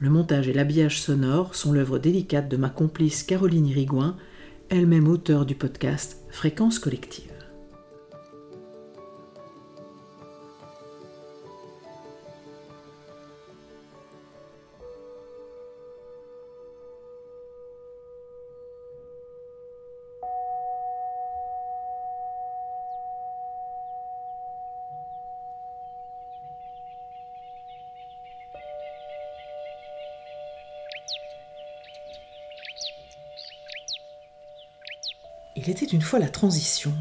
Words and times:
Le 0.00 0.10
montage 0.10 0.48
et 0.48 0.52
l'habillage 0.52 1.00
sonore 1.00 1.56
sont 1.56 1.72
l'œuvre 1.72 1.98
délicate 1.98 2.48
de 2.48 2.56
ma 2.56 2.70
complice 2.70 3.24
Caroline 3.24 3.66
Irigouin, 3.66 4.16
elle-même 4.68 5.08
auteure 5.08 5.44
du 5.44 5.56
podcast 5.56 6.22
Fréquence 6.30 6.78
collective. 6.78 7.27
Une 35.98 36.04
fois 36.04 36.20
la 36.20 36.28
transition. 36.28 36.94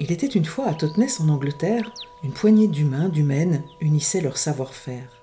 Il 0.00 0.10
était 0.10 0.26
une 0.26 0.44
fois 0.44 0.66
à 0.66 0.74
Totnes 0.74 1.06
en 1.20 1.28
Angleterre, 1.28 1.88
une 2.24 2.32
poignée 2.32 2.66
d'humains, 2.66 3.08
d'humaines 3.08 3.62
unissaient 3.80 4.20
leur 4.20 4.36
savoir-faire. 4.36 5.22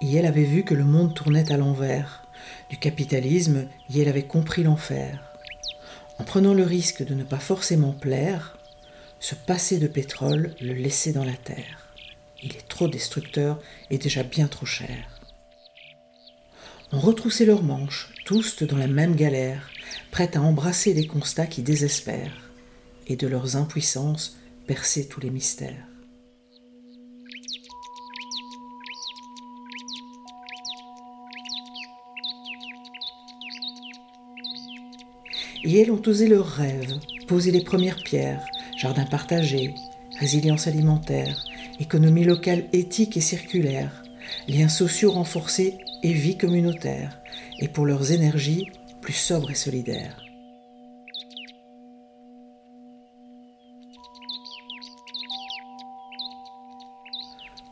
Et 0.00 0.14
elle 0.14 0.24
avait 0.24 0.44
vu 0.44 0.64
que 0.64 0.72
le 0.72 0.84
monde 0.84 1.14
tournait 1.14 1.52
à 1.52 1.58
l'envers. 1.58 2.26
Du 2.70 2.78
capitalisme, 2.78 3.68
elle 3.94 4.08
avait 4.08 4.26
compris 4.26 4.62
l'enfer. 4.62 5.22
En 6.18 6.24
prenant 6.24 6.54
le 6.54 6.64
risque 6.64 7.04
de 7.04 7.12
ne 7.12 7.24
pas 7.24 7.38
forcément 7.38 7.92
plaire, 7.92 8.56
se 9.20 9.34
passer 9.34 9.78
de 9.78 9.86
pétrole, 9.86 10.54
le 10.62 10.72
laisser 10.72 11.12
dans 11.12 11.24
la 11.24 11.36
terre. 11.36 11.88
Il 12.42 12.52
est 12.56 12.68
trop 12.68 12.88
destructeur 12.88 13.60
et 13.90 13.98
déjà 13.98 14.22
bien 14.22 14.48
trop 14.48 14.64
cher. 14.64 15.20
On 16.90 17.00
retroussait 17.00 17.44
leurs 17.44 17.62
manches, 17.62 18.08
tous 18.24 18.62
dans 18.62 18.78
la 18.78 18.86
même 18.86 19.14
galère, 19.14 19.68
prêtes 20.10 20.36
à 20.36 20.42
embrasser 20.42 20.94
des 20.94 21.06
constats 21.06 21.46
qui 21.46 21.62
désespèrent, 21.62 22.50
et 23.06 23.16
de 23.16 23.26
leurs 23.26 23.56
impuissances 23.56 24.38
percer 24.66 25.06
tous 25.06 25.20
les 25.20 25.30
mystères. 25.30 25.86
Et 35.64 35.78
elles 35.78 35.90
ont 35.92 36.02
osé 36.06 36.28
leurs 36.28 36.46
rêves, 36.46 36.98
posé 37.28 37.50
les 37.50 37.62
premières 37.62 38.02
pierres, 38.02 38.44
jardin 38.76 39.04
partagé, 39.04 39.74
résilience 40.18 40.66
alimentaire, 40.66 41.44
économie 41.78 42.24
locale 42.24 42.64
éthique 42.72 43.16
et 43.16 43.20
circulaire, 43.20 44.02
liens 44.48 44.68
sociaux 44.68 45.12
renforcés 45.12 45.78
et 46.02 46.12
vie 46.12 46.36
communautaire, 46.36 47.20
et 47.60 47.68
pour 47.68 47.86
leurs 47.86 48.10
énergies 48.10 48.66
plus 49.02 49.12
sobres 49.12 49.50
et 49.50 49.56
solidaires. 49.56 50.16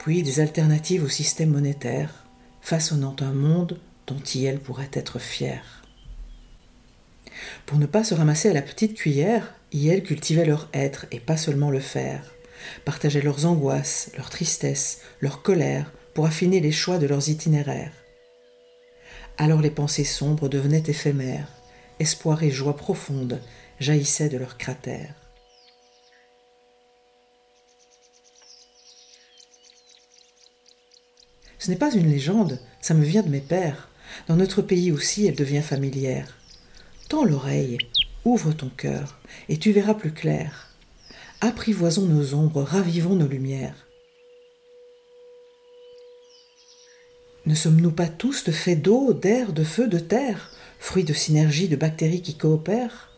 Puis 0.01 0.23
des 0.23 0.41
alternatives 0.41 1.05
au 1.05 1.09
système 1.09 1.51
monétaire, 1.51 2.27
façonnant 2.61 3.15
un 3.21 3.33
monde 3.33 3.79
dont 4.07 4.21
IEL 4.35 4.59
pourrait 4.59 4.91
être 4.93 5.19
fier. 5.19 5.85
Pour 7.65 7.79
ne 7.79 7.87
pas 7.87 8.03
se 8.03 8.15
ramasser 8.15 8.51
à 8.51 8.53
la 8.53 8.63
petite 8.63 8.95
cuillère, 8.95 9.55
IEL 9.73 10.03
cultivait 10.03 10.45
leur 10.45 10.69
être 10.75 11.07
et 11.13 11.21
pas 11.21 11.37
seulement 11.37 11.71
le 11.71 11.81
faire, 11.81 12.25
partageaient 12.85 13.23
leurs 13.23 13.47
angoisses, 13.47 14.11
leurs 14.17 14.31
tristesses, 14.31 15.03
leurs 15.21 15.43
colères 15.43 15.93
pour 16.15 16.27
affiner 16.27 16.61
les 16.61 16.73
choix 16.73 16.99
de 16.99 17.07
leurs 17.07 17.29
itinéraires. 17.29 18.00
Alors 19.43 19.63
les 19.63 19.71
pensées 19.71 20.05
sombres 20.05 20.51
devenaient 20.51 20.83
éphémères, 20.87 21.49
espoir 21.99 22.43
et 22.43 22.51
joie 22.51 22.77
profonde 22.77 23.41
jaillissaient 23.79 24.29
de 24.29 24.37
leurs 24.37 24.59
cratères. 24.59 25.15
Ce 31.59 31.71
n'est 31.71 31.79
pas 31.79 31.95
une 31.95 32.11
légende, 32.11 32.61
ça 32.83 32.93
me 32.93 33.03
vient 33.03 33.23
de 33.23 33.31
mes 33.31 33.41
pères. 33.41 33.89
Dans 34.29 34.37
notre 34.37 34.61
pays 34.61 34.93
aussi, 34.93 35.27
elle 35.27 35.37
devient 35.37 35.63
familière. 35.63 36.37
Tends 37.09 37.25
l'oreille, 37.25 37.79
ouvre 38.27 38.53
ton 38.53 38.69
cœur, 38.69 39.21
et 39.49 39.57
tu 39.57 39.73
verras 39.73 39.95
plus 39.95 40.13
clair. 40.13 40.69
Apprivoisons 41.41 42.05
nos 42.05 42.35
ombres, 42.35 42.63
ravivons 42.63 43.17
nos 43.17 43.27
lumières. 43.27 43.87
Ne 47.51 47.57
sommes-nous 47.57 47.91
pas 47.91 48.07
tous 48.07 48.45
de 48.45 48.53
faits 48.53 48.81
d'eau, 48.81 49.13
d'air, 49.13 49.53
de 49.53 49.65
feu, 49.65 49.89
de 49.89 49.99
terre, 49.99 50.53
fruits 50.79 51.03
de 51.03 51.13
synergie 51.13 51.67
de 51.67 51.75
bactéries 51.75 52.23
qui 52.23 52.37
coopèrent? 52.37 53.11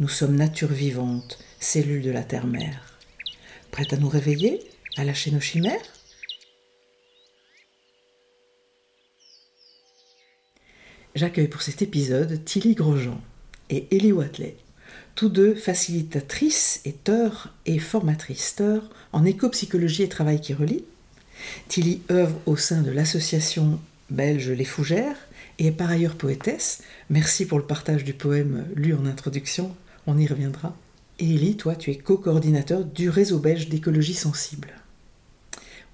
Nous 0.00 0.08
sommes 0.08 0.34
nature 0.34 0.72
vivante, 0.72 1.38
cellules 1.60 2.02
de 2.02 2.10
la 2.10 2.24
terre-mère. 2.24 2.98
Prête 3.70 3.92
à 3.92 3.98
nous 3.98 4.08
réveiller, 4.08 4.64
à 4.96 5.04
lâcher 5.04 5.30
nos 5.30 5.38
chimères? 5.38 5.78
J'accueille 11.14 11.46
pour 11.46 11.62
cet 11.62 11.82
épisode 11.82 12.44
Tilly 12.44 12.74
Grosjean 12.74 13.20
et 13.70 13.86
Ellie 13.96 14.10
Watley, 14.10 14.56
tous 15.14 15.28
deux 15.28 15.54
facilitatrices 15.54 16.80
et 16.84 16.96
et 17.64 17.78
formatrices 17.78 18.60
en 19.12 19.24
éco-psychologie 19.24 20.02
et 20.02 20.08
travail 20.08 20.40
qui 20.40 20.52
relie, 20.52 20.84
Tilly 21.68 22.02
œuvre 22.10 22.38
au 22.46 22.56
sein 22.56 22.82
de 22.82 22.90
l'association 22.90 23.78
belge 24.10 24.50
Les 24.50 24.64
Fougères 24.64 25.16
et 25.58 25.66
est 25.66 25.72
par 25.72 25.90
ailleurs 25.90 26.16
poétesse. 26.16 26.82
Merci 27.10 27.46
pour 27.46 27.58
le 27.58 27.64
partage 27.64 28.04
du 28.04 28.12
poème 28.12 28.66
lu 28.74 28.94
en 28.94 29.06
introduction, 29.06 29.74
on 30.06 30.18
y 30.18 30.26
reviendra. 30.26 30.76
Et 31.18 31.34
Elie, 31.34 31.56
toi, 31.56 31.74
tu 31.74 31.90
es 31.90 31.96
co-coordinateur 31.96 32.84
du 32.84 33.08
réseau 33.08 33.38
belge 33.38 33.68
d'écologie 33.68 34.14
sensible. 34.14 34.68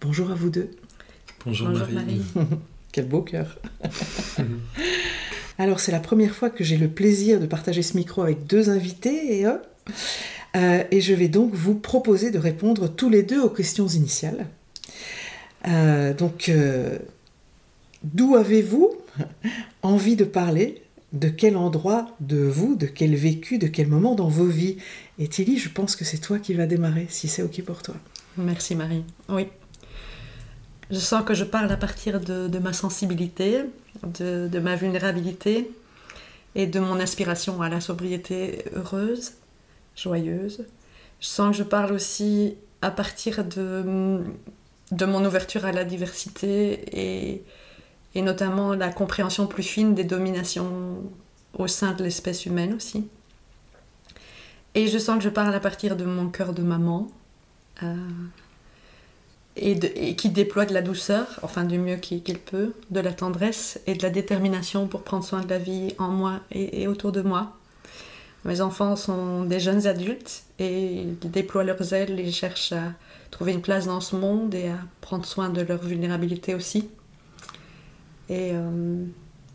Bonjour 0.01 0.31
à 0.33 0.35
vous 0.35 0.51
deux. 0.51 0.71
Bonjour, 1.45 1.69
Marie. 1.69 2.23
Quel 2.93 3.07
beau 3.07 3.23
cœur. 3.23 3.59
Alors, 5.59 5.81
c'est 5.81 5.93
la 5.93 6.01
première 6.01 6.35
fois 6.35 6.51
que 6.51 6.65
j'ai 6.65 6.77
le 6.77 6.89
plaisir 6.89 7.39
de 7.39 7.47
partager 7.47 7.83
ce 7.83 7.97
micro 7.97 8.23
avec 8.23 8.47
deux 8.47 8.69
invités 8.69 9.41
et, 9.41 9.47
euh, 9.47 10.85
et 10.91 11.01
je 11.01 11.15
vais 11.15 11.29
donc 11.29 11.55
vous 11.55 11.75
proposer 11.75 12.31
de 12.31 12.39
répondre 12.39 12.89
tous 12.89 13.09
les 13.09 13.23
deux 13.23 13.41
aux 13.41 13.49
questions 13.49 13.87
initiales. 13.87 14.47
Euh, 15.69 16.15
donc, 16.15 16.49
euh, 16.49 16.99
d'où 18.03 18.37
avez-vous 18.37 18.93
envie 19.83 20.17
de 20.17 20.25
parler? 20.25 20.83
De 21.13 21.29
quel 21.29 21.59
endroit 21.59 22.09
de 22.21 22.39
vous, 22.39 22.75
de 22.75 22.87
quel 22.87 23.15
vécu, 23.15 23.59
de 23.59 23.67
quel 23.67 23.87
moment 23.87 24.15
dans 24.15 24.29
vos 24.29 24.47
vies? 24.47 24.79
Et 25.19 25.29
Tilly, 25.29 25.59
je 25.59 25.69
pense 25.69 25.95
que 25.95 26.07
c'est 26.07 26.17
toi 26.17 26.39
qui 26.39 26.55
vas 26.55 26.65
démarrer, 26.67 27.07
si 27.11 27.29
c'est 27.29 27.43
OK 27.43 27.63
pour 27.65 27.83
toi. 27.83 27.95
Merci 28.39 28.75
Marie. 28.75 29.05
Oui. 29.29 29.49
Je 30.91 30.99
sens 30.99 31.23
que 31.23 31.35
je 31.35 31.45
parle 31.45 31.71
à 31.71 31.77
partir 31.77 32.19
de, 32.19 32.59
ma 32.59 32.73
sensibilité, 32.73 33.61
de, 34.03 34.49
de, 34.49 34.59
ma 34.59 34.75
vulnérabilité 34.75 35.71
et 36.55 36.67
de 36.67 36.81
mon 36.81 36.99
aspiration 36.99 37.61
à 37.61 37.69
la 37.69 37.83
sobriété 37.83 38.65
heureuse, 38.75 39.33
joyeuse. 39.97 40.65
Je 41.21 41.27
sens 41.27 41.53
que 41.53 41.59
je 41.59 41.63
parle 41.63 41.93
aussi 41.93 42.57
à 42.81 42.91
partir 42.91 43.45
de, 43.45 44.23
de 44.93 45.07
mon 45.07 45.25
ouverture 45.25 45.65
à 45.65 45.73
la 45.73 45.85
diversité 45.85 46.85
et, 46.93 47.43
et 48.15 48.23
notamment 48.23 48.75
la 48.75 48.91
compréhension 48.91 49.47
plus 49.47 49.63
fine 49.63 49.95
des 49.95 50.05
dominations 50.05 51.03
au 51.55 51.67
sein 51.67 51.93
de 51.93 52.05
l'espèce 52.05 52.47
humaine 52.47 52.75
aussi. 52.75 53.09
Et 54.75 54.87
je 54.87 54.99
sens 54.99 55.19
que 55.19 55.25
je 55.25 55.29
parle 55.29 55.55
à 55.55 55.61
partir 55.61 55.97
de 55.97 56.05
mon 56.05 56.29
cœur 56.29 56.55
de 56.55 56.63
maman 56.63 57.09
euh, 57.83 57.95
et, 59.57 60.17
qui 60.17 60.31
déploie 60.31 60.65
de 60.65 60.73
la 60.73 60.81
douceur, 60.81 61.27
enfin 61.43 61.65
du 61.65 61.79
mieux 61.79 61.97
qu'il 61.97 62.39
peut, 62.39 62.73
de 62.91 63.01
la 63.01 63.13
tendresse 63.13 63.81
et 63.87 63.95
de 63.95 64.03
la 64.03 64.11
détermination 64.11 64.87
pour 64.87 65.03
prendre 65.03 65.25
soin 65.25 65.41
de 65.43 65.49
la 65.49 65.59
vie 65.59 65.95
en 65.99 66.09
moi 66.09 66.41
et, 66.51 66.87
autour 66.87 67.13
de 67.13 67.21
moi. 67.21 67.57
Mes 68.45 68.61
enfants 68.61 68.97
sont 68.97 69.45
des 69.45 69.61
jeunes 69.61 69.87
adultes 69.87 70.45
et 70.59 71.03
ils 71.03 71.19
déploient 71.19 71.65
leurs 71.65 71.93
ailes 71.93 72.19
et 72.19 72.33
cherchent 72.33 72.73
à 72.73 72.93
trouver 73.33 73.53
une 73.53 73.63
place 73.63 73.87
dans 73.87 74.01
ce 74.01 74.15
monde 74.15 74.55
et 74.55 74.69
à 74.69 74.79
prendre 75.01 75.25
soin 75.25 75.49
de 75.49 75.63
leur 75.63 75.83
vulnérabilité 75.83 76.55
aussi. 76.55 76.89
Et 78.29 78.51
euh, 78.53 79.05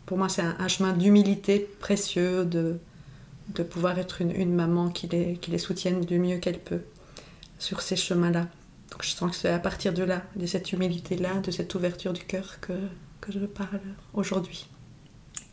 pour 0.04 0.18
moi, 0.18 0.28
c'est 0.28 0.42
un, 0.42 0.68
chemin 0.68 0.92
d'humilité 0.92 1.60
précieux 1.80 2.44
de, 2.44 2.78
de 3.54 3.62
pouvoir 3.62 3.98
être 3.98 4.20
une, 4.20 4.54
maman 4.54 4.90
qui 4.90 5.06
les, 5.06 5.36
qui 5.36 5.50
les 5.50 5.58
soutienne 5.58 6.04
du 6.04 6.18
mieux 6.18 6.38
qu'elle 6.38 6.58
peut 6.58 6.82
sur 7.58 7.80
ces 7.80 7.96
chemins-là. 7.96 8.48
Donc 8.90 9.02
je 9.02 9.10
sens 9.10 9.30
que 9.30 9.36
c'est 9.36 9.50
à 9.50 9.58
partir 9.58 9.94
de 9.94 10.02
là, 10.02 10.22
de 10.36 10.46
cette 10.46 10.72
humilité-là, 10.72 11.40
de 11.40 11.50
cette 11.50 11.74
ouverture 11.74 12.12
du 12.12 12.22
cœur 12.22 12.60
que, 12.60 12.72
que 13.20 13.32
je 13.32 13.38
parle 13.40 13.80
aujourd'hui. 14.12 14.66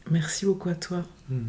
Merci 0.10 0.46
beaucoup 0.46 0.70
à 0.70 0.76
toi. 0.76 1.04
Hmm. 1.30 1.48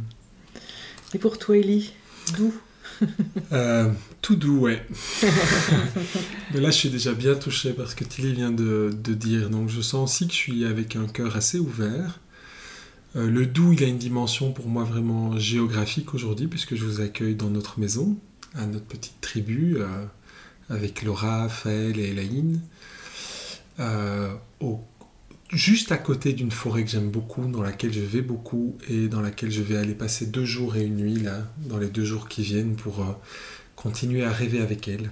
Et 1.15 1.19
pour 1.19 1.39
toi, 1.39 1.57
Ellie, 1.57 1.93
d'où 2.37 2.55
euh, 3.53 3.91
tout 4.23 4.37
doux, 4.37 4.61
ouais. 4.61 4.85
Mais 6.55 6.61
là, 6.61 6.71
je 6.71 6.77
suis 6.77 6.91
déjà 6.91 7.13
bien 7.13 7.35
touché 7.35 7.73
parce 7.73 7.95
que 7.95 8.05
Tilly 8.05 8.35
vient 8.35 8.51
de, 8.51 8.91
dire. 8.93 9.51
Donc, 9.51 9.69
je 9.69 9.81
sens 9.81 10.11
aussi 10.11 10.27
que 10.27 10.33
je 10.33 10.39
suis 10.39 10.65
avec 10.65 10.97
un 10.97 11.07
cœur 11.07 11.37
assez 11.37 11.59
ouvert. 11.59 12.21
Euh, 13.17 13.31
le 13.31 13.47
doux, 13.47 13.73
il 13.73 13.83
a 13.85 13.87
une 13.87 13.99
dimension 13.99 14.53
pour 14.53 14.69
moi 14.69 14.85
vraiment 14.85 15.39
géographique 15.39 16.15
aujourd'hui, 16.15 16.47
puisque 16.47 16.75
je 16.75 16.85
vous 16.85 17.01
accueille 17.01 17.35
dans 17.35 17.51
notre 17.51 17.79
maison, 17.79 18.17
à 18.55 18.67
notre 18.67 18.87
petite 18.87 19.21
tribu, 19.21 19.77
euh, 19.79 20.05
avec 20.69 21.03
Laura, 21.03 21.43
Raphaël 21.43 21.99
et 21.99 22.11
Elaine, 22.11 22.61
au 24.61 24.81
juste 25.51 25.93
à 25.93 25.97
côté 25.97 26.33
d'une 26.33 26.51
forêt 26.51 26.85
que 26.85 26.91
j'aime 26.91 27.11
beaucoup, 27.11 27.47
dans 27.47 27.63
laquelle 27.63 27.93
je 27.93 28.01
vais 28.01 28.23
beaucoup 28.23 28.77
et 28.89 29.09
dans 29.09 29.21
laquelle 29.21 29.51
je 29.51 29.63
vais 29.63 29.77
aller 29.77 29.95
passer 29.95 30.27
deux 30.27 30.45
jours 30.45 30.77
et 30.77 30.85
une 30.85 30.97
nuit 30.97 31.21
là, 31.21 31.43
dans 31.59 31.79
les 31.79 31.89
deux 31.89 32.05
jours 32.05 32.29
qui 32.29 32.43
viennent 32.43 32.77
pour 32.77 33.01
euh, 33.01 33.13
continuer 33.77 34.25
à 34.25 34.33
rêver 34.33 34.61
avec 34.61 34.89
elle. 34.89 35.11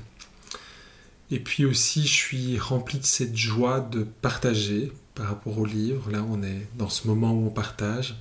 Et 1.30 1.38
puis 1.38 1.64
aussi, 1.64 2.02
je 2.02 2.12
suis 2.12 2.58
rempli 2.58 2.98
de 2.98 3.04
cette 3.04 3.36
joie 3.36 3.80
de 3.80 4.06
partager 4.22 4.92
par 5.14 5.28
rapport 5.28 5.58
au 5.58 5.64
livre. 5.64 6.10
Là, 6.10 6.24
on 6.28 6.42
est 6.42 6.66
dans 6.76 6.88
ce 6.88 7.06
moment 7.06 7.32
où 7.32 7.46
on 7.46 7.50
partage. 7.50 8.16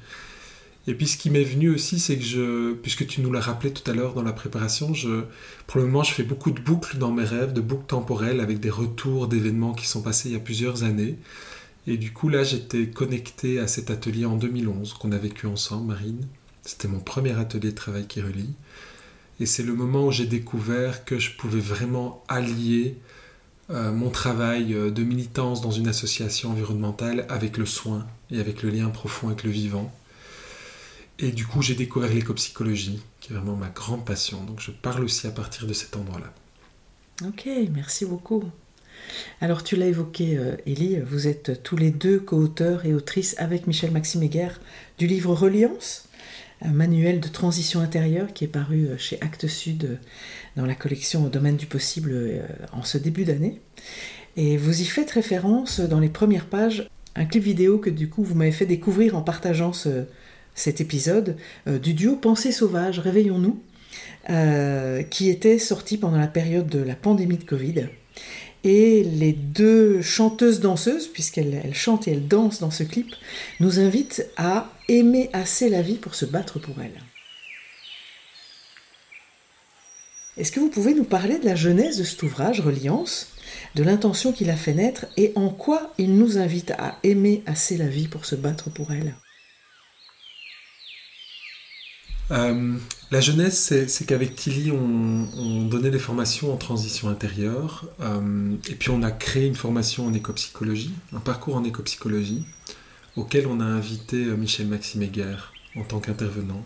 Et 0.85 0.95
puis 0.95 1.07
ce 1.07 1.17
qui 1.17 1.29
m'est 1.29 1.43
venu 1.43 1.69
aussi, 1.69 1.99
c'est 1.99 2.17
que 2.17 2.23
je, 2.23 2.73
puisque 2.73 3.07
tu 3.07 3.21
nous 3.21 3.31
l'as 3.31 3.39
rappelé 3.39 3.71
tout 3.71 3.89
à 3.89 3.93
l'heure 3.93 4.13
dans 4.13 4.23
la 4.23 4.33
préparation, 4.33 4.93
je, 4.93 5.23
pour 5.65 5.79
le 5.79 5.85
moment, 5.85 6.03
je 6.03 6.13
fais 6.13 6.23
beaucoup 6.23 6.51
de 6.51 6.59
boucles 6.59 6.97
dans 6.97 7.11
mes 7.11 7.23
rêves, 7.23 7.53
de 7.53 7.61
boucles 7.61 7.85
temporelles 7.87 8.41
avec 8.41 8.59
des 8.59 8.69
retours 8.69 9.27
d'événements 9.27 9.73
qui 9.73 9.87
sont 9.87 10.01
passés 10.01 10.29
il 10.29 10.33
y 10.33 10.35
a 10.35 10.41
plusieurs 10.41 10.83
années. 10.83 11.17
Et 11.85 11.97
du 11.97 12.13
coup, 12.13 12.29
là, 12.29 12.43
j'étais 12.43 12.87
connecté 12.87 13.59
à 13.59 13.67
cet 13.67 13.91
atelier 13.91 14.25
en 14.25 14.35
2011 14.35 14.93
qu'on 14.93 15.11
a 15.11 15.17
vécu 15.17 15.47
ensemble, 15.47 15.87
Marine. 15.87 16.27
C'était 16.63 16.87
mon 16.87 16.99
premier 16.99 17.37
atelier 17.37 17.71
de 17.71 17.75
travail 17.75 18.07
qui 18.07 18.21
relie. 18.21 18.53
Et 19.39 19.45
c'est 19.45 19.63
le 19.63 19.73
moment 19.73 20.05
où 20.07 20.11
j'ai 20.11 20.25
découvert 20.25 21.03
que 21.03 21.19
je 21.19 21.35
pouvais 21.35 21.59
vraiment 21.59 22.23
allier 22.27 22.97
euh, 23.69 23.91
mon 23.91 24.09
travail 24.09 24.73
euh, 24.73 24.91
de 24.91 25.03
militance 25.03 25.61
dans 25.61 25.71
une 25.71 25.87
association 25.87 26.51
environnementale 26.51 27.25
avec 27.29 27.57
le 27.57 27.65
soin 27.65 28.05
et 28.29 28.39
avec 28.39 28.61
le 28.61 28.69
lien 28.69 28.89
profond 28.89 29.27
avec 29.27 29.43
le 29.43 29.51
vivant. 29.51 29.91
Et 31.19 31.31
du 31.31 31.45
coup, 31.45 31.61
j'ai 31.61 31.75
découvert 31.75 32.13
l'écopsychologie, 32.13 33.01
qui 33.19 33.31
est 33.31 33.35
vraiment 33.35 33.55
ma 33.55 33.69
grande 33.69 34.05
passion. 34.05 34.43
Donc, 34.43 34.59
je 34.59 34.71
parle 34.71 35.03
aussi 35.03 35.27
à 35.27 35.31
partir 35.31 35.67
de 35.67 35.73
cet 35.73 35.95
endroit-là. 35.95 36.33
Ok, 37.27 37.47
merci 37.71 38.05
beaucoup. 38.05 38.43
Alors 39.41 39.63
tu 39.63 39.75
l'as 39.75 39.87
évoqué, 39.87 40.37
euh, 40.37 40.55
Élie, 40.65 40.99
vous 41.05 41.27
êtes 41.27 41.63
tous 41.63 41.75
les 41.75 41.91
deux 41.91 42.19
co-auteurs 42.19 42.85
et 42.85 42.93
autrices 42.93 43.35
avec 43.39 43.67
Michel 43.67 43.91
Maxime 43.91 44.27
du 44.97 45.07
livre 45.07 45.33
Reliance, 45.33 46.07
un 46.61 46.71
manuel 46.71 47.19
de 47.19 47.27
transition 47.27 47.81
intérieure 47.81 48.31
qui 48.33 48.45
est 48.45 48.47
paru 48.47 48.85
euh, 48.85 48.97
chez 48.97 49.17
Actes 49.21 49.47
Sud 49.47 49.83
euh, 49.83 49.95
dans 50.55 50.65
la 50.65 50.75
collection 50.75 51.25
Au 51.25 51.29
domaine 51.29 51.57
du 51.57 51.65
possible 51.65 52.41
en 52.71 52.83
ce 52.83 52.97
début 52.97 53.25
d'année. 53.25 53.59
Et 54.37 54.55
vous 54.55 54.81
y 54.81 54.85
faites 54.85 55.11
référence 55.11 55.79
dans 55.79 55.99
les 55.99 56.09
premières 56.09 56.45
pages, 56.45 56.87
un 57.15 57.25
clip 57.25 57.43
vidéo 57.43 57.79
que 57.79 57.89
du 57.89 58.09
coup 58.09 58.23
vous 58.23 58.35
m'avez 58.35 58.51
fait 58.51 58.65
découvrir 58.65 59.17
en 59.17 59.21
partageant 59.23 59.73
cet 60.55 60.79
épisode 60.79 61.35
du 61.67 61.93
duo 61.93 62.15
Pensée 62.15 62.51
sauvage, 62.51 62.97
Réveillons-nous, 62.99 63.61
qui 65.09 65.29
était 65.29 65.59
sorti 65.59 65.97
pendant 65.97 66.17
la 66.17 66.27
période 66.27 66.67
de 66.67 66.79
la 66.79 66.95
pandémie 66.95 67.37
de 67.37 67.43
Covid 67.43 67.89
et 68.63 69.03
les 69.03 69.33
deux 69.33 70.01
chanteuses 70.01 70.59
danseuses, 70.59 71.07
puisqu'elles 71.07 71.73
chantent 71.73 72.07
et 72.07 72.11
elles 72.11 72.27
dansent 72.27 72.59
dans 72.59 72.71
ce 72.71 72.83
clip, 72.83 73.13
nous 73.59 73.79
invitent 73.79 74.25
à 74.37 74.71
aimer 74.89 75.29
assez 75.33 75.69
la 75.69 75.81
vie 75.81 75.97
pour 75.97 76.15
se 76.15 76.25
battre 76.25 76.59
pour 76.59 76.81
elle. 76.81 77.01
Est-ce 80.35 80.51
que 80.51 80.59
vous 80.59 80.69
pouvez 80.69 80.95
nous 80.95 81.03
parler 81.03 81.37
de 81.37 81.45
la 81.45 81.55
genèse 81.55 81.97
de 81.99 82.03
cet 82.03 82.23
ouvrage, 82.23 82.59
Reliance, 82.59 83.27
de 83.75 83.83
l'intention 83.83 84.31
qu'il 84.31 84.49
a 84.49 84.55
fait 84.55 84.73
naître 84.73 85.05
et 85.15 85.31
en 85.35 85.49
quoi 85.49 85.93
il 85.99 86.15
nous 86.15 86.39
invite 86.39 86.71
à 86.71 86.97
aimer 87.03 87.43
assez 87.45 87.77
la 87.77 87.87
vie 87.87 88.07
pour 88.07 88.25
se 88.25 88.35
battre 88.35 88.71
pour 88.71 88.91
elle? 88.91 89.13
Euh, 92.33 92.77
la 93.11 93.21
jeunesse, 93.21 93.73
c'est 93.87 94.05
qu'avec 94.05 94.35
Tilly, 94.35 94.71
on, 94.71 95.65
donnait 95.67 95.91
des 95.91 95.99
formations 95.99 96.51
en 96.51 96.57
transition 96.57 97.09
intérieure, 97.09 97.85
euh, 97.99 98.55
et 98.69 98.75
puis 98.75 98.89
on 98.89 99.03
a 99.03 99.11
créé 99.11 99.45
une 99.45 99.55
formation 99.55 100.07
en 100.07 100.13
écopsychologie, 100.13 100.93
un 101.13 101.19
parcours 101.19 101.55
en 101.55 101.63
écopsychologie, 101.63 102.43
auquel 103.15 103.45
on 103.45 103.59
a 103.59 103.65
invité 103.65 104.25
euh, 104.25 104.35
Michel 104.35 104.67
Maxime 104.67 105.07
en 105.75 105.83
tant 105.83 105.99
qu'intervenant. 105.99 106.65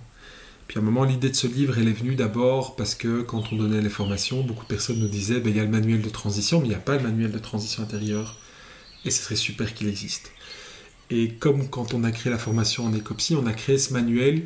Puis 0.67 0.79
à 0.79 0.81
un 0.81 0.85
moment, 0.85 1.03
l'idée 1.03 1.29
de 1.29 1.35
ce 1.35 1.47
livre, 1.47 1.77
elle 1.77 1.87
est 1.87 1.93
venue 1.93 2.15
d'abord 2.15 2.75
parce 2.75 2.95
que 2.95 3.21
quand 3.21 3.51
on 3.51 3.55
donnait 3.55 3.81
les 3.81 3.89
formations, 3.89 4.43
beaucoup 4.43 4.63
de 4.63 4.69
personnes 4.69 4.99
nous 4.99 5.07
disaient, 5.07 5.39
ben, 5.39 5.49
il 5.49 5.57
y 5.57 5.59
a 5.59 5.63
le 5.63 5.69
manuel 5.69 6.01
de 6.01 6.09
transition, 6.09 6.59
mais 6.59 6.67
il 6.67 6.69
n'y 6.69 6.75
a 6.75 6.79
pas 6.79 6.97
le 6.97 7.03
manuel 7.03 7.31
de 7.31 7.39
transition 7.39 7.83
intérieure, 7.83 8.37
et 9.05 9.11
ce 9.11 9.23
serait 9.23 9.35
super 9.35 9.73
qu'il 9.73 9.87
existe. 9.87 10.31
Et 11.09 11.29
comme 11.33 11.69
quand 11.69 11.93
on 11.93 12.03
a 12.03 12.11
créé 12.11 12.31
la 12.31 12.37
formation 12.37 12.85
en 12.85 12.93
écopsy, 12.93 13.35
on 13.35 13.45
a 13.47 13.53
créé 13.53 13.77
ce 13.77 13.93
manuel 13.93 14.43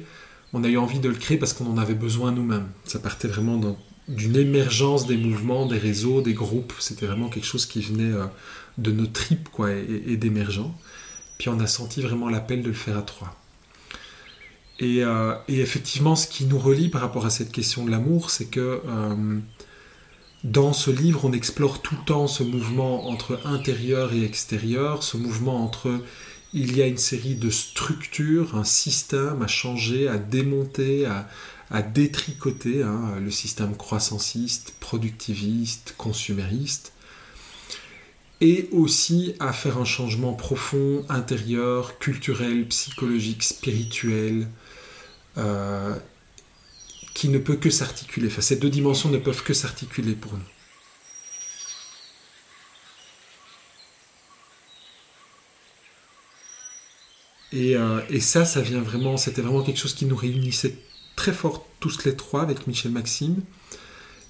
on 0.53 0.63
a 0.63 0.67
eu 0.67 0.77
envie 0.77 0.99
de 0.99 1.09
le 1.09 1.15
créer 1.15 1.37
parce 1.37 1.53
qu'on 1.53 1.67
en 1.67 1.77
avait 1.77 1.95
besoin 1.95 2.31
nous-mêmes. 2.31 2.67
Ça 2.85 2.99
partait 2.99 3.27
vraiment 3.27 3.59
d'une 4.07 4.35
émergence 4.35 5.07
des 5.07 5.17
mouvements, 5.17 5.65
des 5.65 5.77
réseaux, 5.77 6.21
des 6.21 6.33
groupes. 6.33 6.73
C'était 6.79 7.05
vraiment 7.05 7.29
quelque 7.29 7.47
chose 7.47 7.65
qui 7.65 7.81
venait 7.81 8.11
euh, 8.11 8.25
de 8.77 8.91
nos 8.91 9.07
tripes 9.07 9.49
quoi, 9.49 9.71
et, 9.71 10.17
d'émergents. 10.17 10.75
Puis 11.37 11.49
on 11.49 11.59
a 11.59 11.67
senti 11.67 12.01
vraiment 12.01 12.29
l'appel 12.29 12.61
de 12.61 12.67
le 12.67 12.73
faire 12.73 12.97
à 12.97 13.01
trois. 13.01 13.35
Euh, 14.81 15.35
et, 15.47 15.59
effectivement, 15.59 16.15
ce 16.15 16.27
qui 16.27 16.45
nous 16.45 16.59
relie 16.59 16.89
par 16.89 17.01
rapport 17.01 17.25
à 17.25 17.29
cette 17.29 17.51
question 17.51 17.85
de 17.85 17.91
l'amour, 17.91 18.31
c'est 18.31 18.45
que 18.45 18.81
euh, 18.85 19.39
dans 20.43 20.73
ce 20.73 20.89
livre, 20.89 21.23
on 21.23 21.33
explore 21.33 21.81
tout 21.81 21.95
le 21.95 22.03
temps 22.03 22.27
ce 22.27 22.43
mouvement 22.43 23.07
entre 23.07 23.39
intérieur 23.45 24.11
et 24.13 24.23
extérieur, 24.23 25.03
ce 25.03 25.17
mouvement 25.17 25.63
entre 25.63 26.01
il 26.53 26.75
y 26.75 26.81
a 26.81 26.87
une 26.87 26.97
série 26.97 27.35
de 27.35 27.49
structures, 27.49 28.55
un 28.55 28.63
système 28.63 29.41
à 29.41 29.47
changer, 29.47 30.07
à 30.07 30.17
démonter, 30.17 31.05
à, 31.05 31.81
détricoter, 31.81 32.83
hein, 32.83 33.15
le 33.21 33.31
système 33.31 33.77
croissanciste, 33.77 34.73
productiviste, 34.81 35.95
consumériste, 35.97 36.91
et 38.41 38.67
aussi 38.71 39.35
à 39.39 39.53
faire 39.53 39.77
un 39.77 39.85
changement 39.85 40.33
profond, 40.33 41.05
intérieur, 41.07 41.97
culturel, 41.99 42.67
psychologique, 42.67 43.43
spirituel, 43.43 44.47
euh, 45.37 45.95
qui 47.13 47.29
ne 47.29 47.37
peut 47.37 47.55
que 47.55 47.69
s'articuler. 47.69 48.27
Enfin, 48.27 48.41
ces 48.41 48.57
deux 48.57 48.69
dimensions 48.69 49.09
ne 49.09 49.17
peuvent 49.17 49.43
que 49.43 49.53
s'articuler 49.53 50.13
pour 50.13 50.33
nous. 50.33 50.39
Et, 57.53 57.75
et 58.09 58.19
ça, 58.21 58.45
ça 58.45 58.61
vient 58.61 58.81
vraiment, 58.81 59.17
c'était 59.17 59.41
vraiment 59.41 59.61
quelque 59.61 59.79
chose 59.79 59.93
qui 59.93 60.05
nous 60.05 60.15
réunissait 60.15 60.77
très 61.15 61.33
fort 61.33 61.67
tous 61.79 62.05
les 62.05 62.15
trois 62.15 62.41
avec 62.41 62.65
Michel 62.67 62.91
Maxime. 62.91 63.41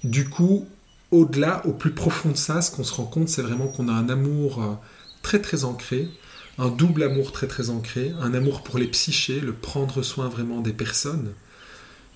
Du 0.04 0.28
coup, 0.28 0.66
au-delà, 1.12 1.64
au 1.66 1.72
plus 1.72 1.92
profond 1.92 2.30
de 2.30 2.36
ça, 2.36 2.62
ce 2.62 2.70
qu'on 2.70 2.84
se 2.84 2.92
rend 2.94 3.04
compte, 3.04 3.28
c'est 3.28 3.42
vraiment 3.42 3.68
qu'on 3.68 3.88
a 3.88 3.92
un 3.92 4.08
amour 4.08 4.62
euh, 4.62 4.74
très 5.22 5.40
très 5.40 5.64
ancré, 5.64 6.08
un 6.58 6.68
double 6.68 7.04
amour 7.04 7.32
très 7.32 7.46
très 7.46 7.70
ancré, 7.70 8.12
un 8.20 8.34
amour 8.34 8.62
pour 8.62 8.78
les 8.78 8.88
psychés, 8.88 9.38
le 9.38 9.52
prendre 9.52 10.02
soin 10.02 10.28
vraiment 10.28 10.60
des 10.60 10.72
personnes, 10.72 11.32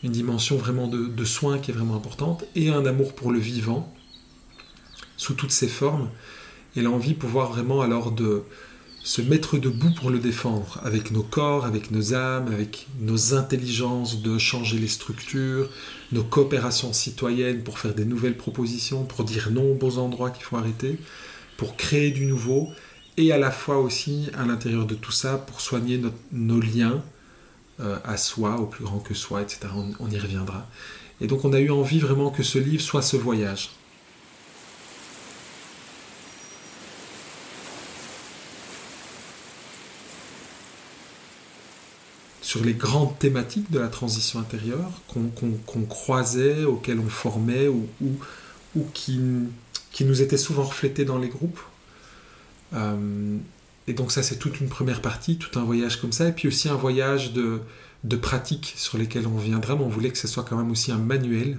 une 0.03 0.13
dimension 0.13 0.57
vraiment 0.57 0.89
de, 0.89 1.07
de 1.07 1.25
soin 1.25 1.59
qui 1.59 1.71
est 1.71 1.75
vraiment 1.75 1.95
importante, 1.95 2.45
et 2.55 2.71
un 2.71 2.85
amour 2.87 3.15
pour 3.15 3.31
le 3.31 3.39
vivant, 3.39 3.95
sous 5.17 5.35
toutes 5.35 5.53
ses 5.53 5.69
formes, 5.69 6.11
et 6.75 6.83
l'envie 6.83 7.15
pouvoir 7.15 7.53
vraiment 7.53 7.83
alors 7.83 8.13
de, 8.13 8.43
se 9.07 9.23
mettre 9.23 9.57
debout 9.57 9.93
pour 9.93 10.11
le 10.11 10.19
défendre, 10.19 10.81
avec 10.83 11.13
nos 11.13 11.23
corps, 11.23 11.65
avec 11.65 11.93
nos 11.93 12.13
âmes, 12.13 12.49
avec 12.53 12.89
nos 12.99 13.35
intelligences 13.35 14.21
de 14.21 14.37
changer 14.37 14.79
les 14.79 14.89
structures, 14.89 15.71
nos 16.11 16.25
coopérations 16.25 16.93
citoyennes 16.93 17.63
pour 17.63 17.79
faire 17.79 17.95
des 17.95 18.05
nouvelles 18.05 18.37
propositions, 18.37 19.05
pour 19.05 19.23
dire 19.23 19.51
non 19.53 19.71
aux 19.71 19.75
beaux 19.75 19.99
endroits 19.99 20.31
qu'il 20.31 20.43
faut 20.43 20.57
arrêter, 20.57 20.99
pour 21.57 21.77
créer 21.77 22.11
du 22.11 22.27
nouveau, 22.27 22.69
et 23.17 23.31
à 23.31 23.39
la 23.39 23.53
fois 23.53 23.79
aussi 23.79 24.29
à 24.37 24.45
l'intérieur 24.45 24.87
de 24.87 24.97
tout 24.97 25.13
ça 25.13 25.39
pour 25.39 25.61
soigner 25.61 26.03
nos 26.33 26.61
liens 26.61 27.01
euh, 27.79 27.99
à 28.03 28.17
soi, 28.17 28.57
au 28.57 28.67
plus 28.67 28.83
grand 28.83 28.99
que 28.99 29.15
soi, 29.15 29.41
etc. 29.41 29.69
on 30.01 30.11
y 30.11 30.19
reviendra. 30.19 30.67
Et 31.21 31.29
donc 31.29 31.45
on 31.45 31.53
a 31.53 31.61
eu 31.61 31.71
envie 31.71 32.01
vraiment 32.01 32.31
que 32.31 32.43
ce 32.43 32.59
livre 32.59 32.83
soit 32.83 33.03
ce 33.03 33.17
voyage. 33.17 33.71
Sur 42.57 42.65
les 42.65 42.75
grandes 42.75 43.19
thématiques 43.19 43.71
de 43.71 43.79
la 43.79 43.89
transition 43.89 44.39
intérieure 44.39 44.91
qu'on 45.09 45.83
croisait, 45.83 46.65
auxquelles 46.65 47.01
on 47.01 47.09
formait 47.09 47.69
ou, 47.69 47.87
qui, 48.95 49.21
nous 50.01 50.23
étaient 50.23 50.39
souvent 50.39 50.63
reflétées 50.63 51.05
dans 51.05 51.19
les 51.19 51.29
groupes. 51.29 51.61
Euh, 52.75 53.37
et 53.87 53.93
donc 53.93 54.11
ça 54.11 54.23
c'est 54.23 54.37
toute 54.37 54.61
une 54.61 54.69
première 54.69 55.01
partie, 55.01 55.37
tout 55.37 55.59
un 55.59 55.65
voyage 55.65 56.01
comme 56.01 56.13
ça, 56.13 56.29
et 56.29 56.33
puis 56.33 56.49
aussi 56.49 56.69
un 56.69 56.75
voyage 56.75 57.33
de, 57.33 57.61
de 58.05 58.17
pratiques 58.17 58.75
sur 58.77 58.97
lesquelles 58.99 59.27
on 59.27 59.37
viendra, 59.37 59.77
mais 59.77 59.85
on 59.85 59.89
voulait 59.89 60.11
que 60.11 60.19
ce 60.19 60.27
soit 60.27 60.43
quand 60.43 60.57
même 60.57 60.71
aussi 60.71 60.93
un 60.93 60.99
manuel, 60.99 61.59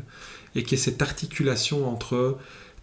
et 0.56 0.64
qu'il 0.64 0.78
y 0.78 0.82
ait 0.82 0.84
cette 0.84 1.02
articulation 1.02 1.88
entre 1.90 2.38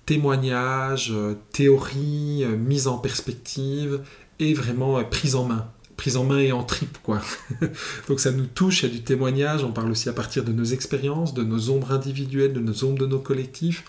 témoignage, 0.07 1.11
euh, 1.11 1.35
théorie, 1.53 2.45
euh, 2.45 2.57
mise 2.57 2.87
en 2.87 2.99
perspective, 2.99 4.01
et 4.39 4.55
vraiment 4.55 5.03
prise 5.05 5.35
en 5.35 5.45
main 5.45 5.69
prise 5.97 6.17
en 6.17 6.25
main 6.25 6.39
et 6.39 6.53
en 6.53 6.63
tripe, 6.63 6.99
quoi. 7.03 7.21
Donc 8.09 8.21
ça 8.21 8.33
nous 8.33 8.47
touche, 8.47 8.83
il 8.83 8.89
y 8.89 8.93
a 8.93 8.95
du 8.95 9.03
témoignage, 9.03 9.65
on 9.65 9.73
parle 9.73 9.91
aussi 9.91 10.09
à 10.09 10.13
partir 10.13 10.45
de 10.45 10.53
nos 10.53 10.65
expériences, 10.65 11.35
de 11.35 11.43
nos 11.43 11.71
ombres 11.71 11.93
individuelles, 11.93 12.53
de 12.53 12.61
nos 12.61 12.85
ombres 12.85 12.99
de 12.99 13.07
nos 13.07 13.19
collectifs, 13.21 13.85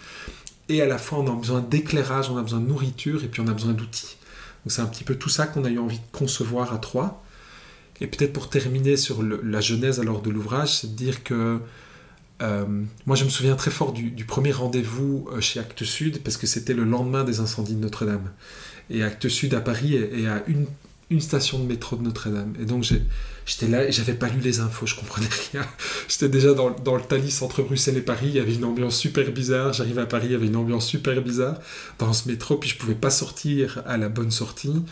et 0.69 0.81
à 0.81 0.85
la 0.85 0.97
fois 0.97 1.19
on 1.19 1.27
a 1.31 1.35
besoin 1.35 1.61
d'éclairage, 1.61 2.29
on 2.29 2.37
a 2.37 2.41
besoin 2.41 2.59
de 2.59 2.67
nourriture, 2.67 3.23
et 3.23 3.27
puis 3.27 3.41
on 3.41 3.47
a 3.47 3.53
besoin 3.53 3.73
d'outils. 3.73 4.17
Donc 4.63 4.71
c'est 4.71 4.81
un 4.81 4.87
petit 4.87 5.03
peu 5.03 5.15
tout 5.15 5.29
ça 5.29 5.47
qu'on 5.47 5.63
a 5.65 5.69
eu 5.69 5.79
envie 5.79 5.99
de 5.99 6.17
concevoir 6.17 6.73
à 6.73 6.77
trois. 6.77 7.23
Et 8.01 8.07
peut-être 8.07 8.33
pour 8.33 8.49
terminer 8.49 8.97
sur 8.97 9.23
la 9.23 9.61
genèse 9.61 9.99
alors 9.99 10.21
de 10.21 10.29
l'ouvrage, 10.29 10.79
c'est 10.79 10.91
de 10.91 10.95
dire 10.95 11.23
que 11.23 11.59
euh, 12.41 12.65
moi 13.05 13.15
je 13.15 13.23
me 13.23 13.29
souviens 13.29 13.55
très 13.55 13.71
fort 13.71 13.93
du, 13.93 14.25
premier 14.25 14.51
rendez-vous 14.51 15.29
euh, 15.31 15.39
chez 15.39 15.59
Actes 15.59 15.85
Sud, 15.85 16.21
parce 16.23 16.35
que 16.35 16.47
c'était 16.47 16.73
le 16.73 16.83
lendemain 16.83 17.23
des 17.23 17.39
incendies 17.39 17.75
de 17.75 17.79
Notre-Dame. 17.79 18.31
Et 18.89 19.03
Actes 19.03 19.29
Sud 19.29 19.53
à 19.53 19.61
Paris 19.61 19.95
est 19.95 20.27
à 20.27 20.43
une 20.47 20.65
une 21.09 21.21
station 21.21 21.59
de 21.59 21.65
métro 21.65 21.95
de 21.95 22.03
Notre-Dame. 22.03 22.53
Et 22.59 22.65
donc 22.65 22.83
j'étais 23.45 23.67
là 23.67 23.87
et 23.87 23.91
j'avais 23.91 24.13
pas 24.13 24.27
lu 24.27 24.39
les 24.39 24.59
infos, 24.59 24.85
je 24.85 24.95
comprenais 24.95 25.29
rien. 25.51 25.65
J'étais 26.07 26.29
déjà 26.29 26.53
dans, 26.53 26.69
le 26.69 27.01
Thalys 27.01 27.41
entre 27.41 27.61
Bruxelles 27.61 27.97
et 27.97 28.01
Paris, 28.01 28.27
il 28.27 28.35
y 28.35 28.39
avait 28.39 28.55
une 28.55 28.65
ambiance 28.65 28.97
super 28.97 29.31
bizarre. 29.31 29.73
J'arrive 29.73 29.99
à 29.99 30.05
Paris, 30.05 30.27
il 30.27 30.31
y 30.31 30.35
avait 30.35 30.47
une 30.47 30.55
ambiance 30.55 30.87
super 30.87 31.21
bizarre 31.21 31.59
dans 31.99 32.13
ce 32.13 32.27
métro, 32.27 32.57
puis 32.57 32.69
je 32.69 32.77
pouvais 32.77 32.95
pas 32.95 33.11
sortir 33.11 33.83
à 33.85 33.97
la 33.97 34.09
bonne 34.09 34.31
sortie. 34.31 34.83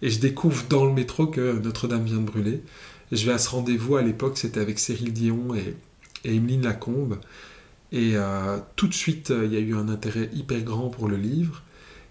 Et 0.00 0.10
je 0.10 0.20
découvre 0.20 0.64
dans 0.68 0.86
le 0.86 0.92
métro 0.92 1.26
que 1.26 1.58
Notre-Dame 1.58 2.04
vient 2.04 2.18
de 2.18 2.26
brûler. 2.26 2.62
Je 3.10 3.26
vais 3.26 3.32
à 3.32 3.38
ce 3.38 3.50
rendez-vous 3.50 3.96
à 3.96 4.02
l'époque, 4.02 4.38
c'était 4.38 4.60
avec 4.60 4.78
Cyril 4.78 5.12
Dion 5.12 5.54
et, 5.54 5.74
et 6.24 6.34
Emeline 6.34 6.62
Lacombe. 6.62 7.18
Et 7.90 8.12
euh, 8.14 8.58
tout 8.76 8.86
de 8.86 8.94
suite, 8.94 9.30
il 9.30 9.52
y 9.52 9.56
a 9.56 9.60
eu 9.60 9.74
un 9.74 9.88
intérêt 9.88 10.30
hyper 10.34 10.60
grand 10.60 10.88
pour 10.88 11.08
le 11.08 11.16
livre. 11.16 11.62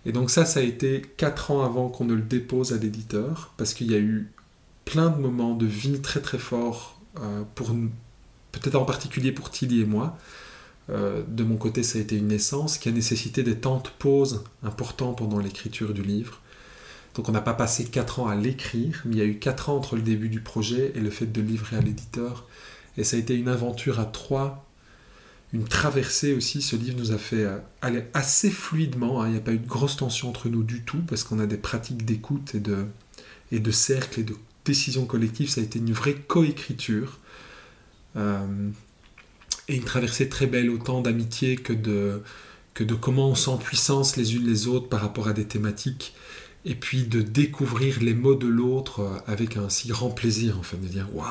Et 0.07 0.13
donc 0.13 0.31
ça, 0.31 0.45
ça 0.45 0.61
a 0.61 0.63
été 0.63 1.01
quatre 1.17 1.51
ans 1.51 1.65
avant 1.65 1.89
qu'on 1.89 2.05
ne 2.05 2.13
le 2.13 2.21
dépose 2.21 2.71
à 2.71 2.77
l'éditeur, 2.77 3.53
parce 3.57 3.73
qu'il 3.73 3.91
y 3.91 3.93
a 3.93 3.99
eu 3.99 4.31
plein 4.85 5.09
de 5.09 5.19
moments 5.19 5.53
de 5.53 5.65
vie 5.65 5.99
très 5.99 6.21
très 6.21 6.37
forts, 6.37 7.01
euh, 7.19 7.43
peut-être 8.53 8.75
en 8.75 8.85
particulier 8.85 9.33
pour 9.33 9.51
Tilly 9.51 9.81
et 9.81 9.85
moi. 9.85 10.17
Euh, 10.89 11.23
de 11.27 11.43
mon 11.43 11.57
côté, 11.57 11.83
ça 11.83 11.99
a 11.99 12.01
été 12.01 12.15
une 12.15 12.29
naissance 12.29 12.77
qui 12.77 12.87
a 12.87 12.93
nécessité 12.93 13.43
des 13.43 13.57
temps 13.57 13.79
de 13.79 13.89
pause 13.99 14.45
importants 14.63 15.11
pendant 15.11 15.39
l'écriture 15.39 15.93
du 15.93 16.03
livre. 16.03 16.39
Donc 17.15 17.27
on 17.27 17.33
n'a 17.33 17.41
pas 17.41 17.53
passé 17.53 17.83
quatre 17.83 18.21
ans 18.21 18.27
à 18.27 18.35
l'écrire, 18.35 19.01
mais 19.03 19.17
il 19.17 19.19
y 19.19 19.21
a 19.21 19.25
eu 19.25 19.39
quatre 19.39 19.69
ans 19.69 19.75
entre 19.75 19.97
le 19.97 20.03
début 20.03 20.29
du 20.29 20.39
projet 20.39 20.93
et 20.95 21.01
le 21.01 21.09
fait 21.09 21.25
de 21.25 21.41
livrer 21.41 21.75
à 21.75 21.81
l'éditeur. 21.81 22.47
Et 22.95 23.03
ça 23.03 23.17
a 23.17 23.19
été 23.19 23.35
une 23.35 23.49
aventure 23.49 23.99
à 23.99 24.05
trois 24.05 24.66
une 25.53 25.65
traversée 25.65 26.33
aussi. 26.33 26.61
Ce 26.61 26.75
livre 26.75 26.97
nous 26.97 27.11
a 27.11 27.17
fait 27.17 27.43
euh, 27.43 27.57
aller 27.81 28.03
assez 28.13 28.49
fluidement. 28.49 29.21
Hein. 29.21 29.27
Il 29.27 29.31
n'y 29.31 29.37
a 29.37 29.41
pas 29.41 29.53
eu 29.53 29.59
de 29.59 29.67
grosse 29.67 29.97
tension 29.97 30.29
entre 30.29 30.49
nous 30.49 30.63
du 30.63 30.83
tout 30.83 31.01
parce 31.07 31.23
qu'on 31.23 31.39
a 31.39 31.45
des 31.45 31.57
pratiques 31.57 32.05
d'écoute 32.05 32.55
et 32.55 32.59
de, 32.59 33.71
cercle 33.71 34.19
et 34.19 34.23
de 34.23 34.35
décision 34.65 35.05
collective. 35.05 35.49
Ça 35.49 35.61
a 35.61 35.63
été 35.63 35.79
une 35.79 35.93
vraie 35.93 36.15
coécriture. 36.15 37.19
Euh, 38.15 38.69
et 39.69 39.75
une 39.75 39.83
traversée 39.83 40.29
très 40.29 40.47
belle, 40.47 40.69
autant 40.69 41.01
d'amitié 41.01 41.57
que 41.57 41.73
de, 41.73 42.21
que 42.73 42.85
de 42.85 42.95
comment 42.95 43.29
on 43.29 43.35
sent 43.35 43.57
puissance 43.61 44.15
les 44.15 44.35
unes 44.35 44.45
les 44.45 44.67
autres 44.67 44.87
par 44.87 45.01
rapport 45.01 45.27
à 45.27 45.33
des 45.33 45.45
thématiques. 45.45 46.13
Et 46.65 46.75
puis 46.75 47.03
de 47.03 47.21
découvrir 47.21 48.01
les 48.01 48.13
mots 48.13 48.35
de 48.35 48.47
l'autre 48.47 49.01
euh, 49.01 49.17
avec 49.27 49.55
un 49.55 49.69
si 49.69 49.87
grand 49.87 50.09
plaisir, 50.09 50.57
en 50.59 50.63
fait, 50.63 50.77
de 50.77 50.87
dire 50.87 51.07
Waouh 51.13 51.29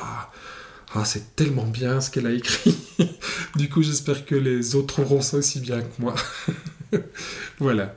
ah, 0.94 1.04
c'est 1.04 1.34
tellement 1.34 1.66
bien 1.66 2.00
ce 2.00 2.10
qu'elle 2.10 2.26
a 2.26 2.32
écrit. 2.32 2.76
du 3.56 3.68
coup, 3.68 3.82
j'espère 3.82 4.24
que 4.24 4.34
les 4.34 4.74
autres 4.76 4.86
trouveront 4.86 5.20
ça 5.20 5.38
aussi 5.38 5.60
bien 5.60 5.80
que 5.80 6.00
moi. 6.00 6.14
voilà. 7.58 7.94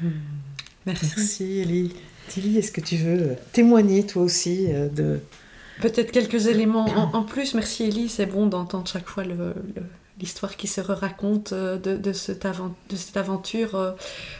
Hmm. 0.00 0.10
Merci. 0.86 1.06
Merci, 1.16 1.58
Ellie. 1.58 1.92
Tilly, 2.28 2.58
est-ce 2.58 2.72
que 2.72 2.80
tu 2.80 2.96
veux 2.96 3.36
témoigner 3.52 4.06
toi 4.06 4.22
aussi 4.22 4.66
euh, 4.70 4.88
de... 4.88 5.20
Peut-être 5.80 6.10
quelques 6.10 6.46
éléments 6.46 6.86
en, 6.86 7.22
plus. 7.22 7.54
Merci, 7.54 7.84
Ellie. 7.84 8.08
C'est 8.08 8.26
bon 8.26 8.46
d'entendre 8.46 8.88
chaque 8.88 9.06
fois 9.06 9.24
l'histoire 10.18 10.56
qui 10.56 10.66
se 10.66 10.80
raconte 10.80 11.52
euh, 11.52 11.76
de, 11.76 11.96
de, 11.96 12.12
cette 12.14 12.46
de, 12.46 12.96
cette 12.96 13.16
aventure. 13.18 13.74
Euh. 13.74 13.92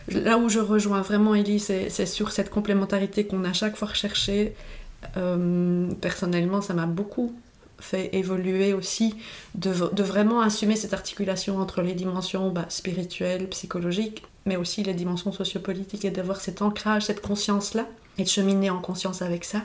Là 0.09 0.39
où 0.39 0.49
je 0.49 0.61
rejoins 0.61 1.03
vraiment 1.03 1.35
Ellie, 1.35 1.61
c'est 1.61 2.07
sur 2.07 2.33
cette 2.33 2.49
complémentarité 2.49 3.27
qu'on 3.27 3.45
a 3.45 3.53
chaque 3.53 3.77
fois 3.77 3.89
recherchée. 3.89 4.55
personnellement, 6.01 6.63
ça 6.63 6.73
m'a 6.73 6.87
beaucoup 6.87 7.35
fait 7.79 8.15
évoluer 8.15 8.73
aussi, 8.73 9.15
de, 9.55 9.71
vraiment 10.03 10.41
assumer 10.41 10.77
cette 10.77 10.95
articulation 10.95 11.59
entre 11.59 11.83
les 11.83 11.95
dimensions 11.95 12.51
bah, 12.51 12.67
spirituelles, 12.69 13.49
psychologiques, 13.49 14.23
mais 14.45 14.57
aussi 14.57 14.83
les 14.83 14.95
dimensions 14.95 15.33
sociopolitiques 15.33 16.05
et 16.05 16.11
d'avoir 16.11 16.41
cet 16.41 16.63
ancrage, 16.63 17.05
cette 17.05 17.21
conscience-là, 17.21 17.87
et 18.19 18.25
de 18.25 18.29
cheminer 18.29 18.71
en 18.71 18.81
conscience 18.81 19.23
avec 19.23 19.45
ça. 19.45 19.63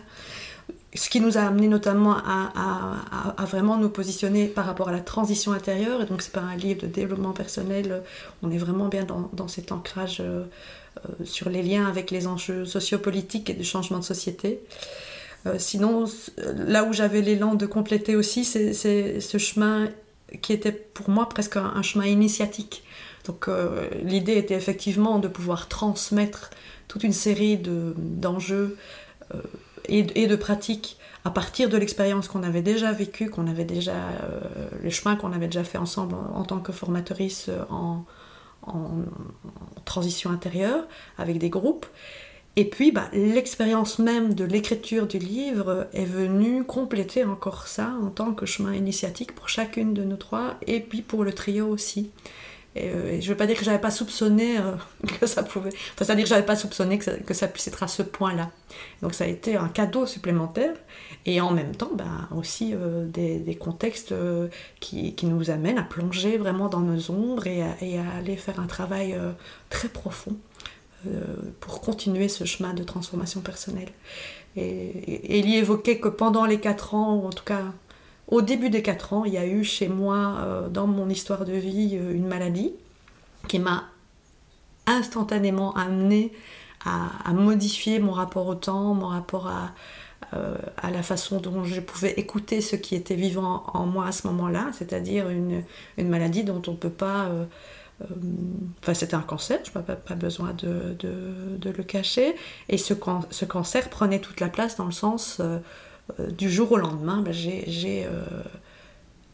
Ce 0.94 1.10
qui 1.10 1.22
nous 1.22 1.38
a 1.38 1.42
amené 1.42 1.70
notamment 1.70 2.18
à, 2.18 3.46
vraiment 3.46 3.78
nous 3.78 3.90
positionner 3.90 4.48
par 4.48 4.66
rapport 4.66 4.90
à 4.90 4.92
la 4.92 5.00
transition 5.00 5.54
intérieure, 5.54 6.02
et 6.02 6.06
donc 6.06 6.22
c'est 6.22 6.34
pas 6.34 6.42
un 6.42 6.58
livre 6.58 6.82
de 6.82 6.88
développement 6.88 7.32
personnel, 7.32 8.04
on 8.44 8.52
est 8.52 8.58
vraiment 8.58 8.90
bien 8.90 9.06
dans, 9.06 9.48
cet 9.48 9.72
ancrage 9.72 10.20
euh, 10.20 10.44
sur 11.24 11.50
les 11.50 11.64
liens 11.64 11.88
avec 11.88 12.12
les 12.12 12.28
enjeux 12.28 12.66
sociopolitiques 12.66 13.50
et 13.50 13.54
du 13.54 13.64
changement 13.64 14.00
de 14.00 14.04
société. 14.04 14.60
Euh, 15.48 15.56
sinon, 15.58 16.06
là 16.38 16.84
où 16.84 16.94
j'avais 16.94 17.22
l'élan 17.22 17.56
de 17.56 17.66
compléter 17.66 18.16
aussi, 18.16 18.46
c'est 18.46 18.74
ce 18.74 19.38
chemin 19.38 19.90
qui 20.42 20.54
était 20.54 20.72
pour 20.72 21.10
moi 21.10 21.28
presque 21.28 21.58
un, 21.58 21.82
chemin 21.82 22.06
initiatique. 22.06 22.84
Donc 23.26 23.48
euh, 23.48 23.88
l'idée 24.04 24.38
était 24.38 24.56
effectivement 24.56 25.20
de 25.20 25.28
pouvoir 25.28 25.68
transmettre 25.68 26.50
toute 26.88 27.04
une 27.04 27.14
série 27.14 27.58
d'enjeux 27.58 28.78
euh, 29.34 29.42
et, 29.86 30.28
de 30.28 30.36
pratiques 30.36 30.98
à 31.26 31.30
partir 31.30 31.70
de 31.70 31.78
l'expérience 31.78 32.28
qu'on 32.28 32.44
avait 32.44 32.62
déjà 32.62 32.92
vécue, 32.92 33.30
qu'on 33.30 33.48
avait 33.48 33.66
déjà, 33.66 33.94
le 34.82 34.90
chemin 34.90 35.16
qu'on 35.16 35.34
avait 35.34 35.46
déjà 35.48 35.64
fait 35.64 35.78
ensemble 35.78 36.16
en, 36.16 36.44
tant 36.44 36.60
que 36.60 36.72
formatrice 36.72 37.50
en, 37.70 38.06
transition 39.86 40.32
intérieure 40.32 40.86
avec 41.18 41.38
des 41.38 41.50
groupes. 41.50 41.86
Et 42.58 42.66
puis, 42.66 42.92
bah, 42.92 43.10
l'expérience 43.14 43.98
même 43.98 44.34
de 44.34 44.44
l'écriture 44.44 45.08
du 45.08 45.20
livre 45.20 45.88
est 45.94 46.06
venue 46.06 46.66
compléter 46.66 47.24
encore 47.24 47.68
ça 47.68 47.94
en 48.04 48.10
tant 48.10 48.34
que 48.34 48.46
chemin 48.46 48.74
initiatique 48.74 49.34
pour 49.34 49.48
chacune 49.48 49.94
de 49.94 50.04
nous 50.04 50.18
trois, 50.18 50.56
et 50.68 50.82
puis 50.82 51.02
pour 51.02 51.24
le 51.24 51.32
trio 51.32 51.68
aussi. 51.68 52.12
et, 52.76 53.22
je 53.22 53.30
veux 53.30 53.38
pas 53.38 53.48
dire 53.48 53.58
que 53.58 53.64
j'avais 53.64 53.80
pas 53.80 53.92
soupçonné 53.92 54.58
que 55.22 55.28
ça 55.28 55.44
pouvait. 55.44 55.70
Enfin, 55.70 56.04
c'est-à-dire 56.04 56.26
que 56.26 56.30
j'avais 56.30 56.46
pas 56.46 56.58
soupçonné 56.58 56.98
que 57.00 57.34
ça, 57.34 57.48
puisse 57.48 57.70
être 57.70 57.84
à 57.84 57.88
ce 57.88 58.04
point-là. 58.04 58.52
Donc 59.02 59.14
ça 59.14 59.24
a 59.24 59.28
été 59.28 59.56
un 59.56 59.70
cadeau 59.70 60.06
supplémentaire 60.06 60.76
et 61.26 61.40
en 61.40 61.52
même 61.52 61.74
temps 61.74 61.92
ben, 61.94 62.28
aussi 62.36 62.74
des, 63.06 63.40
des, 63.40 63.56
contextes 63.56 64.14
qui, 64.82 65.16
nous 65.24 65.52
amènent 65.52 65.78
à 65.78 65.84
plonger 65.84 66.38
vraiment 66.38 66.68
dans 66.68 66.82
nos 66.82 67.12
ombres 67.12 67.48
et 67.48 67.62
à 67.62 68.10
aller 68.18 68.36
faire 68.36 68.60
un 68.60 68.68
travail 68.68 69.18
très 69.70 69.88
profond 69.88 70.36
pour 71.60 71.82
continuer 71.82 72.30
ce 72.30 72.46
chemin 72.46 72.74
de 72.74 72.84
transformation 72.84 73.42
personnelle. 73.42 73.90
Et, 74.56 75.40
il 75.40 75.50
y 75.50 75.58
évoquait 75.58 76.00
que 76.00 76.10
pendant 76.10 76.46
les 76.46 76.60
4 76.60 76.96
ans, 76.96 77.16
ou 77.16 77.28
en 77.28 77.32
tout 77.32 77.44
cas 77.44 77.64
au 78.28 78.42
début 78.42 78.70
des 78.70 78.82
4 78.82 79.14
ans, 79.14 79.26
il 79.26 79.34
y 79.34 79.38
a 79.38 79.46
eu 79.46 79.64
chez 79.64 79.88
moi, 79.88 80.38
euh, 80.40 80.70
dans 80.70 80.88
mon 80.88 81.10
histoire 81.10 81.46
de 81.46 81.54
vie, 81.54 81.98
euh, 82.00 82.14
une 82.14 82.28
maladie 82.28 82.74
qui 83.48 83.60
m'a 83.60 83.86
instantanément 84.88 85.74
amené 85.76 86.32
à, 86.86 87.32
modifier 87.34 88.00
mon 88.00 88.12
rapport 88.12 88.48
au 88.48 88.56
temps, 88.56 88.94
mon 88.94 89.08
rapport 89.08 89.48
à, 89.48 89.72
euh, 90.34 90.56
la 90.84 91.04
façon 91.04 91.40
dont 91.40 91.64
je 91.64 91.80
pouvais 91.82 92.14
écouter 92.14 92.62
ce 92.62 92.76
qui 92.76 92.96
était 92.96 93.16
vivant 93.16 93.64
en 93.74 93.86
moi 93.86 94.08
à 94.08 94.12
ce 94.12 94.26
moment-là, 94.28 94.70
c'est-à-dire 94.74 95.30
une, 95.30 95.64
une, 95.98 96.10
maladie 96.10 96.44
dont 96.44 96.62
on 96.68 96.72
ne 96.72 96.78
peut 96.78 96.90
pas 96.90 97.26
euh, 97.26 97.46
enfin, 98.82 98.94
c'était 98.94 99.16
un 99.16 99.22
cancer, 99.22 99.60
je 99.64 99.78
n'ai 99.78 99.84
pas, 99.84 100.16
besoin 100.16 100.54
de, 100.54 100.98
le 101.64 101.84
cacher. 101.84 102.36
Et 102.70 102.78
ce, 102.78 102.94
ce, 103.30 103.46
cancer 103.46 103.90
prenait 103.90 104.20
toute 104.20 104.40
la 104.40 104.50
place 104.50 104.76
dans 104.78 104.86
le 104.86 104.92
sens 104.92 105.38
euh, 105.40 105.60
euh, 106.20 106.32
du 106.32 106.50
jour 106.50 106.72
au 106.72 106.78
lendemain, 106.78 107.22
ben, 107.22 107.34
j'ai 107.34 108.08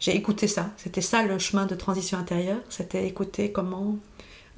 écouté 0.08 0.48
ça. 0.48 0.70
C'était 0.78 1.02
ça 1.02 1.24
le 1.24 1.40
chemin 1.40 1.66
de 1.66 1.76
transition 1.76 2.18
intérieure. 2.18 2.60
C'était 2.70 3.08
écouter 3.08 3.52
comment 3.52 3.98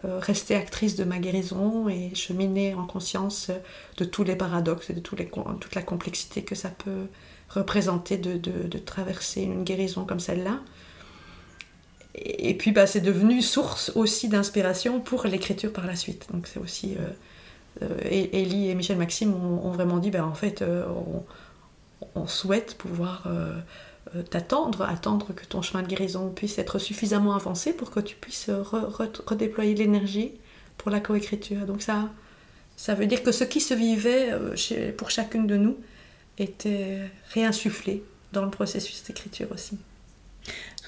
rester 0.04 0.56
actrice 0.56 0.96
de 0.96 1.04
ma 1.04 1.20
guérison 1.20 1.90
et 1.90 2.16
cheminer 2.16 2.74
en 2.74 2.86
conscience 2.86 3.52
de 3.98 4.06
tous 4.06 4.24
les 4.24 4.38
paradoxes 4.38 4.90
et 4.90 4.94
de 4.94 5.02
toute 5.02 5.76
la 5.76 5.82
complexité 5.82 6.42
que 6.42 6.56
ça 6.56 6.70
peut 6.70 7.08
représenter 7.50 8.18
de 8.18 8.78
traverser 8.78 9.42
une 9.42 9.66
guérison 9.66 10.06
comme 10.06 10.22
celle-là 10.22 10.62
et 12.16 12.56
puis 12.56 12.72
bah, 12.72 12.88
c'est 12.88 13.02
devenu 13.02 13.42
source 13.42 13.92
aussi 13.96 14.30
d'inspiration 14.30 15.00
pour 15.00 15.26
l'écriture 15.26 15.72
par 15.72 15.86
la 15.86 15.96
suite. 15.96 16.28
Donc 16.32 16.48
c'est 16.48 16.60
aussi 16.60 16.96
euh, 17.00 17.86
euh 17.86 17.98
et 18.10 18.74
Michel 18.76 18.98
Maxime 18.98 19.34
ont, 19.34 19.72
vraiment 19.72 20.00
dit 20.00 20.10
bah, 20.10 20.26
en 20.26 20.34
fait 20.34 20.62
euh, 20.62 20.86
on, 22.16 22.28
souhaite 22.28 22.76
pouvoir 22.76 23.28
euh, 23.28 23.54
t'attendre, 24.30 24.82
attendre 24.82 25.34
que 25.34 25.46
ton 25.46 25.62
chemin 25.62 25.84
de 25.84 25.88
guérison 25.88 26.30
puisse 26.30 26.58
être 26.58 26.80
suffisamment 26.80 27.36
avancé 27.36 27.74
pour 27.74 27.92
que 27.92 28.00
tu 28.00 28.16
puisses 28.16 28.50
redéployer 28.50 29.76
l'énergie 29.76 30.34
pour 30.78 30.90
la 30.90 31.00
coécriture. 31.00 31.66
Donc 31.66 31.82
ça, 31.82 32.10
ça 32.76 32.96
veut 32.96 33.06
dire 33.06 33.22
que 33.22 33.32
ce 33.32 33.44
qui 33.44 33.62
se 33.62 33.74
vivait 33.74 34.32
pour 34.98 35.12
chacune 35.12 35.46
de 35.46 35.58
nous 35.58 35.78
était 36.38 37.02
réinsufflé 37.34 38.04
dans 38.32 38.44
le 38.44 38.50
processus 38.50 39.04
d'écriture 39.04 39.48
aussi. 39.52 39.78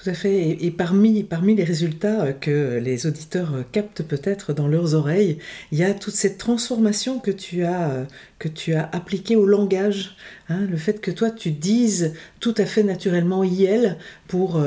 Tout 0.02 0.10
à 0.10 0.14
fait. 0.14 0.58
Et, 0.60 0.70
parmi, 0.72 1.22
parmi 1.22 1.54
les 1.54 1.62
résultats 1.62 2.22
euh, 2.22 2.32
que 2.32 2.80
les 2.82 3.06
auditeurs 3.06 3.54
euh, 3.54 3.62
captent 3.70 4.02
peut-être 4.02 4.52
dans 4.52 4.66
leurs 4.66 4.94
oreilles, 4.94 5.38
il 5.70 5.78
y 5.78 5.84
a 5.84 5.94
toute 5.94 6.14
cette 6.14 6.38
transformation 6.38 7.20
que 7.20 7.30
tu 7.30 7.62
as, 7.62 7.90
euh, 7.90 8.04
que 8.40 8.48
tu 8.48 8.74
as 8.74 8.88
appliquée 8.90 9.36
au 9.36 9.46
langage. 9.46 10.16
Hein, 10.48 10.66
le 10.68 10.76
fait 10.76 11.00
que 11.00 11.12
toi, 11.12 11.30
tu 11.30 11.52
dises 11.52 12.14
tout 12.40 12.54
à 12.58 12.66
fait 12.66 12.82
naturellement 12.82 13.44
IL 13.44 13.96
pour, 14.26 14.60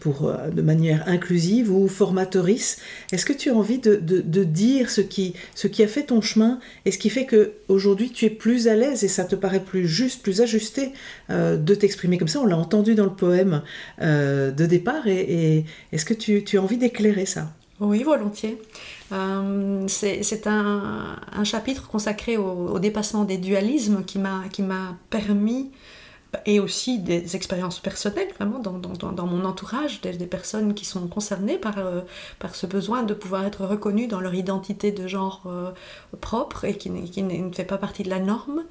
pour, 0.00 0.32
de 0.52 0.62
manière 0.62 1.04
inclusive 1.08 1.72
ou 1.72 1.88
formatrice. 1.88 2.78
Est-ce 3.12 3.24
que 3.24 3.32
tu 3.32 3.50
as 3.50 3.54
envie 3.54 3.78
de, 3.78 3.96
de, 3.96 4.44
dire 4.44 4.90
ce 4.90 5.00
qui, 5.00 5.34
ce 5.54 5.68
qui 5.68 5.82
a 5.82 5.88
fait 5.88 6.02
ton 6.02 6.20
chemin 6.20 6.60
et 6.84 6.90
ce 6.90 6.98
qui 6.98 7.08
fait 7.08 7.24
que 7.24 7.52
aujourd'hui 7.68 8.10
tu 8.10 8.26
es 8.26 8.30
plus 8.30 8.68
à 8.68 8.74
l'aise 8.74 9.04
et 9.04 9.08
ça 9.08 9.24
te 9.24 9.34
paraît 9.34 9.64
plus 9.64 9.88
juste, 9.88 10.22
plus 10.22 10.42
ajusté 10.42 10.92
de 11.30 11.74
t'exprimer 11.74 12.18
comme 12.18 12.28
ça? 12.28 12.40
On 12.40 12.46
l'a 12.46 12.58
entendu 12.58 12.94
dans 12.94 13.06
le 13.06 13.14
poème 13.14 13.62
de 14.00 14.66
départ 14.66 14.81
et, 15.06 15.64
est-ce 15.92 16.04
que 16.04 16.14
tu, 16.14 16.58
as 16.58 16.62
envie 16.62 16.78
d'éclairer 16.78 17.26
ça? 17.26 17.52
Oui, 17.80 18.02
volontiers. 18.02 18.60
Euh, 19.12 19.84
c'est 19.88 20.46
un, 20.46 21.16
chapitre 21.44 21.88
consacré 21.88 22.36
au, 22.36 22.78
dépassement 22.78 23.24
des 23.24 23.38
dualismes 23.38 24.04
qui 24.04 24.18
m'a 24.18 24.96
permis 25.10 25.70
et 26.46 26.60
aussi 26.60 26.98
des 26.98 27.36
expériences 27.36 27.78
personnelles, 27.78 28.28
vraiment, 28.38 28.58
dans, 28.58 29.26
mon 29.26 29.44
entourage, 29.44 30.00
des, 30.00 30.26
personnes 30.26 30.74
qui 30.74 30.84
sont 30.84 31.06
concernées 31.06 31.58
par, 31.58 31.78
euh, 31.78 32.00
par 32.38 32.54
ce 32.54 32.66
besoin 32.66 33.02
de 33.02 33.14
pouvoir 33.14 33.44
être 33.44 33.66
reconnues 33.66 34.06
dans 34.06 34.20
leur 34.20 34.34
identité 34.34 34.92
de 34.92 35.06
genre 35.06 35.42
euh, 35.46 35.70
propre 36.20 36.64
et 36.64 36.76
qui, 36.76 36.90
ne 36.90 37.52
fait 37.52 37.64
pas 37.64 37.78
partie 37.78 38.02
de 38.02 38.10
la 38.10 38.18
norme. 38.18 38.64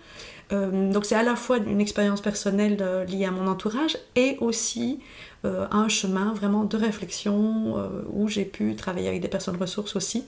Donc 0.52 1.06
c'est 1.06 1.16
à 1.16 1.24
la 1.24 1.36
fois 1.36 1.58
une 1.58 1.80
expérience 1.80 2.22
personnelle 2.22 3.06
liée 3.08 3.26
à 3.26 3.32
mon 3.32 3.48
entourage 3.48 3.98
et 4.16 4.38
aussi 4.42 5.00
euh, 5.44 5.66
un 5.72 5.88
chemin 5.88 6.34
vraiment 6.36 6.66
de 6.66 6.78
réflexion 6.78 7.76
euh, 7.76 8.04
où 8.12 8.28
j'ai 8.28 8.46
pu 8.46 8.76
travailler 8.76 9.08
avec 9.08 9.22
des 9.22 9.28
personnes 9.28 9.58
ressources 9.58 9.96
aussi 9.96 10.24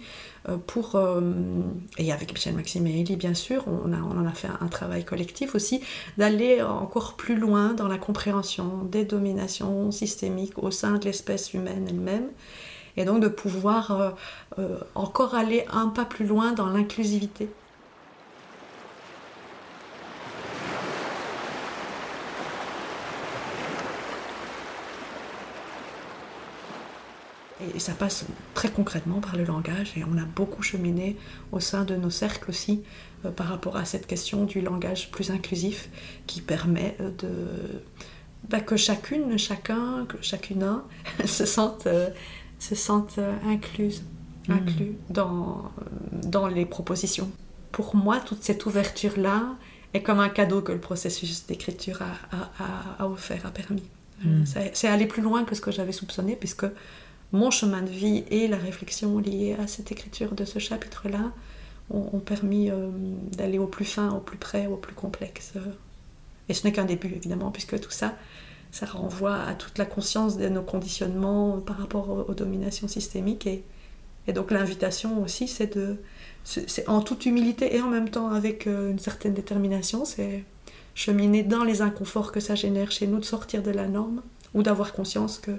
euh, 0.49 0.57
pour, 0.57 0.99
et 1.99 2.11
avec 2.11 2.33
Michel 2.33 2.55
Maxime 2.55 2.87
et 2.87 2.99
Elie 3.01 3.15
bien 3.15 3.35
sûr, 3.35 3.65
on, 3.67 3.93
en 3.93 4.25
a 4.25 4.31
fait 4.31 4.47
un, 4.59 4.67
travail 4.67 5.05
collectif 5.05 5.53
aussi, 5.53 5.81
d'aller 6.17 6.63
encore 6.63 7.13
plus 7.13 7.35
loin 7.35 7.73
dans 7.73 7.87
la 7.87 7.99
compréhension 7.99 8.85
des 8.91 9.05
dominations 9.05 9.91
systémiques 9.91 10.57
au 10.57 10.71
sein 10.71 10.97
de 10.97 11.05
l'espèce 11.05 11.53
humaine 11.53 11.85
elle-même 11.87 12.29
et 12.97 13.05
donc 13.05 13.21
de 13.21 13.27
pouvoir 13.27 14.15
encore 14.95 15.35
aller 15.35 15.65
un 15.71 15.89
pas 15.89 16.05
plus 16.05 16.25
loin 16.25 16.53
dans 16.53 16.67
l'inclusivité. 16.67 17.49
Et 27.75 27.79
ça 27.79 27.93
passe 27.93 28.25
très 28.53 28.69
concrètement 28.69 29.19
par 29.19 29.35
le 29.35 29.43
langage 29.43 29.93
et 29.97 30.03
on 30.03 30.17
a 30.17 30.25
beaucoup 30.25 30.61
cheminé 30.61 31.17
au 31.51 31.59
sein 31.59 31.83
de 31.83 31.95
nos 31.95 32.09
cercles 32.09 32.49
aussi 32.49 32.83
euh, 33.25 33.31
par 33.31 33.47
rapport 33.47 33.77
à 33.77 33.85
cette 33.85 34.07
question 34.07 34.45
du 34.45 34.61
langage 34.61 35.11
plus 35.11 35.31
inclusif 35.31 35.89
qui 36.27 36.41
permet 36.41 36.95
euh, 36.99 37.09
de, 37.19 37.81
bah, 38.49 38.59
que 38.59 38.75
chacune, 38.75 39.37
chacun, 39.37 40.05
que 40.07 40.17
chacune 40.21 40.81
se 41.25 41.45
sente, 41.45 41.87
euh, 41.87 42.09
se 42.59 42.75
sente 42.75 43.19
incluse, 43.45 44.03
mmh. 44.47 44.53
inclus 44.53 44.95
dans, 45.09 45.71
dans 46.11 46.47
les 46.47 46.65
propositions. 46.65 47.29
Pour 47.71 47.95
moi, 47.95 48.19
toute 48.19 48.43
cette 48.43 48.65
ouverture-là 48.65 49.55
est 49.93 50.01
comme 50.01 50.19
un 50.19 50.29
cadeau 50.29 50.61
que 50.61 50.71
le 50.71 50.79
processus 50.79 51.45
d'écriture 51.45 52.01
a, 52.01 52.99
a, 52.99 53.07
offert, 53.07 53.45
a 53.45 53.51
permis. 53.51 53.83
Mmh. 54.23 54.43
C'est 54.73 54.87
aller 54.87 55.07
plus 55.07 55.21
loin 55.21 55.43
que 55.43 55.55
ce 55.55 55.61
que 55.61 55.71
j'avais 55.71 55.91
soupçonné 55.91 56.35
puisque 56.35 56.65
mon 57.33 57.49
chemin 57.49 57.81
de 57.81 57.89
vie 57.89 58.23
et 58.29 58.47
la 58.47 58.57
réflexion 58.57 59.17
liée 59.17 59.57
à 59.59 59.67
cette 59.67 59.91
écriture 59.91 60.33
de 60.33 60.45
ce 60.45 60.59
chapitre-là 60.59 61.31
ont, 61.89 62.19
permis 62.19 62.71
euh, 62.71 62.89
d'aller 63.35 63.59
au 63.59 63.67
plus 63.67 63.85
fin, 63.85 64.11
au 64.11 64.19
plus 64.19 64.37
près, 64.37 64.67
au 64.67 64.77
plus 64.77 64.93
complexe. 64.93 65.53
Et 66.47 66.53
ce 66.53 66.65
n'est 66.65 66.71
qu'un 66.71 66.85
début, 66.85 67.13
évidemment, 67.13 67.51
puisque 67.51 67.79
tout 67.79 67.91
ça, 67.91 68.15
ça 68.71 68.85
renvoie 68.85 69.35
à 69.35 69.53
toute 69.53 69.77
la 69.77 69.85
conscience 69.85 70.37
de 70.37 70.47
nos 70.47 70.61
conditionnements 70.61 71.59
par 71.59 71.77
rapport 71.77 72.25
aux, 72.29 72.33
dominations 72.33 72.87
systémiques. 72.87 73.47
Et, 73.47 73.63
donc 74.33 74.51
l'invitation 74.51 75.21
aussi, 75.21 75.47
c'est 75.47 75.75
de, 75.75 75.97
c'est 76.43 76.87
en 76.87 77.01
toute 77.01 77.25
humilité 77.25 77.75
et 77.75 77.81
en 77.81 77.89
même 77.89 78.09
temps 78.09 78.29
avec 78.29 78.67
euh, 78.67 78.91
une 78.91 78.99
certaine 78.99 79.33
détermination, 79.33 80.05
c'est 80.05 80.43
cheminer 80.95 81.43
dans 81.43 81.63
les 81.63 81.81
inconforts 81.81 82.31
que 82.31 82.39
ça 82.39 82.55
génère 82.55 82.91
chez 82.91 83.07
nous, 83.07 83.19
de 83.19 83.25
sortir 83.25 83.61
de 83.61 83.71
la 83.71 83.87
norme, 83.87 84.21
ou 84.53 84.63
d'avoir 84.63 84.93
conscience 84.93 85.39
que 85.39 85.51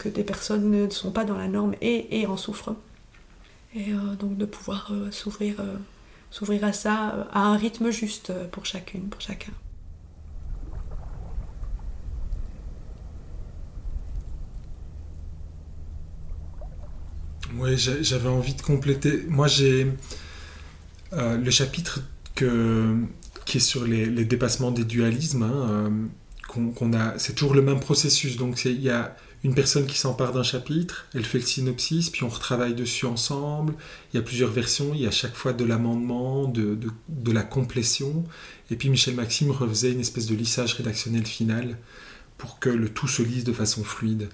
que 0.00 0.08
des 0.08 0.24
personnes 0.24 0.70
ne 0.70 0.88
sont 0.88 1.12
pas 1.12 1.24
dans 1.24 1.36
la 1.36 1.46
norme 1.46 1.74
et, 1.82 2.26
en 2.26 2.36
souffrent. 2.36 2.74
Et 3.74 3.92
euh, 3.92 4.16
donc 4.18 4.36
de 4.36 4.46
pouvoir 4.46 4.90
euh, 4.90 5.10
s'ouvrir, 5.12 5.60
euh, 5.60 5.76
s'ouvrir 6.30 6.64
à 6.64 6.72
ça 6.72 7.28
à 7.32 7.40
un 7.40 7.56
rythme 7.56 7.90
juste 7.90 8.32
pour 8.50 8.64
chacune, 8.64 9.08
pour 9.10 9.20
chacun. 9.20 9.52
Oui, 17.56 17.76
j'avais 17.76 18.28
envie 18.28 18.54
de 18.54 18.62
compléter. 18.62 19.24
Moi, 19.28 19.48
j'ai 19.48 19.86
le 21.12 21.50
chapitre 21.50 22.00
qui 22.34 23.56
est 23.56 23.60
sur 23.60 23.84
les, 23.84 24.24
dépassements 24.24 24.70
des 24.70 24.84
dualismes. 24.84 25.42
Hein, 25.42 26.08
qu'on 26.48 26.92
a, 26.92 27.18
c'est 27.18 27.34
toujours 27.34 27.54
le 27.54 27.62
même 27.62 27.80
processus. 27.80 28.36
Donc 28.36 28.64
il 28.64 28.80
y 28.80 28.90
a 28.90 29.16
une 29.42 29.54
personne 29.54 29.86
qui 29.86 29.98
s'empare 29.98 30.32
d'un 30.32 30.42
chapitre, 30.42 31.06
elle 31.14 31.24
fait 31.24 31.38
le 31.38 31.44
synopsis, 31.44 32.10
puis 32.10 32.24
on 32.24 32.28
retravaille 32.28 32.74
dessus 32.74 33.06
ensemble. 33.06 33.74
Il 34.12 34.16
y 34.16 34.20
a 34.20 34.22
plusieurs 34.22 34.50
versions, 34.50 34.92
il 34.92 35.00
y 35.00 35.06
a 35.06 35.08
à 35.08 35.12
chaque 35.12 35.34
fois 35.34 35.54
de 35.54 35.64
l'amendement, 35.64 36.46
de, 36.46 36.78
de, 37.08 37.32
la 37.32 37.42
complétion. 37.42 38.24
Et 38.70 38.76
puis 38.76 38.90
Michel 38.90 39.14
Maxime 39.14 39.50
refaisait 39.50 39.92
une 39.92 40.00
espèce 40.00 40.26
de 40.26 40.34
lissage 40.34 40.74
rédactionnel 40.74 41.24
final 41.24 41.78
pour 42.36 42.58
que 42.58 42.68
le 42.68 42.90
tout 42.90 43.08
se 43.08 43.22
lise 43.22 43.44
de 43.44 43.52
façon 43.52 43.82
fluide. 43.82 44.28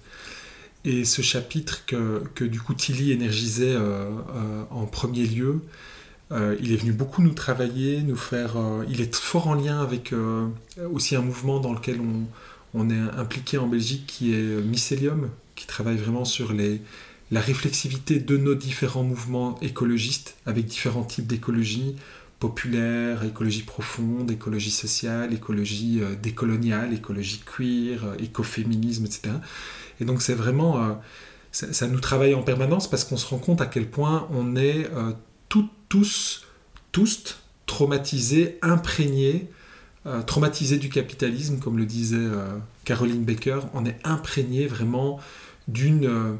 Et 0.84 1.04
ce 1.04 1.22
chapitre 1.22 1.84
que, 1.86 2.22
que 2.34 2.44
du 2.44 2.60
coup 2.60 2.74
Tilly 2.74 3.12
énergisait 3.12 3.74
euh, 3.74 4.08
euh, 4.34 4.64
en 4.70 4.86
premier 4.86 5.26
lieu, 5.26 5.60
euh, 6.32 6.56
il 6.60 6.72
est 6.72 6.76
venu 6.76 6.92
beaucoup 6.92 7.22
nous 7.22 7.34
travailler, 7.34 8.02
nous 8.02 8.16
faire. 8.16 8.56
il 8.88 9.00
est 9.00 9.14
fort 9.14 9.46
en 9.46 9.54
lien 9.54 9.80
avec 9.80 10.12
aussi 10.92 11.14
un 11.14 11.22
mouvement 11.22 11.60
dans 11.60 11.72
lequel 11.72 12.00
on, 12.00 12.26
on, 12.74 12.90
est 12.90 13.00
impliqué 13.16 13.59
en 13.59 13.66
Belgique 13.66 14.05
qui 14.07 14.35
est 14.35 14.62
Mycelium, 14.62 15.31
qui 15.55 15.66
travaille 15.66 15.96
vraiment 15.96 16.24
sur 16.24 16.52
les, 16.52 16.83
la 17.31 17.40
réflexivité 17.40 18.18
de 18.18 18.37
nos 18.37 18.55
différents 18.55 19.05
mouvements 19.05 19.59
écologistes 19.61 20.37
avec 20.46 20.66
différents 20.66 21.05
types 21.05 21.26
d'écologie 21.26 21.96
populaire, 22.38 23.24
écologie 23.24 23.62
profonde, 23.62 24.31
écologie 24.31 24.70
sociale, 24.70 25.33
écologie 25.33 26.02
décoloniale, 26.22 26.92
écologie 26.92 27.42
queer, 27.46 28.14
écoféminisme, 28.18 29.07
etc. 29.07 29.31
Et 30.00 30.05
donc 30.05 30.22
c'est 30.22 30.35
vraiment, 30.35 30.83
euh, 30.83 30.92
ça, 31.52 31.87
nous 31.87 32.00
travaille 32.00 32.35
en 32.35 32.42
permanence 32.42 32.88
parce 32.88 33.05
qu'on 33.05 33.16
se 33.16 33.26
rend 33.26 33.38
compte 33.38 33.61
à 33.61 33.66
quel 33.66 33.88
point 33.88 34.29
on 34.33 34.57
est 34.57 34.88
euh, 34.94 35.12
tous, 35.88 36.44
tous 36.92 37.38
traumatisés, 37.66 38.59
imprégnés, 38.62 39.50
euh, 40.06 40.22
traumatisés 40.22 40.78
du 40.78 40.88
capitalisme, 40.88 41.58
comme 41.58 41.78
le 41.78 41.86
disait 41.86 42.28
Caroline 42.84 43.24
Baker. 43.24 43.60
On 43.74 43.84
est 43.84 43.98
imprégnés 44.04 44.66
vraiment 44.66 45.20
d'une 45.68 46.38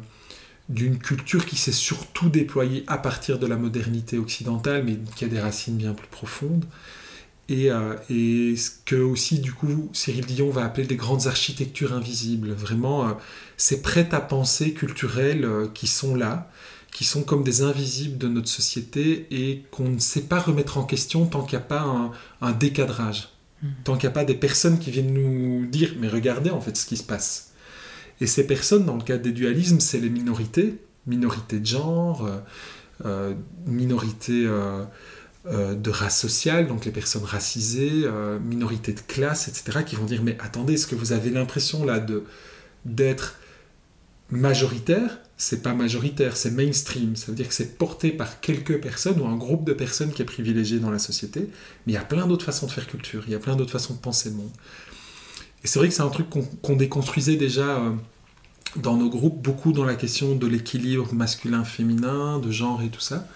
d'une 0.68 0.98
culture 0.98 1.46
qui 1.46 1.55
s'est 1.55 1.70
surtout 1.70 2.29
déployée 2.29 2.83
à 2.88 2.98
partir 2.98 3.38
de 3.38 3.46
la 3.46 3.57
modernité 3.57 4.18
occidentale, 4.18 4.83
mais 4.85 4.98
qui 5.14 5.24
a 5.24 5.29
des 5.29 5.38
racines 5.38 5.76
bien 5.76 5.92
plus 5.94 6.09
profondes 6.09 6.64
et, 7.48 7.70
euh, 7.70 7.96
ce 8.09 8.70
que 8.85 8.96
aussi 8.96 9.38
du 9.38 9.52
coup 9.52 9.88
Cyril 9.92 10.26
Dion 10.26 10.50
va 10.50 10.64
appeler 10.64 10.87
des 10.87 10.96
grandes 10.96 11.26
architectures 11.26 11.92
invisibles, 11.92 12.52
vraiment 12.52 13.09
euh, 13.09 13.12
ces 13.57 13.83
prêts 13.83 14.09
à 14.12 14.20
penser 14.20 14.72
culturels 14.72 15.44
euh, 15.44 15.68
qui 15.72 15.87
sont 15.87 16.14
là, 16.14 16.50
qui 16.92 17.05
sont 17.05 17.22
comme 17.22 17.44
des 17.44 17.62
invisibles 17.62 18.18
de 18.18 18.29
notre 18.29 18.48
société 18.48 19.26
et 19.31 19.64
qu'on 19.70 19.88
ne 19.88 19.98
sait 19.98 20.22
pas 20.22 20.40
remettre 20.40 20.79
en 20.79 20.85
question 20.85 21.26
tant 21.26 21.42
qu'il 21.42 21.59
n'y 21.59 21.64
a 21.64 21.66
pas 21.66 22.12
un, 22.40 22.52
décadrage. 22.52 23.29
Tant 23.85 23.97
qu'il 23.97 24.09
n'y 24.09 24.12
a 24.12 24.14
pas 24.14 24.25
des 24.25 24.35
personnes 24.35 24.79
qui 24.79 24.90
viennent 24.90 25.12
nous 25.12 25.66
dire 25.66 25.95
mais 25.99 26.09
regardez 26.09 26.51
en 26.51 26.61
fait 26.61 26.77
ce 26.77 26.87
qui 26.87 26.97
se 26.97 27.05
passe. 27.05 27.53
Et 28.21 28.27
ces 28.27 28.47
personnes, 28.47 28.87
dans 28.87 28.97
le 28.97 29.03
cas 29.03 29.19
des 29.19 29.33
dualismes, 29.33 29.81
c'est 29.81 29.99
les 29.99 30.09
minorités, 30.09 30.79
minorités 31.07 31.61
de 31.61 31.66
genre, 31.66 32.29
minorités 33.66 34.47
euh, 35.49 35.77
de 35.77 35.90
race 35.90 36.19
sociale, 36.19 36.66
donc 36.66 36.85
les 36.87 36.90
personnes 36.90 37.23
racisées, 37.23 38.03
euh, 38.05 38.40
minorités 38.40 38.92
de 38.92 38.99
classe, 38.99 39.47
etc., 39.47 39.85
qui 39.87 39.95
vont 39.95 40.05
dire 40.05 40.21
mais 40.25 40.37
attendez, 40.40 40.73
est-ce 40.73 40.88
que 40.88 40.97
vous 40.97 41.12
avez 41.12 41.31
l'impression 41.31 41.85
là 41.85 42.05
d'être 42.85 43.37
majoritaire 44.29 45.21
C'est 45.38 45.62
pas 45.62 45.75
majoritaire, 45.75 46.37
c'est 46.37 46.51
mainstream. 46.51 47.14
Ça 47.14 47.27
veut 47.27 47.35
dire 47.35 47.49
que 47.49 47.55
c'est 47.55 47.77
porté 47.77 48.11
par 48.11 48.40
quelques 48.40 48.81
personnes 48.81 49.20
ou 49.20 49.27
un 49.27 49.37
groupe 49.37 49.64
de 49.64 49.72
personnes 49.72 50.12
qui 50.12 50.22
est 50.22 50.27
privilégié 50.27 50.79
dans 50.79 50.90
la 50.90 50.99
société. 50.99 51.49
Mais 51.87 51.92
il 51.92 51.94
y 51.94 51.99
a 51.99 52.05
plein 52.05 52.27
d'autres 52.27 52.44
façons 52.44 52.66
de 52.66 52.72
faire 52.72 52.87
culture, 52.87 53.25
il 53.27 53.33
y 53.33 53.37
a 53.37 53.38
plein 53.38 53.57
d'autres 53.57 53.72
façons 53.72 53.94
de 53.94 53.99
penser 53.99 54.31
le 54.31 54.37
monde. 54.37 54.53
Et 55.62 55.66
c'est 55.66 55.79
vrai 55.79 55.88
que 55.88 55.94
c'est 55.94 56.03
un 56.03 56.09
truc 56.09 56.27
qu'on 56.62 56.77
déconstruisait 56.77 57.37
déjà. 57.37 57.79
Euh, 57.81 57.92
dans 58.77 58.96
nos 58.96 59.09
groupes, 59.09 59.40
beaucoup 59.40 59.72
dans 59.72 59.87
la 59.87 59.94
question 59.94 60.37
de 60.37 60.46
l'équilibre 60.46 61.11
masculin-féminin, 61.14 62.38
de 62.40 62.51
genre 62.51 62.83
et 62.83 62.88
tout 62.90 63.01
ça 63.01 63.27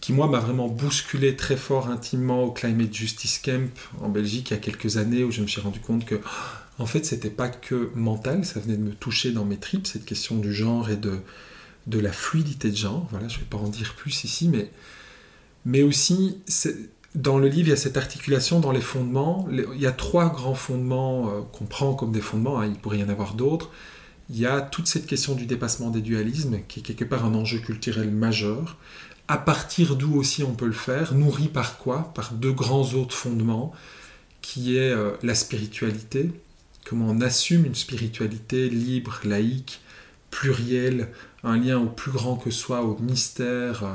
qui 0.00 0.12
moi 0.12 0.28
m'a 0.28 0.40
vraiment 0.40 0.68
bousculé 0.68 1.36
très 1.36 1.56
fort 1.56 1.88
intimement 1.88 2.44
au 2.44 2.50
Climate 2.50 2.92
Justice 2.92 3.38
Camp 3.38 3.70
en 4.00 4.08
Belgique 4.08 4.50
il 4.50 4.54
y 4.54 4.56
a 4.56 4.60
quelques 4.60 4.96
années 4.96 5.24
où 5.24 5.30
je 5.30 5.42
me 5.42 5.46
suis 5.46 5.60
rendu 5.60 5.80
compte 5.80 6.04
que 6.04 6.20
en 6.80 6.86
fait 6.86 7.04
c'était 7.04 7.30
pas 7.30 7.48
que 7.48 7.90
mental, 7.94 8.44
ça 8.44 8.60
venait 8.60 8.76
de 8.76 8.82
me 8.82 8.92
toucher 8.92 9.32
dans 9.32 9.44
mes 9.44 9.56
tripes 9.56 9.86
cette 9.86 10.04
question 10.04 10.38
du 10.38 10.52
genre 10.52 10.90
et 10.90 10.96
de, 10.96 11.18
de 11.86 11.98
la 11.98 12.12
fluidité 12.12 12.70
de 12.70 12.76
genre. 12.76 13.06
Voilà, 13.10 13.28
je 13.28 13.38
vais 13.38 13.44
pas 13.44 13.58
en 13.58 13.68
dire 13.68 13.94
plus 13.94 14.24
ici, 14.24 14.48
mais 14.48 14.70
mais 15.64 15.82
aussi 15.82 16.38
dans 17.14 17.38
le 17.38 17.48
livre 17.48 17.68
il 17.68 17.70
y 17.70 17.74
a 17.74 17.76
cette 17.76 17.96
articulation 17.96 18.60
dans 18.60 18.72
les 18.72 18.80
fondements. 18.80 19.46
Il 19.50 19.80
y 19.80 19.86
a 19.86 19.92
trois 19.92 20.30
grands 20.30 20.54
fondements 20.54 21.28
euh, 21.28 21.40
qu'on 21.52 21.66
prend 21.66 21.94
comme 21.94 22.12
des 22.12 22.20
fondements. 22.20 22.60
Hein, 22.60 22.66
il 22.66 22.78
pourrait 22.78 22.98
y 22.98 23.04
en 23.04 23.08
avoir 23.08 23.34
d'autres. 23.34 23.70
Il 24.30 24.38
y 24.38 24.46
a 24.46 24.60
toute 24.60 24.86
cette 24.86 25.06
question 25.06 25.34
du 25.34 25.44
dépassement 25.46 25.90
des 25.90 26.00
dualismes, 26.00 26.60
qui 26.68 26.80
est 26.80 26.82
quelque 26.84 27.04
part 27.04 27.24
un 27.24 27.34
enjeu 27.34 27.58
culturel 27.58 28.10
majeur 28.10 28.76
à 29.30 29.38
partir 29.38 29.94
d'où 29.94 30.16
aussi 30.16 30.42
on 30.42 30.54
peut 30.54 30.66
le 30.66 30.72
faire, 30.72 31.14
nourri 31.14 31.46
par 31.46 31.78
quoi? 31.78 32.12
Par 32.16 32.32
deux 32.32 32.50
grands 32.50 32.94
autres 32.94 33.14
fondements, 33.14 33.72
qui 34.42 34.76
est 34.76 34.90
euh, 34.90 35.12
la 35.22 35.36
spiritualité, 35.36 36.32
comment 36.90 37.06
on 37.06 37.20
assume 37.20 37.66
une 37.66 37.76
spiritualité 37.76 38.68
libre, 38.68 39.20
laïque, 39.22 39.80
plurielle, 40.32 41.12
un 41.44 41.56
lien 41.56 41.78
au 41.78 41.86
plus 41.86 42.10
grand 42.10 42.34
que 42.34 42.50
soi, 42.50 42.82
au 42.82 42.98
mystère, 42.98 43.84
euh, 43.84 43.94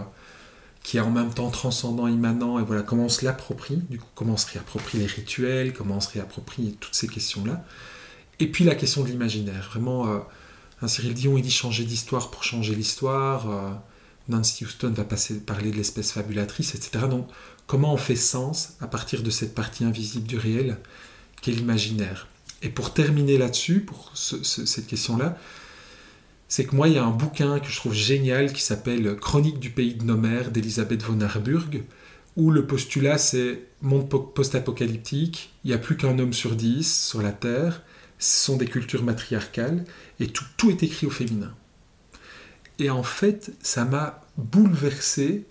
qui 0.82 0.96
est 0.96 1.02
en 1.02 1.12
même 1.12 1.34
temps 1.34 1.50
transcendant, 1.50 2.08
immanent, 2.08 2.58
et 2.58 2.64
voilà, 2.64 2.84
comment 2.84 3.04
on 3.04 3.10
se 3.10 3.26
l'approprie, 3.26 3.82
du 3.90 4.00
coup, 4.00 4.08
comment 4.16 4.36
on 4.36 4.38
se 4.38 4.50
réapproprie 4.50 4.98
les 4.98 5.08
rituels, 5.08 5.74
comment 5.74 5.98
on 5.98 6.00
se 6.00 6.10
réapproprie 6.14 6.78
toutes 6.80 6.96
ces 6.96 7.10
questions-là. 7.10 7.66
Et 8.40 8.48
puis 8.50 8.64
la 8.64 8.76
question 8.76 9.04
de 9.04 9.10
l'imaginaire, 9.10 9.68
vraiment, 9.72 10.08
euh, 10.08 10.88
Cyril 10.88 11.16
Dion, 11.16 11.38
il 11.38 11.42
dit 11.42 11.52
changer 11.52 11.84
d'histoire 11.84 12.32
pour 12.32 12.46
changer 12.46 12.76
l'histoire 12.76 13.82
Nancy 14.30 14.64
Houston 14.64 14.92
va 14.92 15.04
parler 15.04 15.72
de 15.72 15.76
l'espèce 15.76 16.14
fabulatrice, 16.14 16.76
etc. 16.76 17.08
Donc, 17.10 17.28
comment 17.68 17.94
on 17.94 17.98
fait 17.98 18.16
sens 18.16 18.78
à 18.80 18.88
partir 18.88 19.22
de 19.22 19.30
cette 19.30 19.54
partie 19.54 19.84
invisible 19.84 20.28
du 20.28 20.38
réel 20.38 20.78
qu'est 21.42 21.52
l'imaginaire? 21.52 22.28
Et 22.66 22.70
pour 22.70 22.94
terminer 22.94 23.38
là-dessus, 23.38 23.82
pour 23.82 24.12
cette 24.16 24.88
question-là, 24.88 25.38
c'est 26.48 26.66
que 26.66 26.76
moi, 26.76 26.88
il 26.88 26.96
y 26.96 26.98
a 26.98 27.06
un 27.06 27.12
bouquin 27.12 27.60
que 27.60 27.68
je 27.68 27.76
trouve 27.76 27.94
génial 27.94 28.54
qui 28.54 28.64
s'appelle 28.64 29.16
Chronique 29.18 29.60
du 29.60 29.70
pays 29.70 29.94
de 29.94 30.04
nos 30.04 30.18
mères 30.18 30.50
d'Elisabeth 30.50 31.04
von 31.04 31.22
Harburg, 31.22 31.84
où 32.36 32.50
le 32.50 32.66
postulat 32.66 33.20
c'est 33.20 33.62
monde 33.84 34.10
post-apocalyptique, 34.10 35.54
il 35.64 35.68
n'y 35.68 35.74
a 35.74 35.78
plus 35.78 35.96
qu'un 35.96 36.18
homme 36.18 36.34
sur 36.34 36.56
dix 36.56 37.08
sur 37.08 37.22
la 37.22 37.32
Terre, 37.32 37.84
ce 38.18 38.46
sont 38.46 38.58
des 38.58 38.66
cultures 38.66 39.04
matriarcales, 39.04 39.86
et 40.20 40.28
tout 40.28 40.70
est 40.70 40.82
écrit 40.82 41.06
au 41.06 41.12
féminin. 41.12 41.54
Et 42.80 42.90
en 42.90 43.04
fait, 43.04 43.54
ça 43.62 43.86
m'a 43.86 44.22
bouleversé 44.38 45.46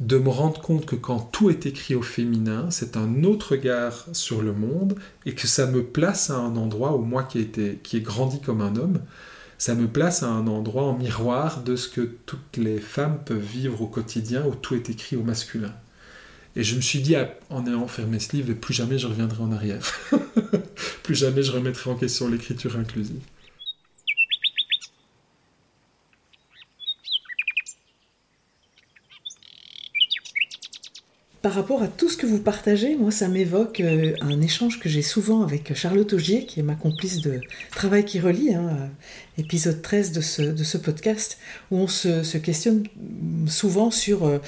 de 0.00 0.16
me 0.16 0.28
rendre 0.28 0.60
compte 0.60 0.86
que 0.86 0.96
quand 0.96 1.18
tout 1.18 1.50
est 1.50 1.66
écrit 1.66 1.94
au 1.94 2.02
féminin, 2.02 2.66
c'est 2.70 2.96
un 2.96 3.24
autre 3.24 3.52
regard 3.52 4.06
sur 4.12 4.42
le 4.42 4.52
monde 4.52 4.96
et 5.26 5.34
que 5.34 5.46
ça 5.46 5.66
me 5.66 5.82
place 5.82 6.30
à 6.30 6.36
un 6.36 6.56
endroit 6.56 6.96
où 6.96 7.02
moi 7.02 7.24
qui 7.24 7.48
qui 7.82 7.96
ai 7.96 8.00
grandi 8.00 8.40
comme 8.40 8.60
un 8.60 8.76
homme, 8.76 9.00
ça 9.58 9.74
me 9.74 9.88
place 9.88 10.22
à 10.22 10.28
un 10.28 10.46
endroit 10.46 10.84
en 10.84 10.96
miroir 10.96 11.62
de 11.64 11.74
ce 11.74 11.88
que 11.88 12.00
toutes 12.26 12.56
les 12.56 12.78
femmes 12.78 13.18
peuvent 13.24 13.38
vivre 13.38 13.82
au 13.82 13.88
quotidien 13.88 14.44
où 14.46 14.54
tout 14.54 14.76
est 14.76 14.88
écrit 14.88 15.16
au 15.16 15.24
masculin. 15.24 15.74
Et 16.54 16.62
je 16.62 16.76
me 16.76 16.80
suis 16.80 17.00
dit, 17.00 17.16
en 17.50 17.66
ayant 17.66 17.86
fermé 17.88 18.20
ce 18.20 18.36
livre, 18.36 18.52
plus 18.54 18.74
jamais 18.74 18.98
je 18.98 19.06
reviendrai 19.08 19.42
en 19.42 19.52
arrière. 19.52 19.82
plus 21.02 21.14
jamais 21.14 21.42
je 21.42 21.52
remettrai 21.52 21.90
en 21.90 21.96
question 21.96 22.28
l'écriture 22.28 22.76
inclusive. 22.76 23.20
Par 31.40 31.52
rapport 31.52 31.82
à 31.84 31.86
tout 31.86 32.08
ce 32.08 32.16
que 32.16 32.26
vous 32.26 32.40
partagez, 32.40 32.96
moi, 32.96 33.12
ça 33.12 33.28
m'évoque 33.28 33.78
euh, 33.78 34.12
un 34.20 34.40
échange 34.40 34.80
que 34.80 34.88
j'ai 34.88 35.02
souvent 35.02 35.42
avec 35.42 35.72
Charlotte 35.72 36.12
Augier, 36.12 36.44
qui 36.46 36.58
est 36.58 36.64
ma 36.64 36.74
complice 36.74 37.20
de 37.20 37.40
travail 37.70 38.04
qui 38.04 38.18
relie, 38.18 38.54
hein, 38.54 38.68
euh, 38.72 39.40
épisode 39.40 39.80
13 39.80 40.10
de 40.10 40.20
ce, 40.20 40.76
podcast, 40.76 41.38
où 41.70 41.76
on 41.76 41.86
se, 41.86 42.36
questionne 42.38 42.82
souvent 43.46 43.92
sur 43.92 44.24
euh, 44.24 44.40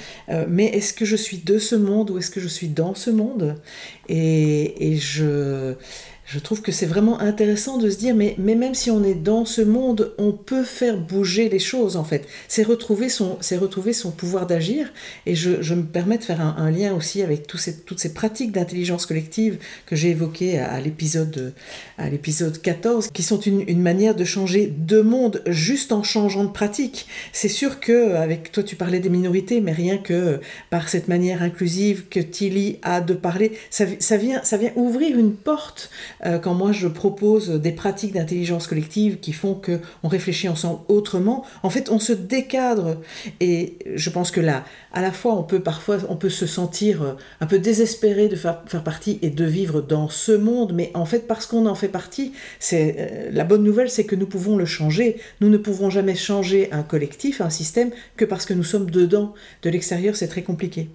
mais 0.49 0.65
est-ce 0.65 0.91
que 0.93 1.05
je 1.05 1.15
suis 1.15 1.37
de 1.37 1.59
ce 1.59 1.75
monde 1.75 2.09
ou 2.09 2.17
est-ce 2.17 2.29
que 2.29 2.41
je 2.41 2.49
suis 2.49 2.67
dans 2.67 2.93
ce 2.93 3.09
monde? 3.09 3.55
Et 4.09 4.97
je 4.99 5.75
je 6.31 6.39
trouve 6.39 6.61
que 6.61 6.71
c'est 6.71 6.85
vraiment 6.85 7.19
intéressant 7.19 7.77
de 7.77 7.89
se 7.89 7.97
dire, 7.97 8.15
mais, 8.15 8.35
mais 8.37 8.55
même 8.55 8.73
si 8.73 8.89
on 8.89 9.03
est 9.03 9.15
dans 9.15 9.43
ce 9.43 9.61
monde, 9.61 10.13
on 10.17 10.31
peut 10.31 10.63
faire 10.63 10.97
bouger 10.97 11.49
les 11.49 11.59
choses, 11.59 11.97
en 11.97 12.05
fait. 12.05 12.25
C'est 12.47 12.63
retrouver 12.63 13.09
son, 13.09 13.37
c'est 13.41 13.57
retrouver 13.57 13.91
son 13.91 14.11
pouvoir 14.11 14.47
d'agir. 14.47 14.93
Et 15.25 15.35
je, 15.35 15.61
je, 15.61 15.73
me 15.73 15.83
permets 15.83 16.17
de 16.17 16.23
faire 16.23 16.39
un, 16.39 16.71
lien 16.71 16.93
aussi 16.95 17.21
avec 17.21 17.47
tous 17.47 17.57
ces, 17.57 17.81
toutes 17.81 17.99
ces 17.99 18.13
pratiques 18.13 18.53
d'intelligence 18.53 19.05
collective 19.05 19.57
que 19.85 19.97
j'ai 19.97 20.11
évoquées 20.11 20.57
à, 20.57 20.79
l'épisode, 20.79 21.53
à 21.97 22.09
l'épisode 22.09 22.61
14, 22.61 23.09
qui 23.11 23.23
sont 23.23 23.41
une, 23.41 23.67
une, 23.67 23.81
manière 23.81 24.15
de 24.15 24.23
changer 24.23 24.73
de 24.73 25.01
monde 25.01 25.43
juste 25.47 25.91
en 25.91 26.01
changeant 26.01 26.45
de 26.45 26.51
pratique. 26.51 27.07
C'est 27.33 27.49
sûr 27.49 27.81
que, 27.81 28.15
avec 28.15 28.53
toi, 28.53 28.63
tu 28.63 28.77
parlais 28.77 29.01
des 29.01 29.09
minorités, 29.09 29.59
mais 29.59 29.73
rien 29.73 29.97
que 29.97 30.39
par 30.69 30.87
cette 30.87 31.09
manière 31.09 31.43
inclusive 31.43 32.05
que 32.09 32.21
Tilly 32.21 32.79
a 32.83 33.01
de 33.01 33.15
parler, 33.15 33.51
ça, 33.69 33.85
vient, 34.15 34.41
ça 34.45 34.55
vient 34.55 34.71
ouvrir 34.77 35.19
une 35.19 35.33
porte 35.33 35.89
euh, 36.25 36.39
quand 36.39 36.53
moi 36.53 36.71
je 36.71 36.87
propose 36.87 37.49
des 37.49 37.71
pratiques 37.71 38.13
d'intelligence 38.13 38.67
collective 38.67 39.19
qui 39.19 39.33
font 39.33 39.53
qu'on 39.55 40.07
réfléchit 40.07 40.49
ensemble 40.49 40.79
autrement, 40.87 41.43
en 41.63 41.69
fait 41.69 41.89
on 41.89 41.99
se 41.99 42.13
décadre. 42.13 42.97
Et 43.39 43.77
je 43.95 44.09
pense 44.09 44.31
que 44.31 44.41
là, 44.41 44.63
à 44.93 45.01
la 45.01 45.11
fois 45.11 45.35
on 45.35 45.43
peut 45.43 45.61
parfois 45.61 45.97
on 46.09 46.15
peut 46.15 46.29
se 46.29 46.45
sentir 46.45 47.01
euh, 47.01 47.13
un 47.39 47.47
peu 47.47 47.59
désespéré 47.59 48.27
de 48.27 48.35
faire, 48.35 48.61
faire 48.67 48.83
partie 48.83 49.19
et 49.21 49.29
de 49.29 49.45
vivre 49.45 49.81
dans 49.81 50.09
ce 50.09 50.31
monde, 50.31 50.73
mais 50.73 50.91
en 50.93 51.05
fait 51.05 51.27
parce 51.27 51.45
qu'on 51.45 51.65
en 51.65 51.75
fait 51.75 51.87
partie, 51.87 52.33
c'est 52.59 52.95
euh, 52.97 53.29
la 53.31 53.43
bonne 53.43 53.63
nouvelle 53.63 53.89
c'est 53.89 54.05
que 54.05 54.15
nous 54.15 54.27
pouvons 54.27 54.57
le 54.57 54.65
changer. 54.65 55.17
Nous 55.41 55.49
ne 55.49 55.57
pouvons 55.57 55.89
jamais 55.89 56.15
changer 56.15 56.71
un 56.71 56.83
collectif, 56.83 57.41
un 57.41 57.49
système, 57.49 57.91
que 58.17 58.25
parce 58.25 58.45
que 58.45 58.53
nous 58.53 58.63
sommes 58.63 58.89
dedans. 58.89 59.33
De 59.63 59.69
l'extérieur 59.69 60.15
c'est 60.15 60.27
très 60.27 60.43
compliqué. 60.43 60.89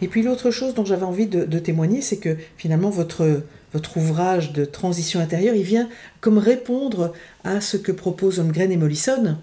Et 0.00 0.08
puis 0.08 0.22
l'autre 0.22 0.50
chose 0.50 0.74
dont 0.74 0.84
j'avais 0.84 1.04
envie 1.04 1.26
de, 1.26 1.58
témoigner, 1.58 2.02
c'est 2.02 2.18
que 2.18 2.36
finalement 2.56 2.90
votre, 2.90 3.42
votre 3.72 3.96
ouvrage 3.96 4.52
de 4.52 4.64
transition 4.64 5.20
intérieure, 5.20 5.54
il 5.54 5.64
vient 5.64 5.88
comme 6.20 6.38
répondre 6.38 7.12
à 7.44 7.60
ce 7.60 7.76
que 7.76 7.92
proposent 7.92 8.38
Holmgren 8.38 8.70
et 8.70 8.76
Mollison, 8.76 9.36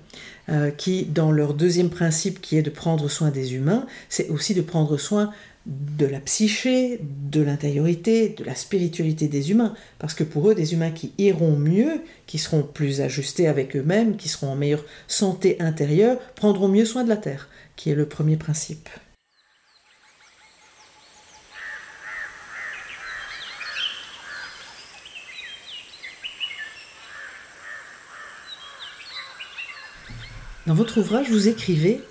euh, 0.49 0.71
qui, 0.71 1.05
dans 1.05 1.31
leur 1.31 1.53
deuxième 1.53 1.89
principe 1.89 2.41
qui 2.41 2.57
est 2.57 2.61
de 2.61 2.69
prendre 2.69 3.09
soin 3.09 3.31
des 3.31 3.55
humains, 3.55 3.85
c'est 4.09 4.29
aussi 4.29 4.53
de 4.53 4.61
prendre 4.61 4.97
soin 4.97 5.31
de 5.65 6.05
la 6.05 6.19
psyché, 6.19 6.99
de 7.01 7.41
l'intériorité, 7.41 8.29
de 8.29 8.43
la 8.43 8.53
spiritualité 8.53 9.27
des 9.27 9.49
humains. 9.51 9.73
Parce 9.97 10.13
que 10.13 10.23
pour 10.23 10.49
eux, 10.49 10.55
des 10.55 10.73
humains 10.73 10.91
qui 10.91 11.13
iront 11.17 11.57
mieux, 11.57 12.01
qui 12.27 12.37
seront 12.37 12.61
plus 12.61 13.01
ajustés 13.01 13.47
avec 13.47 13.75
eux-mêmes, 13.75 14.15
qui 14.15 14.29
seront 14.29 14.51
en 14.51 14.55
meilleure 14.55 14.85
santé 15.07 15.57
intérieure, 15.59 16.19
prendront 16.35 16.67
mieux 16.67 16.85
soin 16.85 17.03
de 17.03 17.09
la 17.09 17.17
Terre, 17.17 17.49
qui 17.75 17.89
est 17.89 17.95
le 17.95 18.05
premier 18.05 18.37
principe. 18.37 18.89
Dans 30.65 30.73
votre 30.73 30.99
ouvrage, 30.99 31.29
vous 31.29 31.47
écrivez 31.47 32.01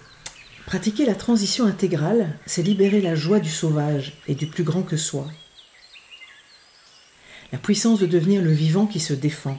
Pratiquer 0.65 1.05
la 1.07 1.17
transition 1.17 1.67
intégrale, 1.67 2.39
c'est 2.47 2.63
libérer 2.63 3.01
la 3.01 3.17
joie 3.17 3.41
du 3.41 3.51
sauvage 3.51 4.13
et 4.29 4.37
du 4.37 4.47
plus 4.47 4.63
grand 4.63 4.83
que 4.83 4.97
soi. 4.97 5.27
La 7.51 7.59
puissance 7.59 7.99
de 7.99 8.07
devenir 8.07 8.43
le 8.43 8.53
vivant 8.53 8.87
qui 8.87 9.01
se 9.01 9.13
défend. 9.13 9.59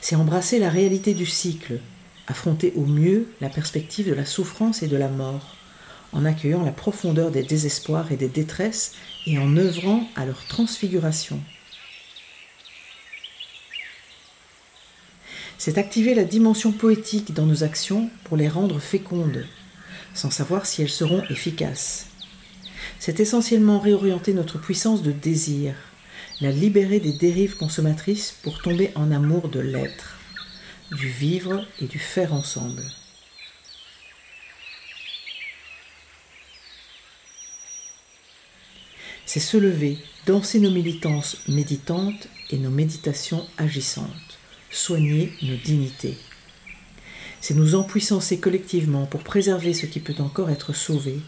C'est 0.00 0.14
embrasser 0.14 0.60
la 0.60 0.70
réalité 0.70 1.14
du 1.14 1.26
cycle, 1.26 1.80
affronter 2.28 2.72
au 2.76 2.86
mieux 2.86 3.26
la 3.40 3.48
perspective 3.48 4.08
de 4.08 4.14
la 4.14 4.24
souffrance 4.24 4.84
et 4.84 4.88
de 4.88 4.96
la 4.96 5.08
mort, 5.08 5.56
en 6.12 6.24
accueillant 6.24 6.64
la 6.64 6.72
profondeur 6.72 7.32
des 7.32 7.42
désespoirs 7.42 8.12
et 8.12 8.16
des 8.16 8.28
détresses 8.28 8.94
et 9.26 9.38
en 9.38 9.56
œuvrant 9.56 10.08
à 10.14 10.26
leur 10.26 10.46
transfiguration. 10.46 11.40
C'est 15.60 15.76
activer 15.76 16.14
la 16.14 16.24
dimension 16.24 16.72
poétique 16.72 17.34
dans 17.34 17.44
nos 17.44 17.64
actions 17.64 18.08
pour 18.24 18.38
les 18.38 18.48
rendre 18.48 18.80
fécondes, 18.80 19.44
sans 20.14 20.30
savoir 20.30 20.64
si 20.64 20.80
elles 20.80 20.88
seront 20.88 21.22
efficaces. 21.28 22.06
C'est 22.98 23.20
essentiellement 23.20 23.78
réorienter 23.78 24.32
notre 24.32 24.58
puissance 24.58 25.02
de 25.02 25.12
désir, 25.12 25.74
la 26.40 26.50
libérer 26.50 26.98
des 26.98 27.12
dérives 27.12 27.58
consommatrices 27.58 28.34
pour 28.42 28.62
tomber 28.62 28.90
en 28.94 29.12
amour 29.12 29.50
de 29.50 29.60
l'être, 29.60 30.16
du 30.92 31.10
vivre 31.10 31.66
et 31.78 31.84
du 31.84 31.98
faire 31.98 32.32
ensemble. 32.32 32.82
C'est 39.26 39.40
se 39.40 39.58
lever, 39.58 39.98
danser 40.24 40.58
nos 40.58 40.70
militances 40.70 41.36
méditantes 41.48 42.28
et 42.48 42.56
nos 42.56 42.70
méditations 42.70 43.46
agissantes 43.58 44.29
soigner 44.70 45.32
nos 45.42 45.56
dignités. 45.56 46.16
C'est 47.40 47.54
nous 47.54 47.74
empuissancer 47.74 48.38
collectivement 48.38 49.06
pour 49.06 49.22
préserver 49.22 49.74
ce 49.74 49.86
qui 49.86 50.00
peut 50.00 50.14
encore 50.18 50.50
être 50.50 50.72
sauvé, 50.72 51.18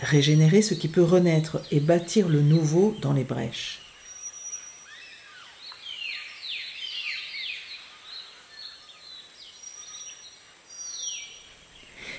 régénérer 0.00 0.62
ce 0.62 0.74
qui 0.74 0.88
peut 0.88 1.02
renaître 1.02 1.60
et 1.70 1.80
bâtir 1.80 2.28
le 2.28 2.42
nouveau 2.42 2.96
dans 3.00 3.12
les 3.12 3.24
brèches. 3.24 3.80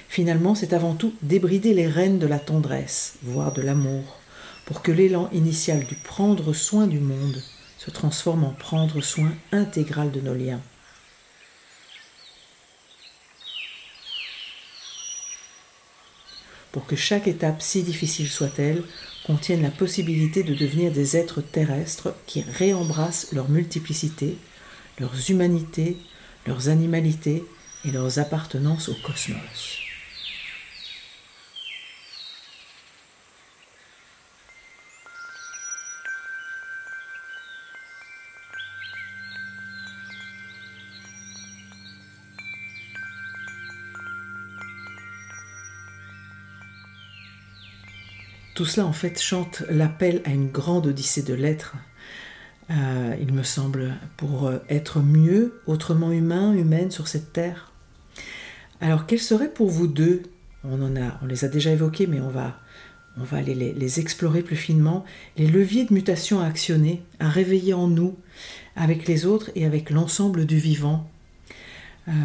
Finalement, 0.07 0.55
c'est 0.55 0.73
avant 0.73 0.95
tout 0.95 1.13
débrider 1.21 1.73
les 1.73 1.87
rênes 1.87 2.19
de 2.19 2.27
la 2.27 2.39
tendresse, 2.39 3.19
voire 3.21 3.53
de 3.53 3.61
l'amour, 3.61 4.19
pour 4.65 4.81
que 4.81 4.91
l'élan 4.91 5.29
initial 5.31 5.85
du 5.85 5.95
prendre 5.95 6.51
soin 6.51 6.87
du 6.87 6.99
monde 6.99 7.41
se 7.79 7.89
transforme 7.89 8.43
en 8.43 8.51
prendre 8.51 9.01
soin 9.01 9.33
intégral 9.53 10.11
de 10.11 10.19
nos 10.19 10.33
liens. 10.35 10.61
Pour 16.73 16.85
que 16.85 16.95
chaque 16.95 17.27
étape, 17.27 17.61
si 17.61 17.81
difficile 17.81 18.29
soit-elle, 18.29 18.83
contienne 19.25 19.61
la 19.61 19.71
possibilité 19.71 20.43
de 20.43 20.53
devenir 20.53 20.91
des 20.91 21.17
êtres 21.17 21.41
terrestres 21.41 22.13
qui 22.27 22.41
réembrassent 22.41 23.31
leur 23.31 23.49
multiplicité, 23.49 24.37
leurs 24.99 25.31
humanités, 25.31 25.97
leurs 26.45 26.69
animalités 26.69 27.43
et 27.85 27.91
leurs 27.91 28.19
appartenances 28.19 28.89
au 28.89 28.95
cosmos. 28.95 29.88
Tout 48.59 48.65
cela, 48.65 48.85
en 48.85 48.91
fait, 48.91 49.21
chante 49.21 49.63
l'appel 49.69 50.21
à 50.25 50.31
une 50.31 50.49
grande 50.49 50.85
odyssée 50.85 51.21
de 51.21 51.33
l'être, 51.33 51.75
euh, 52.69 53.15
il 53.21 53.31
me 53.31 53.43
semble, 53.43 53.93
pour 54.17 54.47
euh, 54.47 54.57
être 54.67 54.99
mieux, 54.99 55.61
autrement 55.65 56.11
humain, 56.11 56.51
humaine 56.51 56.91
sur 56.91 57.07
cette 57.07 57.31
terre. 57.31 57.71
Alors, 58.81 59.05
quels 59.05 59.21
seraient 59.21 59.53
pour 59.53 59.69
vous 59.69 59.87
deux, 59.87 60.23
on, 60.65 60.81
en 60.81 60.97
a, 60.97 61.17
on 61.21 61.25
les 61.25 61.45
a 61.45 61.47
déjà 61.47 61.71
évoqués, 61.71 62.05
mais 62.05 62.19
on 62.19 62.27
va, 62.27 62.59
on 63.17 63.23
va 63.23 63.37
aller 63.37 63.55
les, 63.55 63.99
explorer 64.01 64.41
plus 64.41 64.57
finement, 64.57 65.05
les 65.37 65.47
leviers 65.47 65.85
de 65.85 65.93
mutation 65.93 66.41
à 66.41 66.45
actionner, 66.45 67.01
à 67.21 67.29
réveiller 67.29 67.73
en 67.73 67.87
nous, 67.87 68.17
avec 68.75 69.07
les 69.07 69.25
autres 69.25 69.51
et 69.55 69.65
avec 69.65 69.89
l'ensemble 69.89 70.45
du 70.45 70.57
vivant 70.57 71.09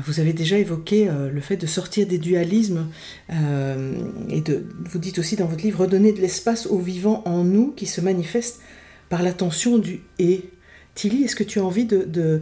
vous 0.05 0.20
avez 0.20 0.33
déjà 0.33 0.57
évoqué 0.59 1.09
euh, 1.09 1.31
le 1.31 1.40
fait 1.40 1.57
de 1.57 1.66
sortir 1.66 2.07
des 2.07 2.18
dualismes 2.18 2.87
euh, 3.31 3.92
et 4.31 4.40
de, 4.40 4.64
vous 4.90 4.99
dites 4.99 5.18
aussi 5.18 5.37
dans 5.37 5.47
votre 5.47 5.62
livre, 5.62 5.81
redonner 5.81 6.12
de 6.12 6.20
l'espace 6.20 6.66
au 6.66 6.79
vivant 6.79 7.23
en 7.27 7.44
nous 7.44 7.73
qui 7.73 7.87
se 7.87 8.01
manifeste 8.01 8.61
par 9.09 9.23
l'attention 9.23 9.79
du 9.79 10.01
et. 10.18 10.49
Tilly, 10.94 11.25
est-ce 11.25 11.37
que 11.37 11.44
tu 11.44 11.59
as 11.59 11.64
envie 11.64 11.87
de, 11.87 12.40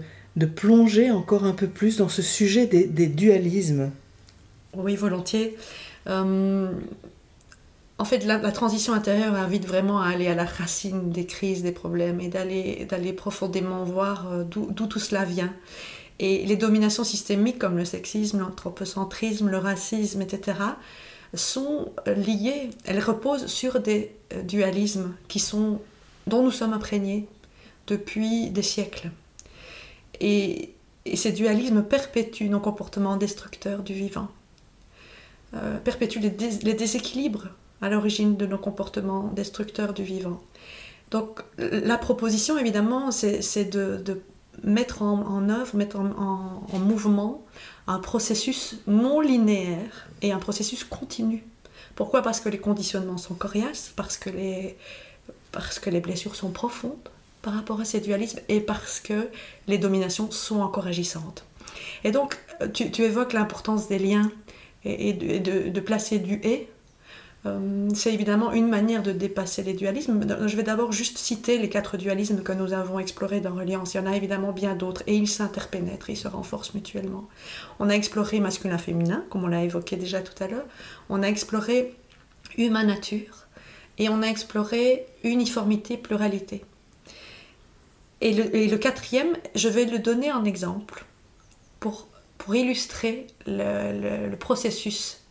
plonger 0.54 1.10
encore 1.10 1.44
un 1.44 1.52
peu 1.52 1.66
plus 1.66 1.96
dans 1.96 2.08
ce 2.08 2.20
sujet 2.22 2.66
des, 2.66 3.06
dualismes? 3.06 3.90
Oui, 4.76 4.94
volontiers. 4.94 5.56
en 6.06 6.68
fait, 8.04 8.24
la, 8.26 8.36
la, 8.36 8.52
transition 8.52 8.92
intérieure 8.92 9.34
invite 9.34 9.66
vraiment 9.66 10.02
à 10.02 10.08
aller 10.08 10.28
à 10.28 10.34
la 10.34 10.44
racine 10.44 11.10
des 11.10 11.24
crises, 11.24 11.62
des 11.62 11.72
problèmes 11.72 12.20
et 12.20 12.28
d'aller 12.28 13.12
profondément 13.14 13.84
voir 13.84 14.44
d'où 14.44 14.70
tout 14.70 14.98
cela 14.98 15.24
vient. 15.24 15.52
Et 16.24 16.46
les 16.46 16.54
dominations 16.54 17.02
systémiques 17.02 17.58
comme 17.58 17.76
le 17.76 17.84
sexisme, 17.84 18.38
l'anthropocentrisme, 18.38 19.48
le 19.48 19.58
racisme, 19.58 20.22
etc., 20.22 20.56
sont 21.34 21.90
liées, 22.06 22.70
elles 22.84 23.00
reposent 23.00 23.46
sur 23.46 23.80
des 23.80 24.14
euh, 24.32 24.42
dualismes 24.42 25.14
qui 25.26 25.40
sont, 25.40 25.80
dont 26.28 26.44
nous 26.44 26.52
sommes 26.52 26.74
imprégnés 26.74 27.26
depuis 27.88 28.50
des 28.50 28.62
siècles. 28.62 29.10
Et, 30.20 30.74
ces 31.16 31.32
dualismes 31.32 31.82
perpétuent 31.82 32.48
nos 32.48 32.60
comportements 32.60 33.16
destructeurs 33.16 33.82
du 33.82 33.92
vivant, 33.92 34.28
euh, 35.54 35.76
perpétuent 35.78 36.20
les, 36.20 36.30
déséquilibres 36.30 37.48
à 37.80 37.88
l'origine 37.88 38.36
de 38.36 38.46
nos 38.46 38.58
comportements 38.58 39.32
destructeurs 39.34 39.92
du 39.92 40.04
vivant. 40.04 40.40
Donc 41.10 41.42
la 41.58 41.98
proposition, 41.98 42.56
évidemment, 42.56 43.10
c'est 43.10 43.64
de, 43.64 44.22
mettre 44.62 45.02
en, 45.02 45.48
œuvre, 45.48 45.76
mettre 45.76 45.98
en, 45.98 46.78
mouvement 46.78 47.42
un 47.86 47.98
processus 47.98 48.76
non 48.86 49.20
linéaire 49.20 50.06
et 50.20 50.32
un 50.32 50.38
processus 50.38 50.84
continu. 50.84 51.44
Pourquoi? 51.94 52.22
Parce 52.22 52.40
que 52.40 52.48
les 52.48 52.58
conditionnements 52.58 53.18
sont 53.18 53.34
coriaces, 53.34 53.92
parce 53.96 54.16
que 54.16 54.30
les, 54.30 54.76
parce 55.50 55.78
que 55.78 55.90
les 55.90 56.00
blessures 56.00 56.36
sont 56.36 56.50
profondes 56.50 57.08
par 57.42 57.54
rapport 57.54 57.80
à 57.80 57.84
ces 57.84 58.00
dualismes 58.00 58.40
et 58.48 58.60
parce 58.60 59.00
que 59.00 59.28
les 59.66 59.78
dominations 59.78 60.30
sont 60.30 60.60
encore 60.60 60.86
agissantes. 60.86 61.44
Et 62.04 62.12
donc, 62.12 62.38
tu, 62.72 63.02
évoques 63.02 63.32
l'importance 63.32 63.88
des 63.88 63.98
liens 63.98 64.30
et, 64.84 65.12
de, 65.12 65.80
placer 65.80 66.18
du 66.18 66.34
et. 66.44 66.68
Euh, 67.44 67.88
c'est 67.94 68.14
évidemment 68.14 68.52
une 68.52 68.68
manière 68.68 69.02
de 69.02 69.10
dépasser 69.10 69.62
les 69.62 69.74
dualismes. 69.74 70.24
Je 70.46 70.56
vais 70.56 70.62
d'abord 70.62 70.92
juste 70.92 71.18
citer 71.18 71.58
les 71.58 71.68
quatre 71.68 71.96
dualismes 71.96 72.42
que 72.42 72.52
nous 72.52 72.72
avons 72.72 72.98
explorés 72.98 73.40
dans 73.40 73.54
Reliance. 73.54 73.94
Il 73.94 73.96
y 73.96 74.00
en 74.00 74.06
a 74.06 74.16
évidemment 74.16 74.52
bien 74.52 74.76
d'autres 74.76 75.02
et 75.08 75.16
ils 75.16 75.28
s'interpénètrent, 75.28 76.10
ils 76.10 76.16
se 76.16 76.28
renforcent 76.28 76.74
mutuellement. 76.74 77.28
On 77.80 77.90
a 77.90 77.94
exploré 77.94 78.38
masculin-féminin, 78.38 79.24
comme 79.28 79.44
on 79.44 79.48
l'a 79.48 79.64
évoqué 79.64 79.96
déjà 79.96 80.20
tout 80.20 80.40
à 80.42 80.46
l'heure. 80.46 80.66
On 81.08 81.22
a 81.22 81.26
exploré 81.26 81.96
humain-nature 82.56 83.46
et 83.98 84.08
on 84.08 84.22
a 84.22 84.26
exploré 84.26 85.06
uniformité-pluralité. 85.24 86.64
Et 88.20 88.32
le, 88.68 88.76
quatrième, 88.76 89.36
je 89.56 89.68
vais 89.68 89.84
le 89.84 89.98
donner 89.98 90.30
en 90.30 90.44
exemple 90.44 91.04
pour, 91.80 92.06
pour 92.38 92.54
illustrer 92.54 93.26
le, 93.46 94.32
processus 94.36 95.21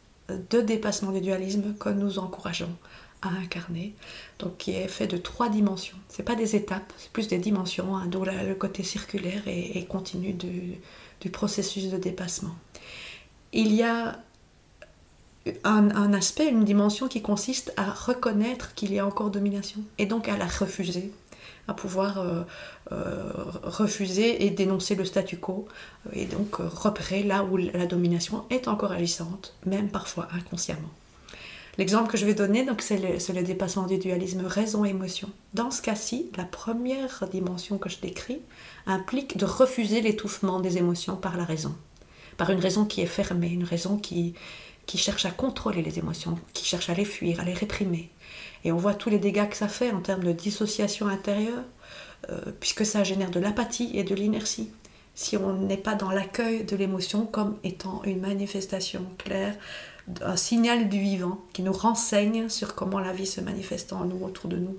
de 0.49 0.61
dépassement 0.61 1.11
du 1.11 1.21
dualisme 1.21 1.73
que 1.79 1.89
nous 1.89 2.19
encourageons 2.19 2.75
à 3.21 3.29
incarner, 3.29 3.93
donc 4.39 4.57
qui 4.57 4.71
est 4.71 4.87
fait 4.87 5.07
de 5.07 5.17
trois 5.17 5.49
dimensions. 5.49 5.97
Ce 6.09 6.17
n'est 6.17 6.25
pas 6.25 6.35
des 6.35 6.55
étapes, 6.55 6.91
c'est 6.97 7.11
plus 7.11 7.27
des 7.27 7.37
dimensions, 7.37 7.95
hein, 7.95 8.07
d'où 8.07 8.23
le 8.23 8.53
côté 8.55 8.83
circulaire 8.83 9.43
et, 9.47 9.85
continu 9.85 10.33
du, 10.33 11.29
processus 11.29 11.89
de 11.89 11.97
dépassement. 11.97 12.55
Il 13.53 13.73
y 13.73 13.83
a 13.83 14.19
un, 15.63 16.13
aspect, 16.13 16.47
une 16.47 16.63
dimension 16.63 17.07
qui 17.07 17.21
consiste 17.21 17.73
à 17.77 17.91
reconnaître 17.91 18.73
qu'il 18.73 18.93
y 18.93 18.99
a 18.99 19.05
encore 19.05 19.29
domination 19.29 19.81
et 19.97 20.05
donc 20.05 20.27
à 20.27 20.37
la 20.37 20.45
refuser, 20.47 21.11
à 21.67 21.73
pouvoir 21.73 22.19
euh, 22.19 22.43
refuser 23.63 24.45
et 24.45 24.49
dénoncer 24.49 24.95
le 24.95 25.06
statu 25.06 25.38
quo 25.38 25.67
et 26.13 26.25
donc 26.25 26.60
euh, 26.60 26.67
repérer 26.67 27.23
là 27.23 27.43
où 27.43 27.58
la 27.58 27.86
domination 27.86 28.43
est 28.49 28.67
encore 28.67 28.91
agissante, 28.91 29.56
même 29.65 29.89
parfois 29.89 30.27
inconsciemment. 30.34 30.89
L'exemple 31.77 32.12
que 32.12 32.17
je 32.17 32.25
vais 32.25 32.34
donner, 32.34 32.65
c'est 32.80 33.34
le, 33.34 33.43
dépassement 33.43 33.88
du 33.88 33.97
dualisme 33.97 34.45
raison-émotion. 34.45 35.30
Dans 35.54 35.71
ce 35.71 35.82
cas-ci, 35.82 36.30
la 36.36 36.43
première 36.43 37.27
dimension 37.32 37.77
que 37.77 37.89
je 37.89 37.99
décris 37.99 38.41
implique 38.86 39.38
de 39.38 39.45
refuser 39.45 40.01
l'étouffement 40.01 40.60
des 40.60 40.77
émotions 40.77 41.15
par 41.15 41.38
la 41.38 41.45
raison, 41.45 41.73
par 42.38 42.49
une 42.49 42.60
raison 42.60 42.84
qui 42.84 43.01
est 43.01 43.06
fermée, 43.06 43.49
une 43.49 43.63
raison 43.63 43.97
qui, 43.97 44.36
cherche 44.93 45.25
à 45.25 45.32
contrôler 45.32 45.82
les 45.82 45.97
émotions, 45.97 46.38
qui 46.51 46.65
cherche 46.65 46.89
à 46.89 46.93
les 46.93 47.06
fuir, 47.06 47.39
à 47.39 47.45
les 47.45 47.54
réprimer. 47.54 48.10
Et 48.65 48.73
on 48.73 48.77
voit 48.77 48.93
tous 48.93 49.10
les 49.10 49.19
dégâts 49.19 49.47
que 49.49 49.56
ça 49.56 49.69
fait 49.69 49.91
en 49.91 50.01
termes 50.01 50.25
de 50.25 50.34
dissociation 50.34 51.08
intérieure, 51.08 51.63
euh, 51.63 51.80
puisque 52.60 52.86
ça 52.86 53.03
génère 53.03 53.31
de 53.31 53.39
l'apathie 53.39 53.91
et 53.93 54.03
de 54.03 54.15
l'inertie. 54.15 54.69
Si 55.15 55.36
on 55.38 55.53
n'est 55.53 55.77
pas 55.77 55.95
dans 55.95 56.12
l'accueil 56.12 56.63
de 56.63 56.75
l'émotion 56.75 57.25
comme 57.25 57.57
étant 57.63 58.01
une 58.05 58.21
manifestation 58.21 59.05
claire, 59.17 59.55
un 60.21 60.36
signal 60.36 60.89
du 60.89 60.99
vivant 60.99 61.39
qui 61.53 61.62
nous 61.62 61.73
renseigne 61.73 62.49
sur 62.49 62.75
comment 62.75 62.99
la 62.99 63.13
vie 63.13 63.25
se 63.25 63.41
manifeste 63.41 63.93
en 63.93 64.05
nous, 64.05 64.23
autour 64.25 64.49
de 64.49 64.57
nous. 64.57 64.77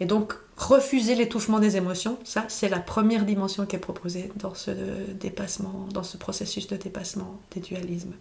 Et 0.00 0.06
donc, 0.06 0.34
refuser 0.56 1.14
l'étouffement 1.14 1.60
des 1.60 1.76
émotions, 1.76 2.18
ça, 2.24 2.44
c'est 2.48 2.68
la 2.68 2.80
première 2.80 3.24
dimension 3.24 3.64
qui 3.64 3.76
est 3.76 3.80
proposée 3.80 4.32
dans 4.36 4.54
ce 4.54 4.72
dépassement, 5.12 5.86
dans 5.92 6.02
ce 6.02 6.16
processus 6.16 6.66
de 6.66 6.76
dépassement 6.76 7.38
des 7.52 7.60
dualismes. 7.60 8.14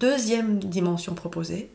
Deuxième 0.00 0.58
dimension 0.58 1.14
proposée, 1.14 1.70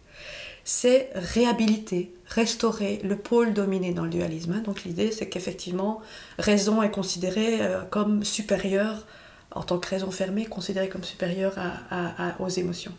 c'est 0.64 1.10
réhabiliter, 1.16 2.14
restaurer 2.30 3.00
le 3.04 3.16
pôle 3.16 3.54
dominé 3.54 3.94
dans 3.94 4.04
le 4.04 4.10
dualisme. 4.10 4.62
Donc 4.62 4.84
l'idée, 4.84 5.12
c'est 5.12 5.28
qu'effectivement, 5.28 6.02
raison 6.38 6.82
est 6.82 6.92
considérée 6.92 7.62
euh, 7.62 7.82
comme 7.90 8.24
supérieure, 8.24 9.06
en 9.52 9.64
tant 9.64 9.80
que 9.80 9.88
raison 9.88 10.12
fermée, 10.12 10.46
considérée 10.46 10.90
comme 10.90 11.04
supérieure 11.04 11.56
aux 12.38 12.50
émotions. 12.50 12.94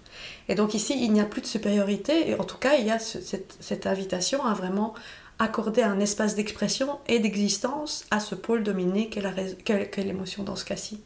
Et 0.48 0.56
donc 0.56 0.74
ici, 0.74 0.98
il 1.00 1.12
n'y 1.12 1.20
a 1.20 1.24
plus 1.24 1.40
de 1.40 1.46
supériorité, 1.46 2.28
et 2.28 2.34
en 2.34 2.42
tout 2.42 2.58
cas, 2.58 2.74
il 2.74 2.86
y 2.86 2.90
a 2.90 2.98
cette, 2.98 3.86
invitation 3.86 4.44
à 4.44 4.52
vraiment 4.52 4.94
accorder 5.38 5.82
un 5.82 6.00
espace 6.00 6.34
d'expression 6.34 6.98
et 7.06 7.20
d'existence 7.20 8.04
à 8.10 8.18
ce 8.18 8.34
pôle 8.34 8.64
dominé 8.64 9.08
qu'est 9.08 10.02
l'émotion 10.02 10.42
dans 10.42 10.56
ce 10.56 10.64
cas-ci 10.64 11.00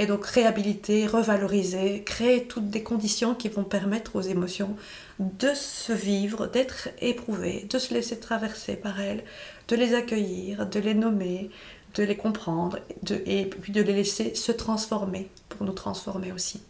et 0.00 0.06
donc 0.06 0.24
réhabiliter, 0.24 1.06
revaloriser, 1.06 2.02
créer 2.02 2.44
toutes 2.44 2.70
des 2.70 2.82
conditions 2.82 3.34
qui 3.34 3.50
vont 3.50 3.64
permettre 3.64 4.16
aux 4.16 4.22
émotions 4.22 4.74
de 5.18 5.50
se 5.54 5.92
vivre, 5.92 6.46
d'être 6.46 6.88
éprouvées, 7.02 7.66
de 7.68 7.78
se 7.78 7.92
laisser 7.92 8.18
traverser 8.18 8.76
par 8.76 8.98
elles, 8.98 9.22
de 9.68 9.76
les 9.76 9.92
accueillir, 9.92 10.66
de 10.66 10.80
les 10.80 10.94
nommer, 10.94 11.50
de 11.96 12.02
les 12.02 12.16
comprendre 12.16 12.78
et 13.26 13.44
puis 13.44 13.72
de 13.72 13.82
les 13.82 13.92
laisser 13.92 14.34
se 14.34 14.52
transformer 14.52 15.28
pour 15.50 15.66
nous 15.66 15.74
transformer 15.74 16.32
aussi. 16.32 16.62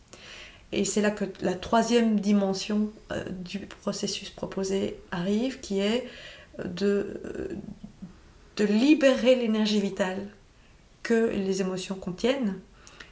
Et 0.72 0.84
c'est 0.84 1.00
là 1.00 1.12
que 1.12 1.24
la 1.40 1.54
troisième 1.54 2.18
dimension 2.18 2.90
euh, 3.12 3.22
du 3.30 3.60
processus 3.60 4.30
proposé 4.30 4.98
arrive, 5.12 5.60
qui 5.60 5.78
est 5.78 6.04
de, 6.64 7.20
euh, 7.24 7.48
de 8.56 8.64
libérer 8.64 9.36
l'énergie 9.36 9.80
vitale 9.80 10.26
que 11.04 11.30
les 11.30 11.60
émotions 11.60 11.94
contiennent 11.94 12.58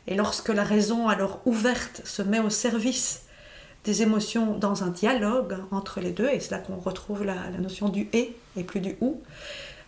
et 0.09 0.15
lorsque 0.15 0.49
la 0.49 0.65
raison, 0.65 1.09
alors 1.09 1.41
ouverte, 1.45 2.01
se 2.05 2.23
met 2.23 2.41
au 2.41 2.49
service 2.49 3.25
des 3.85 4.03
émotions 4.03 4.57
dans 4.57 4.83
un 4.83 4.89
dialogue 4.89 5.59
entre 5.71 6.01
les 6.01 6.13
deux, 6.13 6.29
et 6.29 6.41
c'est 6.41 6.51
là 6.51 6.59
qu'on 6.59 6.79
retrouve 6.79 7.25
la, 7.25 7.51
notion 7.59 7.91
du 7.91 8.09
et 8.15 8.35
et 8.57 8.65
plus 8.65 8.81
du 8.81 8.97
ou, 9.03 9.21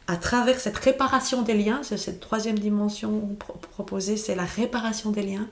à 0.07 0.17
travers 0.17 0.61
cette 0.61 0.77
réparation 0.77 1.41
des 1.41 1.55
liens, 1.55 1.81
c'est 1.83 1.97
cette 1.97 2.21
troisième 2.21 2.59
dimension 2.59 3.35
proposée, 3.73 4.19
c'est 4.19 4.35
la 4.35 4.45
réparation 4.45 5.11
des 5.11 5.23
liens. 5.23 5.49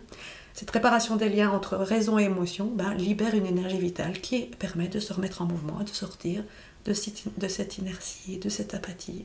Cette 0.52 0.70
réparation 0.70 1.16
des 1.16 1.28
liens 1.28 1.50
entre 1.50 1.76
raison 1.76 2.18
et 2.18 2.24
émotion 2.24 2.66
ben, 2.74 2.92
libère 2.94 3.34
une 3.34 3.46
énergie 3.46 3.78
vitale 3.78 4.20
qui 4.20 4.46
permet 4.58 4.88
de 4.88 4.98
se 4.98 5.12
remettre 5.12 5.40
en 5.40 5.46
mouvement, 5.46 5.80
de 5.82 5.88
sortir 5.88 6.42
de, 6.84 6.92
de 7.38 7.48
cette 7.48 7.78
inertie, 7.78 8.38
de 8.38 8.48
cette 8.48 8.74
apathie, 8.74 9.24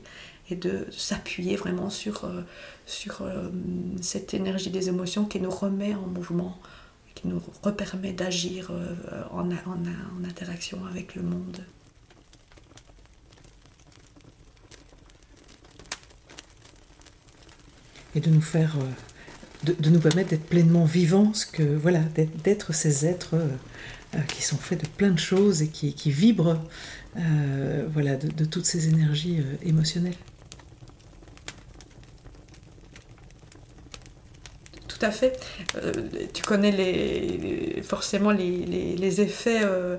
et 0.50 0.56
de 0.56 0.86
s'appuyer 0.90 1.56
vraiment 1.56 1.90
sur, 1.90 2.24
euh, 2.24 2.42
sur 2.86 3.22
euh, 3.22 3.48
cette 4.02 4.34
énergie 4.34 4.70
des 4.70 4.88
émotions 4.88 5.24
qui 5.24 5.40
nous 5.40 5.50
remet 5.50 5.94
en 5.94 6.06
mouvement, 6.06 6.58
qui 7.14 7.28
nous 7.28 7.40
permet 7.76 8.12
d'agir 8.12 8.70
euh, 8.70 9.24
en, 9.30 9.50
interaction 10.24 10.84
avec 10.86 11.14
le 11.14 11.22
monde. 11.22 11.64
Et 18.14 18.20
de 18.20 18.30
nous 18.30 18.42
faire, 18.42 18.76
de, 19.64 19.90
nous 19.90 19.98
permettre 19.98 20.30
d'être 20.30 20.46
pleinement 20.46 20.84
vivants, 20.84 21.32
que 21.52 21.64
voilà, 21.64 21.98
d'être 22.44 22.72
ces 22.72 23.06
êtres 23.06 23.34
qui 24.28 24.40
sont 24.40 24.56
faits 24.56 24.84
de 24.84 24.86
plein 24.86 25.10
de 25.10 25.18
choses 25.18 25.62
et 25.62 25.68
qui, 25.68 26.10
vibrent, 26.12 26.60
voilà, 27.92 28.14
de, 28.14 28.44
toutes 28.44 28.66
ces 28.66 28.86
énergies 28.86 29.42
émotionnelles. 29.62 30.14
Fait. 35.10 35.38
Euh, 35.76 35.92
tu 36.32 36.42
connais 36.42 36.70
les, 36.70 37.82
forcément 37.82 38.30
les, 38.30 39.20
effets 39.20 39.60
euh, 39.62 39.96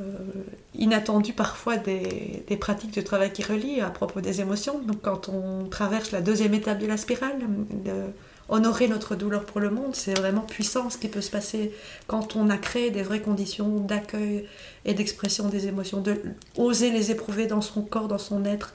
euh, 0.00 0.04
inattendus 0.74 1.32
parfois 1.32 1.76
des, 1.76 2.44
pratiques 2.60 2.94
de 2.94 3.00
travail 3.00 3.32
qui 3.32 3.42
relient 3.42 3.80
à 3.80 3.90
propos 3.90 4.20
des 4.20 4.40
émotions. 4.40 4.78
Donc 4.80 5.02
quand 5.02 5.28
on 5.28 5.66
traverse 5.66 6.12
la 6.12 6.20
deuxième 6.20 6.54
étape 6.54 6.78
de 6.78 6.86
la 6.86 6.96
spirale, 6.96 7.38
honorer 8.48 8.88
notre 8.88 9.14
douleur 9.14 9.44
pour 9.44 9.60
le 9.60 9.70
monde, 9.70 9.94
c'est 9.94 10.14
vraiment 10.14 10.42
puissant 10.42 10.90
ce 10.90 10.98
qui 10.98 11.08
peut 11.08 11.20
se 11.20 11.30
passer 11.30 11.72
quand 12.08 12.34
on 12.34 12.50
a 12.50 12.58
créé 12.58 12.90
des 12.90 13.02
vraies 13.02 13.22
conditions 13.22 13.68
d'accueil 13.80 14.46
et 14.84 14.94
d'expression 14.94 15.48
des 15.48 15.68
émotions, 15.68 16.00
de 16.00 16.20
oser 16.56 16.90
les 16.90 17.10
éprouver 17.10 17.46
dans 17.46 17.60
son 17.60 17.82
corps, 17.82 18.08
dans 18.08 18.18
son 18.18 18.44
être, 18.44 18.74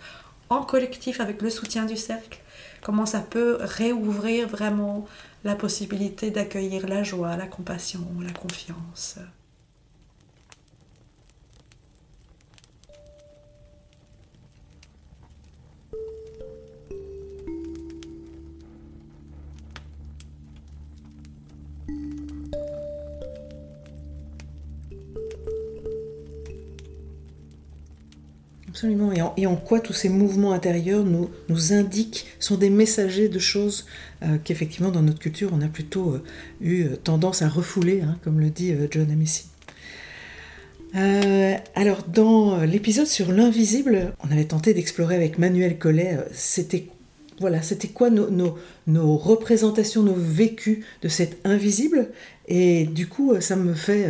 en 0.49 0.61
collectif 0.63 1.19
avec 1.19 1.41
le 1.41 1.49
soutien 1.49 1.85
du 1.85 1.97
cercle 1.97 2.39
comment 2.85 3.07
ça 3.07 3.19
peut 3.19 3.57
réouvrir 3.61 4.47
vraiment 4.47 5.07
la 5.43 5.55
possibilité 5.55 6.29
d'accueillir 6.29 6.87
la 6.87 7.01
joie, 7.01 7.35
la 7.35 7.47
compassion, 7.47 8.05
la 8.21 8.31
confiance. 8.31 9.17
Et 29.38 29.47
en, 29.47 29.55
quoi 29.55 29.79
tous 29.79 29.93
ces 29.93 30.09
mouvements 30.09 30.53
intérieurs 30.53 31.03
nous, 31.03 31.29
nous 31.49 31.73
indiquent, 31.73 32.25
sont 32.39 32.57
des 32.57 32.69
messagers 32.69 33.29
de 33.29 33.39
choses 33.39 33.86
euh, 34.23 34.38
qu'effectivement 34.43 34.91
dans 34.91 35.01
notre 35.01 35.19
culture 35.19 35.51
on 35.53 35.61
a 35.61 35.67
plutôt 35.67 36.13
euh, 36.13 36.23
eu 36.61 36.83
euh, 36.83 36.95
tendance 36.95 37.41
à 37.41 37.49
refouler, 37.49 38.01
hein, 38.01 38.17
comme 38.23 38.39
le 38.39 38.49
dit 38.49 38.73
John 38.91 39.09
Amici. 39.11 39.47
alors 40.93 42.03
dans 42.03 42.61
l'épisode 42.61 43.07
sur 43.07 43.31
l'invisible, 43.31 44.13
on 44.23 44.31
avait 44.31 44.45
tenté 44.45 44.73
d'explorer 44.73 45.15
avec 45.15 45.38
Manuel 45.39 45.77
Collet, 45.77 46.19
c'était 46.31 46.88
voilà, 47.41 47.61
c'était 47.61 47.89
quoi 47.89 48.09
nos, 48.09 48.29
nos, 48.88 49.17
représentations, 49.17 50.03
nos 50.03 50.15
vécus 50.15 50.86
de 51.01 51.09
cet 51.09 51.45
invisible. 51.45 52.11
Et 52.47 52.86
du 52.86 53.07
coup, 53.07 53.33
ça 53.41 53.57
me 53.57 53.73
fait 53.73 54.07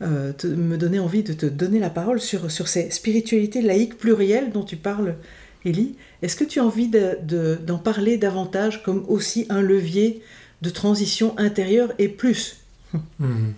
me 0.00 0.76
donner 0.76 0.98
envie 0.98 1.22
de 1.22 1.32
te 1.32 1.46
donner 1.46 1.78
la 1.78 1.90
parole 1.90 2.20
sur, 2.20 2.50
sur 2.50 2.68
ces 2.68 2.90
spiritualités 2.90 3.62
laïques 3.62 3.98
plurielles 3.98 4.50
dont 4.52 4.64
tu 4.64 4.76
parles, 4.76 5.16
Élie. 5.64 5.96
Est-ce 6.22 6.36
que 6.36 6.44
tu 6.44 6.60
as 6.60 6.64
envie 6.64 6.90
d'en 6.90 7.78
parler 7.78 8.16
davantage 8.16 8.82
comme 8.82 9.04
aussi 9.08 9.46
un 9.50 9.60
levier 9.60 10.22
de 10.62 10.70
transition 10.70 11.38
intérieure 11.38 11.92
et 11.98 12.08
plus? 12.08 12.56
Hmm. 13.20 13.52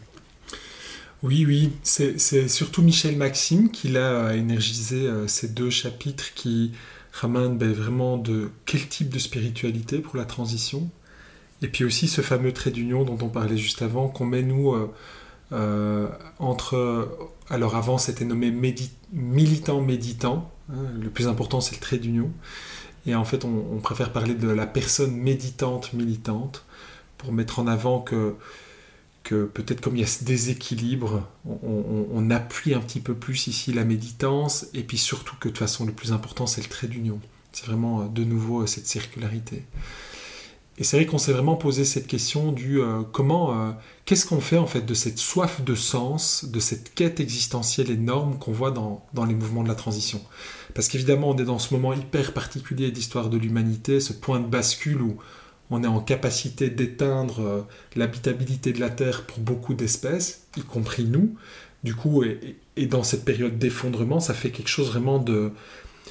Oui, 1.23 1.47
oui, 1.47 1.71
c'est 1.85 2.49
surtout 2.49 2.83
Michel 2.83 3.17
Maxime 3.17 3.71
qui 3.71 3.89
l'a 3.89 4.35
énergisé 4.35 5.07
euh, 5.07 5.29
ces 5.29 5.49
deux 5.49 5.71
chapitres 5.71 6.35
qui 6.35 6.73
ramènent 7.13 7.57
ben, 7.57 7.73
vraiment 7.73 8.17
de 8.17 8.51
quel 8.67 8.89
type 8.89 9.09
de 9.09 9.21
spiritualité 9.21 10.01
pour 10.01 10.17
la 10.17 10.25
transition. 10.25 10.91
Et 11.63 11.69
puis 11.69 11.85
aussi 11.85 12.09
ce 12.09 12.23
fameux 12.23 12.53
trait 12.53 12.73
d'union 12.73 13.05
dont 13.05 13.19
on 13.23 13.29
parlait 13.29 13.57
juste 13.57 13.83
avant, 13.83 14.09
qu'on 14.09 14.27
met 14.27 14.43
nous 14.43 14.73
euh, 14.73 14.93
euh, 15.53 16.09
entre... 16.39 17.09
Alors 17.51 17.77
avant 17.77 17.99
c'était 17.99 18.25
nommé 18.25 18.51
militant-méditant, 19.13 20.51
hein, 20.71 20.75
le 20.99 21.11
plus 21.11 21.29
important 21.29 21.61
c'est 21.61 21.75
le 21.75 21.81
trait 21.81 21.99
d'union. 21.99 22.31
Et 23.07 23.15
en 23.15 23.25
fait 23.25 23.45
on, 23.45 23.79
préfère 23.81 24.13
parler 24.13 24.35
de 24.35 24.49
la 24.49 24.67
personne 24.67 25.15
méditante-militante 25.15 26.65
pour 27.19 27.33
mettre 27.33 27.59
en 27.59 27.67
avant 27.67 28.01
que 28.01 28.35
que 29.23 29.45
peut-être 29.45 29.81
comme 29.81 29.95
il 29.95 30.01
y 30.01 30.05
a 30.05 30.09
ce 30.09 30.25
déséquilibre, 30.25 31.29
on, 31.45 32.29
appuie 32.31 32.75
un 32.75 32.81
petit 32.81 32.99
peu 32.99 33.15
plus 33.15 33.47
ici 33.47 33.73
la 33.73 33.85
méditance, 33.85 34.67
et 34.75 34.83
puis 34.83 34.99
surtout 34.99 35.37
que 35.39 35.49
de 35.49 35.53
toute 35.53 35.59
façon 35.59 35.87
le 35.87 35.93
plus 35.93 36.13
important 36.13 36.49
c'est 36.49 36.61
le 36.61 36.69
trait 36.69 36.89
d'union. 36.89 37.21
C'est 37.53 37.67
vraiment 37.67 38.01
euh, 38.01 38.05
de 38.07 38.25
nouveau 38.25 38.63
euh, 38.63 38.67
cette 38.67 38.87
circularité. 38.87 39.65
Et 40.79 40.85
c'est 40.85 40.97
vrai 40.97 41.07
qu'on 41.07 41.19
s'est 41.19 41.33
vraiment 41.33 41.57
posé 41.57 41.85
cette 41.85 42.07
question 42.07 42.51
du 42.51 42.81
euh, 42.81 43.03
comment, 43.13 43.75
qu'est-ce 44.07 44.25
qu'on 44.25 44.41
fait 44.41 44.57
en 44.57 44.67
fait 44.67 44.87
de 44.87 44.95
cette 44.95 45.19
soif 45.19 45.63
de 45.63 45.75
sens, 45.75 46.47
de 46.47 46.61
cette 46.61 46.95
quête 46.95 47.21
existentielle 47.21 47.91
énorme 47.91 48.39
qu'on 48.39 48.53
voit 48.53 48.71
dans, 48.71 49.05
dans, 49.13 49.27
les 49.27 49.35
mouvements 49.35 49.63
de 49.63 49.69
la 49.69 49.75
transition. 49.75 50.21
Parce 50.75 50.89
qu'évidemment 50.89 51.31
on 51.31 51.37
est 51.37 51.45
dans 51.45 51.59
ce 51.59 51.75
moment 51.75 51.93
hyper 51.93 52.33
particulier 52.33 52.91
d'histoire 52.91 53.29
de 53.29 53.37
l'humanité, 53.37 54.01
ce 54.01 54.15
point 54.15 54.41
de 54.41 54.47
bascule 54.47 55.03
où 55.03 55.19
on 55.73 55.83
est 55.83 55.89
en 55.89 56.01
capacité 56.01 56.71
d'éteindre 56.71 57.41
euh, 57.41 57.63
l'habitabilité 57.97 58.73
de 58.73 58.81
la 58.81 58.91
Terre 58.91 59.25
pour 59.25 59.39
beaucoup 59.39 59.75
d'espèces, 59.75 60.47
y 60.57 60.61
compris 60.61 61.05
nous. 61.05 61.35
Du 61.83 61.95
coup, 61.95 62.23
et, 62.23 62.87
dans 62.87 63.03
cette 63.03 63.25
période 63.25 63.59
d'effondrement, 63.59 64.21
ça 64.21 64.35
fait 64.35 64.51
quelque 64.51 64.69
chose 64.69 64.89
vraiment 64.89 65.19
de... 65.19 65.51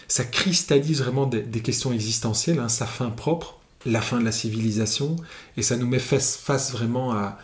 Ça 0.08 0.26
cristallise 0.26 1.02
vraiment 1.02 1.26
des, 1.28 1.44
questions 1.62 1.94
existentielles, 1.94 2.60
hein, 2.60 2.68
sa 2.68 2.86
fin 2.86 3.10
propre, 3.10 3.61
la 3.86 4.02
fin 4.02 4.20
de 4.20 4.26
la 4.26 4.32
civilisation, 4.32 5.16
et 5.58 5.62
ça 5.62 5.78
nous 5.78 5.88
met 5.88 6.00
face, 6.00 6.72
vraiment 6.72 7.14
à, 7.14 7.38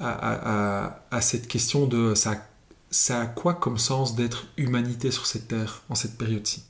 à, 0.00 1.20
cette 1.20 1.48
question 1.48 1.86
de 1.86 2.14
ça, 2.14 2.46
ça 2.90 3.20
a 3.22 3.26
quoi 3.26 3.54
comme 3.54 3.78
sens 3.78 4.14
d'être 4.16 4.46
humanité 4.56 5.10
sur 5.10 5.26
cette 5.26 5.48
Terre 5.48 5.82
en 5.88 5.94
cette 5.94 6.16
période-ci? 6.18 6.64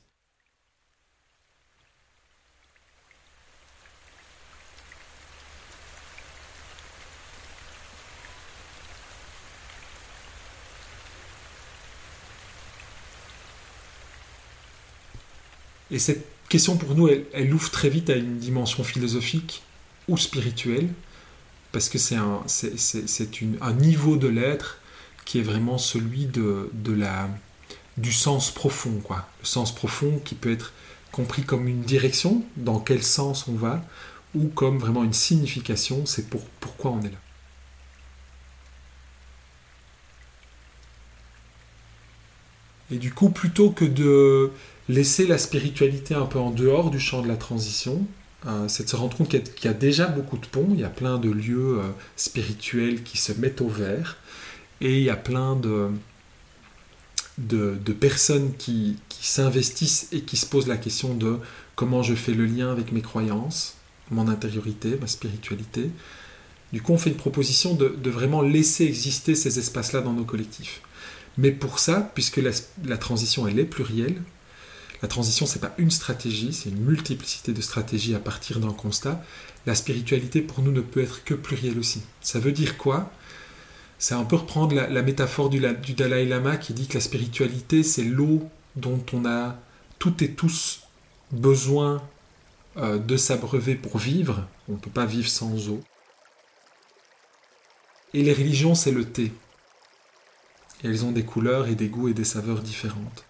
Et 15.90 15.98
cette 15.98 16.37
question 16.48 16.76
pour 16.76 16.94
nous, 16.94 17.08
elle, 17.08 17.52
ouvre 17.52 17.70
très 17.70 17.88
vite 17.88 18.10
à 18.10 18.16
une 18.16 18.38
dimension 18.38 18.84
philosophique 18.84 19.62
ou 20.08 20.16
spirituelle, 20.16 20.88
parce 21.72 21.88
que 21.88 21.98
c'est 21.98 22.16
un, 22.16 22.42
niveau 23.74 24.16
de 24.16 24.28
l'être 24.28 24.80
qui 25.24 25.38
est 25.38 25.42
vraiment 25.42 25.78
celui 25.78 26.26
de, 26.26 26.70
de 26.72 26.92
la, 26.92 27.28
du 27.98 28.12
sens 28.12 28.50
profond. 28.50 29.00
Quoi. 29.04 29.28
Le 29.40 29.46
sens 29.46 29.74
profond 29.74 30.20
qui 30.24 30.34
peut 30.34 30.50
être 30.50 30.72
compris 31.12 31.42
comme 31.42 31.68
une 31.68 31.82
direction, 31.82 32.44
dans 32.56 32.80
quel 32.80 33.02
sens 33.02 33.46
on 33.48 33.54
va, 33.54 33.84
ou 34.34 34.48
comme 34.48 34.78
vraiment 34.78 35.04
une 35.04 35.12
signification, 35.12 36.06
c'est 36.06 36.28
pour, 36.30 36.44
pourquoi 36.60 36.92
on 36.92 37.00
est 37.02 37.10
là. 37.10 37.18
Et 42.90 42.96
du 42.96 43.12
coup, 43.12 43.28
plutôt 43.28 43.70
que 43.70 43.84
de 43.84 44.50
laisser 44.88 45.26
la 45.26 45.38
spiritualité 45.38 46.14
un 46.14 46.26
peu 46.26 46.38
en 46.38 46.50
dehors 46.50 46.90
du 46.90 46.98
champ 46.98 47.22
de 47.22 47.28
la 47.28 47.36
transition, 47.36 48.06
euh, 48.46 48.68
c'est 48.68 48.84
de 48.84 48.88
se 48.88 48.96
rendre 48.96 49.16
compte 49.16 49.28
qu'il 49.28 49.64
y, 49.64 49.68
a 49.68 49.74
déjà 49.74 50.06
beaucoup 50.06 50.38
de 50.38 50.46
ponts, 50.46 50.68
il 50.72 50.80
y 50.80 50.84
a 50.84 50.88
plein 50.88 51.18
de 51.18 51.30
lieux 51.30 51.78
euh, 51.78 51.88
spirituels 52.16 53.02
qui 53.02 53.18
se 53.18 53.32
mettent 53.32 53.60
au 53.60 53.68
vert, 53.68 54.16
et 54.80 54.96
il 54.98 55.02
y 55.02 55.10
a 55.10 55.16
plein 55.16 55.56
de, 55.56 55.90
de, 57.38 57.92
personnes 57.92 58.52
qui, 58.56 58.96
s'investissent 59.20 60.08
et 60.12 60.20
qui 60.20 60.36
se 60.36 60.46
posent 60.46 60.68
la 60.68 60.76
question 60.76 61.14
de 61.14 61.38
comment 61.74 62.02
je 62.02 62.14
fais 62.14 62.32
le 62.32 62.46
lien 62.46 62.70
avec 62.70 62.92
mes 62.92 63.02
croyances, 63.02 63.74
mon 64.10 64.28
intériorité, 64.28 64.96
ma 65.00 65.08
spiritualité. 65.08 65.90
Du 66.72 66.80
coup, 66.80 66.92
on 66.92 66.98
fait 66.98 67.10
une 67.10 67.16
proposition 67.16 67.74
de, 67.74 67.88
de 67.88 68.10
vraiment 68.10 68.42
laisser 68.42 68.84
exister 68.84 69.34
ces 69.34 69.58
espaces-là 69.58 70.00
dans 70.00 70.12
nos 70.12 70.24
collectifs. 70.24 70.80
Mais 71.36 71.50
pour 71.50 71.80
ça, 71.80 72.12
puisque 72.14 72.36
la, 72.36 72.50
la 72.84 72.96
transition 72.96 73.48
elle 73.48 73.58
est 73.58 73.64
plurielle, 73.64 74.22
la 75.02 75.08
transition, 75.08 75.46
c'est 75.46 75.60
pas 75.60 75.74
une 75.78 75.90
stratégie, 75.90 76.52
c'est 76.52 76.70
une 76.70 76.80
multiplicité 76.80 77.52
de 77.52 77.60
stratégies 77.60 78.14
à 78.14 78.18
partir 78.18 78.58
d'un 78.58 78.72
constat. 78.72 79.22
La 79.64 79.74
spiritualité, 79.74 80.42
pour 80.42 80.62
nous, 80.62 80.72
ne 80.72 80.80
peut 80.80 81.02
être 81.02 81.24
que 81.24 81.34
plurielle 81.34 81.78
aussi. 81.78 82.02
Ça 82.20 82.40
veut 82.40 82.52
dire 82.52 82.76
quoi? 82.76 83.10
C'est 83.98 84.14
un 84.14 84.24
peu 84.24 84.36
reprendre 84.36 84.74
la, 84.74 85.02
métaphore 85.02 85.50
du, 85.50 85.60
Dalai 85.60 86.24
Lama 86.24 86.56
qui 86.56 86.72
dit 86.72 86.88
que 86.88 86.94
la 86.94 87.00
spiritualité, 87.00 87.82
c'est 87.82 88.04
l'eau 88.04 88.48
dont 88.76 89.04
on 89.12 89.24
a 89.24 89.56
toutes 89.98 90.22
et 90.22 90.32
tous 90.32 90.82
besoin 91.32 92.02
euh, 92.76 92.98
de 92.98 93.16
s'abreuver 93.16 93.74
pour 93.74 93.98
vivre. 93.98 94.46
On 94.68 94.72
ne 94.72 94.78
peut 94.78 94.90
pas 94.90 95.06
vivre 95.06 95.28
sans 95.28 95.68
eau. 95.68 95.80
Et 98.14 98.22
les 98.22 98.32
religions, 98.32 98.74
c'est 98.74 98.92
le 98.92 99.04
thé. 99.04 99.32
Elles 100.82 101.04
ont 101.04 101.12
des 101.12 101.24
couleurs 101.24 101.68
et 101.68 101.74
des 101.74 101.88
goûts 101.88 102.08
et 102.08 102.14
des 102.14 102.24
saveurs 102.24 102.60
différentes. 102.60 103.27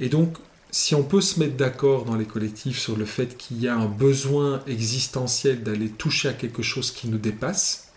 Et 0.00 0.08
donc, 0.08 0.36
si 0.70 0.94
on 0.94 1.02
peut 1.02 1.20
se 1.20 1.40
mettre 1.40 1.56
d'accord 1.56 2.04
dans 2.04 2.16
les 2.16 2.26
collectifs 2.26 2.78
sur 2.78 2.96
le 2.96 3.06
fait 3.06 3.36
qu'il 3.36 3.60
y 3.60 3.68
a 3.68 3.76
un 3.76 3.86
besoin 3.86 4.62
existentiel 4.66 5.62
d'aller 5.62 5.88
toucher 5.88 6.28
à 6.28 6.34
quelque 6.34 6.62
chose 6.62 6.90
qui 6.90 7.08
nous 7.08 7.18
dépasse, 7.18 7.88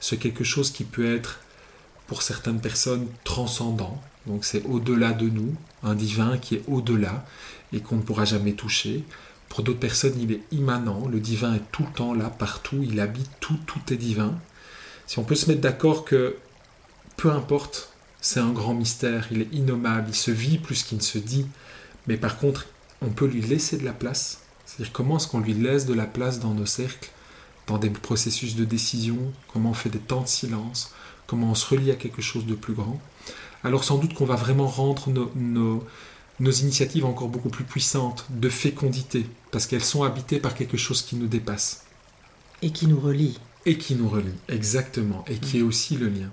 ce 0.00 0.14
quelque 0.14 0.44
chose 0.44 0.70
qui 0.70 0.84
peut 0.84 1.14
être 1.14 1.40
pour 2.06 2.22
certaines 2.22 2.60
personnes 2.60 3.06
transcendant, 3.24 4.00
donc 4.26 4.44
c'est 4.44 4.64
au-delà 4.64 5.12
de 5.12 5.28
nous, 5.28 5.54
un 5.82 5.94
divin 5.94 6.38
qui 6.38 6.56
est 6.56 6.62
au-delà 6.66 7.24
et 7.72 7.80
qu'on 7.80 7.96
ne 7.96 8.02
pourra 8.02 8.24
jamais 8.24 8.52
toucher. 8.52 9.04
Pour 9.48 9.62
d'autres 9.62 9.78
personnes, 9.78 10.18
il 10.20 10.32
est 10.32 10.42
immanent, 10.50 11.08
le 11.08 11.20
divin 11.20 11.54
est 11.54 11.72
tout 11.72 11.84
le 11.84 11.92
temps 11.92 12.14
là, 12.14 12.30
partout, 12.30 12.80
il 12.82 13.00
habite 13.00 13.30
tout, 13.40 13.58
tout 13.66 13.80
est 13.92 13.96
divin. 13.96 14.38
Si 15.06 15.18
on 15.18 15.24
peut 15.24 15.34
se 15.34 15.46
mettre 15.48 15.60
d'accord 15.60 16.04
que 16.04 16.36
peu 17.16 17.30
importe 17.30 17.92
c'est 18.20 18.40
un 18.40 18.50
grand 18.50 18.74
mystère, 18.74 19.28
il 19.30 19.42
est 19.42 19.52
innommable, 19.52 20.08
il 20.08 20.14
se 20.14 20.30
vit 20.30 20.58
plus 20.58 20.82
qu'il 20.82 20.98
ne 20.98 21.02
se 21.02 21.18
dit. 21.18 21.46
Mais 22.06 22.16
par 22.16 22.38
contre, 22.38 22.66
on 23.02 23.10
peut 23.10 23.26
lui 23.26 23.42
laisser 23.42 23.78
de 23.78 23.84
la 23.84 23.92
place. 23.92 24.40
C'est-à-dire 24.66 24.92
comment 24.92 25.16
est-ce 25.16 25.28
qu'on 25.28 25.40
lui 25.40 25.54
laisse 25.54 25.86
de 25.86 25.94
la 25.94 26.06
place 26.06 26.40
dans 26.40 26.54
nos 26.54 26.66
cercles, 26.66 27.10
dans 27.66 27.78
des 27.78 27.90
processus 27.90 28.56
de 28.56 28.64
décision, 28.64 29.18
comment 29.52 29.70
on 29.70 29.74
fait 29.74 29.90
des 29.90 29.98
temps 29.98 30.22
de 30.22 30.28
silence, 30.28 30.92
comment 31.26 31.50
on 31.50 31.54
se 31.54 31.66
relie 31.66 31.90
à 31.90 31.96
quelque 31.96 32.22
chose 32.22 32.46
de 32.46 32.54
plus 32.54 32.74
grand? 32.74 33.00
Alors 33.64 33.84
sans 33.84 33.98
doute 33.98 34.14
qu'on 34.14 34.24
va 34.24 34.36
vraiment 34.36 34.66
rendre 34.66 35.10
nos, 35.10 35.84
nos 36.40 36.50
initiatives 36.50 37.04
encore 37.04 37.28
beaucoup 37.28 37.48
plus 37.48 37.64
puissantes, 37.64 38.26
de 38.30 38.48
fécondité, 38.48 39.26
parce 39.50 39.66
qu'elles 39.66 39.84
sont 39.84 40.02
habitées 40.02 40.38
par 40.38 40.54
quelque 40.54 40.76
chose 40.76 41.02
qui 41.02 41.16
nous 41.16 41.26
dépasse. 41.26 41.84
Et 42.62 42.70
qui 42.70 42.86
nous 42.86 43.00
relie. 43.00 43.38
Et 43.66 43.78
qui 43.78 43.94
nous 43.94 44.08
relie, 44.08 44.34
exactement, 44.48 45.24
et 45.28 45.36
qui 45.38 45.58
est 45.58 45.62
aussi 45.62 45.96
le 45.96 46.08
lien. 46.08 46.30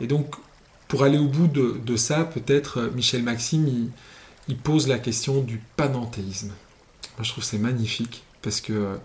Et 0.00 0.06
donc, 0.06 0.36
pour 0.88 1.04
aller 1.04 1.18
au 1.18 1.28
bout 1.28 1.46
de, 1.46 1.96
ça, 1.96 2.24
peut-être 2.24 2.78
euh, 2.78 2.90
Michel 2.90 3.22
Maxime, 3.22 3.90
il, 4.48 4.56
pose 4.56 4.88
la 4.88 4.98
question 4.98 5.42
du 5.42 5.60
panenthéisme. 5.76 6.48
Moi, 6.48 7.24
je 7.24 7.30
trouve 7.30 7.44
c'est 7.44 7.58
magnifique 7.58 8.24
parce 8.40 8.60
que 8.60 8.72
euh, 8.72 8.96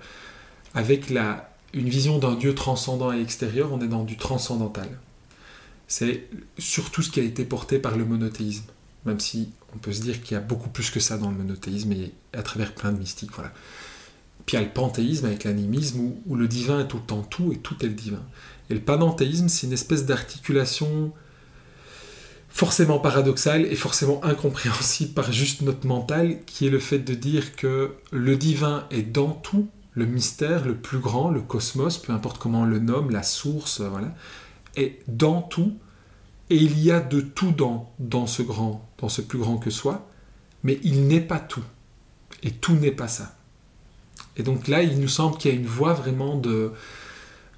avec 0.73 1.09
la, 1.09 1.53
une 1.73 1.89
vision 1.89 2.17
d'un 2.17 2.35
Dieu 2.35 2.55
transcendant 2.55 3.11
et 3.11 3.21
extérieur, 3.21 3.73
on 3.73 3.81
est 3.81 3.87
dans 3.87 4.03
du 4.03 4.15
transcendantal. 4.15 4.89
C'est 5.87 6.27
surtout 6.57 7.01
ce 7.01 7.09
qui 7.09 7.19
a 7.19 7.23
été 7.23 7.43
porté 7.43 7.77
par 7.79 7.97
le 7.97 8.05
monothéisme, 8.05 8.65
même 9.05 9.19
si 9.19 9.49
on 9.75 9.79
peut 9.79 9.91
se 9.91 10.01
dire 10.01 10.21
qu'il 10.21 10.35
y 10.35 10.37
a 10.37 10.41
beaucoup 10.41 10.69
plus 10.69 10.89
que 10.89 10.99
ça 10.99 11.17
dans 11.17 11.29
le 11.29 11.37
monothéisme 11.37 11.91
et 11.91 12.13
à 12.31 12.41
travers 12.41 12.73
plein 12.73 12.93
de 12.93 12.99
mystiques. 12.99 13.31
Voilà. 13.33 13.51
Puis 14.45 14.57
il 14.57 14.59
y 14.59 14.63
a 14.63 14.65
le 14.65 14.73
panthéisme 14.73 15.25
avec 15.25 15.43
l'animisme 15.43 16.11
où, 16.25 16.35
le 16.35 16.47
divin 16.47 16.81
est 16.81 16.87
tout 16.87 16.97
le 16.97 17.03
temps 17.03 17.21
tout 17.21 17.51
et 17.53 17.57
tout 17.57 17.75
est 17.81 17.87
le 17.87 17.93
divin. 17.93 18.23
Et 18.69 18.73
le 18.73 18.81
panenthéisme, 18.81 19.47
c'est 19.47 19.67
une 19.67 19.73
espèce 19.73 20.05
d'articulation 20.05 21.13
forcément 22.49 22.99
paradoxal 22.99 23.65
et 23.65 23.75
forcément 23.75 24.23
incompréhensible 24.23 25.13
par 25.13 25.31
juste 25.31 25.61
notre 25.61 25.87
mental, 25.87 26.39
qui 26.45 26.67
est 26.67 26.69
le 26.69 26.79
fait 26.79 26.99
de 26.99 27.15
dire 27.15 27.55
que 27.55 27.95
le 28.11 28.35
divin 28.35 28.85
est 28.91 29.01
dans 29.01 29.31
tout, 29.31 29.67
le 29.93 30.05
mystère, 30.05 30.65
le 30.65 30.75
plus 30.75 30.99
grand, 30.99 31.29
le 31.29 31.41
cosmos, 31.41 31.97
peu 31.97 32.13
importe 32.13 32.37
comment 32.37 32.61
on 32.61 32.65
le 32.65 32.79
nomme, 32.79 33.09
la 33.09 33.23
source, 33.23 33.81
voilà, 33.81 34.13
est 34.75 34.99
dans 35.07 35.41
tout, 35.41 35.77
et 36.49 36.57
il 36.57 36.79
y 36.79 36.91
a 36.91 36.99
de 36.99 37.21
tout 37.21 37.51
dans, 37.51 37.91
dans 37.99 38.27
ce 38.27 38.43
grand, 38.43 38.87
dans 38.99 39.09
ce 39.09 39.21
plus 39.21 39.39
grand 39.39 39.57
que 39.57 39.69
soi, 39.69 40.07
mais 40.63 40.79
il 40.83 41.07
n'est 41.07 41.21
pas 41.21 41.39
tout, 41.39 41.63
et 42.43 42.51
tout 42.51 42.73
n'est 42.73 42.91
pas 42.91 43.07
ça. 43.07 43.35
Et 44.37 44.43
donc 44.43 44.67
là, 44.67 44.81
il 44.83 44.99
nous 44.99 45.07
semble 45.07 45.37
qu'il 45.37 45.51
y 45.51 45.53
a 45.53 45.57
une 45.57 45.65
voie 45.65 45.93
vraiment 45.93 46.35
de, 46.37 46.71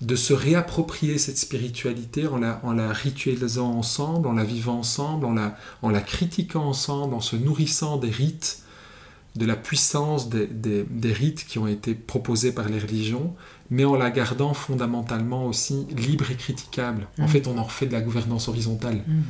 de 0.02 0.16
se 0.16 0.34
réapproprier 0.34 1.18
cette 1.18 1.38
spiritualité 1.38 2.28
en 2.28 2.38
la, 2.38 2.60
en 2.64 2.74
la 2.74 2.92
ritualisant 2.92 3.72
ensemble, 3.72 4.28
en 4.28 4.34
la 4.34 4.44
vivant 4.44 4.80
ensemble, 4.80 5.26
en 5.26 5.34
la, 5.34 5.58
en 5.82 5.90
la 5.90 6.02
critiquant 6.02 6.66
ensemble, 6.66 7.14
en 7.14 7.22
se 7.22 7.36
nourrissant 7.36 7.98
des 7.98 8.10
rites, 8.10 8.62
de 9.36 9.46
la 9.46 9.58
puissance 9.58 10.30
des, 10.30 10.48
des, 10.48 11.12
rites 11.12 11.46
qui 11.46 11.60
ont 11.60 11.68
été 11.68 11.94
proposés 11.94 12.54
par 12.54 12.70
les 12.70 12.80
religions, 12.80 13.36
mais 13.70 13.84
en 13.84 13.96
la 13.96 14.10
gardant 14.10 14.54
fondamentalement 14.54 15.46
aussi 15.46 15.88
libre 15.92 16.32
et 16.32 16.36
critiquable. 16.36 17.08
En 17.20 17.26
mmh. 17.26 17.28
fait, 17.28 17.48
on 17.48 17.58
en 17.58 17.64
refait 17.64 17.86
de 17.86 17.92
la 17.92 18.00
gouvernance 18.00 18.48
horizontale. 18.48 19.04
Mmh 19.06 19.22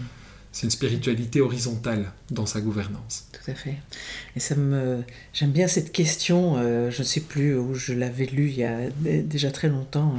c'est 0.55 0.63
une 0.63 0.71
spiritualité 0.71 1.41
horizontale 1.41 2.13
dans 2.31 2.45
sa 2.45 2.61
gouvernance. 2.61 3.27
Tout 3.33 3.51
à 3.51 3.53
fait. 3.53 3.75
Et 4.37 4.39
ça 4.39 4.55
me, 4.55 5.03
j'aime 5.33 5.51
bien 5.51 5.67
cette 5.67 5.91
question. 5.91 6.55
Euh, 6.55 6.89
je 6.91 6.99
ne 6.99 7.03
sais 7.03 7.19
plus 7.19 7.57
où 7.57 7.73
je 7.73 7.91
l'avais 7.91 8.25
lu 8.25 8.47
il 8.47 8.59
y 8.59 8.63
a 8.63 8.89
déjà 9.01 9.51
très 9.51 9.67
longtemps. 9.67 10.13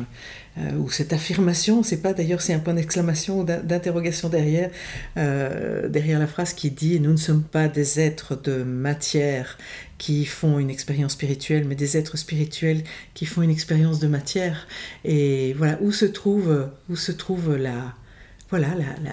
Euh, 0.59 0.72
où 0.72 0.91
cette 0.91 1.14
affirmation, 1.14 1.82
c'est 1.82 2.03
pas 2.03 2.12
d'ailleurs, 2.12 2.43
c'est 2.43 2.53
un 2.53 2.59
point 2.59 2.74
d'exclamation 2.74 3.41
ou 3.41 3.45
d'interrogation 3.45 4.28
derrière, 4.28 4.70
euh, 5.16 5.89
derrière 5.89 6.18
la 6.18 6.26
phrase 6.26 6.53
qui 6.53 6.70
dit 6.70 7.01
Nous 7.01 7.12
ne 7.12 7.16
sommes 7.16 7.43
pas 7.43 7.68
des 7.68 7.99
êtres 7.99 8.37
de 8.37 8.62
matière 8.62 9.57
qui 9.97 10.26
font 10.26 10.59
une 10.59 10.68
expérience 10.68 11.12
spirituelle, 11.12 11.64
mais 11.66 11.76
des 11.76 11.97
êtres 11.97 12.18
spirituels 12.18 12.82
qui 13.14 13.24
font 13.24 13.41
une 13.41 13.51
expérience 13.51 14.01
de 14.01 14.07
matière. 14.07 14.68
Et 15.03 15.55
voilà, 15.55 15.78
où 15.80 15.93
se 15.93 16.05
trouve, 16.05 16.68
où 16.91 16.97
se 16.97 17.12
trouve 17.12 17.57
la 17.57 17.95
voilà 18.51 18.69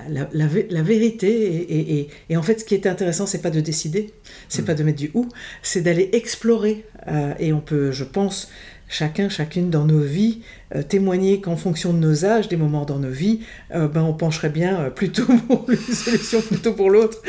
la, 0.10 0.28
la, 0.32 0.82
vérité. 0.82 2.08
Et, 2.30 2.38
en 2.38 2.44
fait, 2.44 2.60
ce 2.60 2.66
qui 2.66 2.76
est 2.76 2.86
intéressant, 2.86 3.26
c'est 3.26 3.42
pas 3.42 3.50
de 3.50 3.62
décider, 3.62 4.14
c'est 4.48 4.62
mm. 4.62 4.66
pas 4.66 4.74
de 4.76 4.84
mettre 4.84 5.00
du 5.00 5.12
ou, 5.14 5.28
c'est 5.62 5.82
d'aller 5.82 6.10
explorer. 6.14 6.86
Euh, 7.08 7.34
et 7.40 7.52
on 7.52 7.60
peut, 7.60 7.92
je 7.92 8.04
pense, 8.04 8.50
chacun, 8.88 9.30
chacune 9.30 9.70
dans 9.72 9.86
nos 9.86 10.02
vies, 10.02 10.42
euh, 10.76 10.84
témoigner 10.84 11.42
qu'en 11.42 11.56
fonction 11.56 11.94
de 11.94 11.98
nos 11.98 12.26
âges, 12.26 12.48
des 12.48 12.58
moments 12.58 12.86
dans 12.86 13.00
nos 13.00 13.10
vies, 13.10 13.40
euh, 13.74 13.88
ben, 13.88 14.04
on 14.04 14.14
pencherait 14.14 14.50
bien 14.50 14.92
plutôt 14.92 15.26
pour 15.48 15.70
une 15.70 15.78
solution 15.78 16.42
plutôt 16.42 16.74
pour 16.74 16.92
l'autre. 16.92 17.22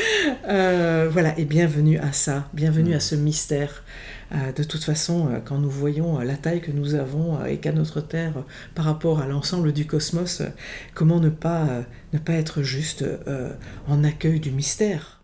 voilà, 0.43 1.37
et 1.39 1.45
bienvenue 1.45 1.97
à 1.97 2.11
ça, 2.11 2.49
bienvenue 2.53 2.93
à 2.93 2.99
ce 2.99 3.15
mystère. 3.15 3.83
Euh, 4.31 4.51
de 4.51 4.63
toute 4.63 4.83
façon, 4.83 5.27
euh, 5.27 5.39
quand 5.43 5.57
nous 5.57 5.69
voyons 5.69 6.19
euh, 6.19 6.23
la 6.23 6.35
taille 6.35 6.61
que 6.61 6.71
nous 6.71 6.95
avons 6.95 7.43
et 7.45 7.57
qu'a 7.57 7.71
notre 7.71 8.01
Terre 8.01 8.43
par 8.73 8.85
rapport 8.85 9.19
à 9.19 9.27
l'ensemble 9.27 9.71
du 9.71 9.85
cosmos, 9.85 10.41
comment 10.93 11.19
ne 11.19 11.29
pas, 11.29 11.83
ne 12.13 12.19
pas 12.19 12.33
être 12.33 12.63
juste 12.63 13.05
en 13.87 14.03
accueil 14.03 14.39
du 14.39 14.51
mystère? 14.51 15.14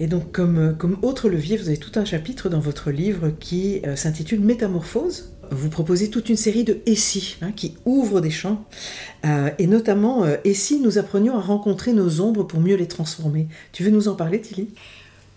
Et 0.00 0.06
donc, 0.06 0.32
comme, 0.32 0.58
euh, 0.58 0.72
comme 0.72 0.96
autre 1.02 1.28
levier, 1.28 1.58
vous 1.58 1.68
avez 1.68 1.76
tout 1.76 1.92
un 1.98 2.06
chapitre 2.06 2.48
dans 2.48 2.58
votre 2.58 2.90
livre 2.90 3.28
qui 3.38 3.82
euh, 3.86 3.96
s'intitule 3.96 4.40
Métamorphose. 4.40 5.34
Vous 5.50 5.68
proposez 5.68 6.08
toute 6.08 6.30
une 6.30 6.36
série 6.36 6.64
de 6.64 6.78
et 6.86 6.94
si 6.94 7.36
hein, 7.42 7.52
qui 7.52 7.76
ouvrent 7.84 8.22
des 8.22 8.30
champs. 8.30 8.64
Euh, 9.26 9.50
et 9.58 9.66
notamment, 9.66 10.24
et 10.44 10.54
si 10.54 10.80
nous 10.80 10.96
apprenions 10.96 11.36
à 11.36 11.40
rencontrer 11.40 11.92
nos 11.92 12.20
ombres 12.22 12.44
pour 12.44 12.60
mieux 12.60 12.76
les 12.76 12.88
transformer 12.88 13.48
Tu 13.72 13.82
veux 13.82 13.90
nous 13.90 14.08
en 14.08 14.14
parler, 14.14 14.40
Tilly? 14.40 14.68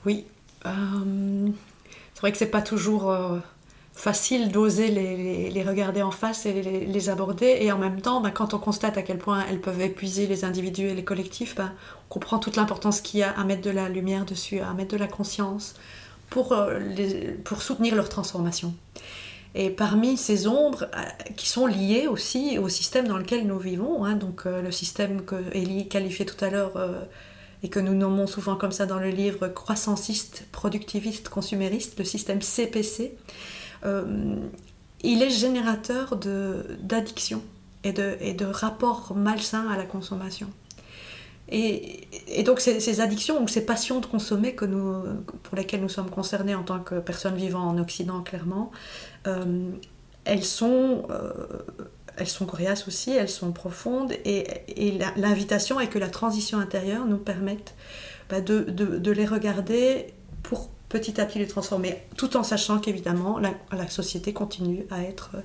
Oui. 0.06 0.26
c'est 0.64 2.22
vrai 2.22 2.32
que 2.32 2.38
c'est 2.38 2.46
pas 2.46 2.62
toujours 2.62 3.14
facile 3.94 4.52
d'oser 4.52 4.90
les, 4.90 5.64
regarder 5.64 6.02
en 6.02 6.12
face 6.12 6.46
et 6.46 6.62
les, 6.62 7.10
aborder. 7.10 7.58
Et 7.62 7.72
en 7.72 7.78
même 7.78 8.02
temps, 8.02 8.22
bah, 8.22 8.32
quand 8.32 8.54
on 8.54 8.60
constate 8.60 8.98
à 8.98 9.02
quel 9.02 9.18
point 9.18 9.46
elles 9.50 9.62
peuvent 9.62 9.82
épuiser 9.82 10.28
les 10.28 10.46
individus 10.46 10.88
et 10.88 10.96
les 10.96 11.04
collectifs, 11.04 11.56
bah, 11.56 11.72
on 12.06 12.14
comprend 12.14 12.40
toute 12.40 12.56
l'importance 12.56 13.02
qu'il 13.02 13.20
y 13.20 13.24
a 13.24 13.32
à 13.32 13.44
mettre 13.44 13.62
de 13.62 13.70
la 13.70 13.90
lumière 13.90 14.26
dessus, 14.26 14.60
à 14.60 14.74
mettre 14.74 14.94
de 14.94 14.98
la 14.98 15.08
conscience 15.08 15.76
pour, 16.30 16.54
euh, 16.54 16.80
pour 17.44 17.62
soutenir 17.62 17.96
leur 17.96 18.10
transformation. 18.10 18.74
Et 19.56 19.70
parmi 19.70 20.18
ces 20.18 20.48
ombres 20.48 20.86
euh, 20.96 21.02
qui 21.38 21.48
sont 21.48 21.68
liées 21.68 22.08
aussi 22.08 22.58
au 22.58 22.70
système 22.70 23.08
dans 23.08 23.20
lequel 23.20 23.46
nous 23.46 23.60
vivons, 23.60 24.04
hein, 24.04 24.16
donc 24.16 24.48
euh, 24.48 24.64
le 24.64 24.72
système 24.72 25.24
que 25.24 25.36
Elie 25.54 25.88
qualifiait 25.88 26.26
tout 26.26 26.44
à 26.44 26.50
l'heure 26.50 26.74
et 27.62 27.70
que 27.70 27.80
nous 27.80 27.94
nommons 27.94 28.26
souvent 28.26 28.56
comme 28.56 28.72
ça 28.72 28.88
dans 28.88 29.00
le 29.00 29.10
livre 29.10 29.48
croissanciste, 29.48 30.46
productiviste, 30.52 31.30
consumériste, 31.30 31.98
le 32.00 32.04
système 32.04 32.42
CPC, 32.42 33.16
il 33.84 35.22
est 35.22 35.30
générateur 35.30 36.16
d'addiction 36.18 37.42
et 37.84 37.92
de, 37.92 38.16
et 38.22 38.34
de 38.34 38.46
rapports 38.46 39.14
malsains 39.16 39.68
à 39.70 39.78
la 39.78 39.84
consommation. 39.84 40.50
Et, 41.50 42.08
et, 42.28 42.44
donc 42.44 42.62
ces, 42.62 43.02
addictions 43.02 43.44
ou 43.44 43.48
ces 43.48 43.66
passions 43.66 44.00
de 44.00 44.06
consommer 44.06 44.56
que 44.56 44.66
nous, 44.66 45.04
pour 45.44 45.58
lesquelles 45.58 45.82
nous 45.82 45.90
sommes 45.90 46.10
concernés 46.10 46.56
en 46.56 46.64
tant 46.64 46.80
que 46.80 46.96
personnes 46.96 47.36
vivant 47.36 47.68
en 47.68 47.78
Occident, 47.78 48.22
clairement, 48.22 48.72
euh, 49.28 49.70
elles, 50.24 50.46
sont, 50.46 51.04
euh, 51.10 51.34
elles 52.16 52.28
sont 52.30 52.46
coriaces 52.46 52.88
aussi, 52.88 53.12
elles 53.12 53.30
sont 53.30 53.52
profondes, 53.52 54.14
et, 54.24 54.48
et 54.68 54.98
l'invitation 55.18 55.80
est 55.80 55.88
que 55.88 56.00
la 56.00 56.10
transition 56.10 56.60
intérieure 56.60 57.06
nous 57.06 57.18
permette 57.18 57.76
bah, 58.30 58.40
de, 58.40 58.62
de, 58.62 59.12
les 59.12 59.26
regarder 59.26 60.08
pour 60.44 60.70
petit 60.94 61.20
à 61.20 61.26
petit 61.26 61.40
les 61.40 61.48
transformer, 61.48 61.98
tout 62.18 62.38
en 62.38 62.44
sachant 62.44 62.78
qu'évidemment 62.78 63.40
la, 63.40 63.90
société 63.90 64.32
continue 64.32 64.86
à 64.92 65.02
être, 65.02 65.32
euh, 65.34 65.42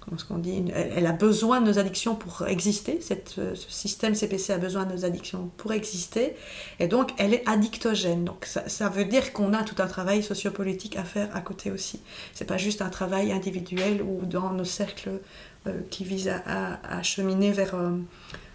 comment 0.00 0.18
ce 0.18 0.24
qu'on 0.24 0.38
dit, 0.38 0.64
elle, 0.74 1.06
a 1.06 1.12
besoin 1.12 1.60
de 1.60 1.66
nos 1.66 1.78
addictions 1.78 2.16
pour 2.16 2.48
exister, 2.48 2.98
euh, 3.38 3.54
ce 3.54 3.70
système 3.70 4.16
CPC 4.16 4.52
a 4.52 4.58
besoin 4.58 4.86
de 4.86 4.92
nos 4.92 5.04
addictions 5.04 5.52
pour 5.56 5.72
exister, 5.72 6.34
et 6.80 6.88
donc 6.88 7.12
elle 7.16 7.32
est 7.32 7.48
addictogène. 7.48 8.24
Donc 8.24 8.44
ça, 8.44 8.88
veut 8.88 9.04
dire 9.04 9.32
qu'on 9.32 9.52
a 9.52 9.62
tout 9.62 9.80
un 9.80 9.86
travail 9.86 10.24
sociopolitique 10.24 10.96
à 10.96 11.04
faire 11.04 11.28
à 11.32 11.42
côté 11.42 11.70
aussi. 11.70 12.00
C'est 12.34 12.46
pas 12.46 12.58
juste 12.58 12.82
un 12.82 12.90
travail 12.90 13.30
individuel 13.30 14.02
ou 14.02 14.26
dans 14.26 14.50
nos 14.50 14.64
cercles 14.64 15.20
euh, 15.68 15.78
qui 15.90 16.02
visent 16.02 16.32
à, 16.44 17.02
cheminer 17.04 17.52
vers 17.52 17.76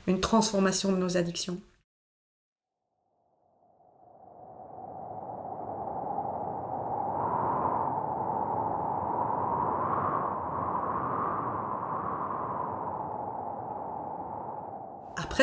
une 0.08 0.20
transformation 0.20 0.92
de 0.92 0.98
nos 0.98 1.16
addictions. 1.16 1.58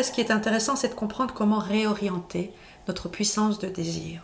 Ce 0.02 0.12
qui 0.12 0.20
est 0.20 0.30
intéressant, 0.30 0.76
c'est 0.76 0.88
de 0.88 0.94
comprendre 0.94 1.34
comment 1.34 1.58
réorienter 1.58 2.52
notre 2.88 3.08
puissance 3.08 3.58
de 3.58 3.68
désir. 3.68 4.22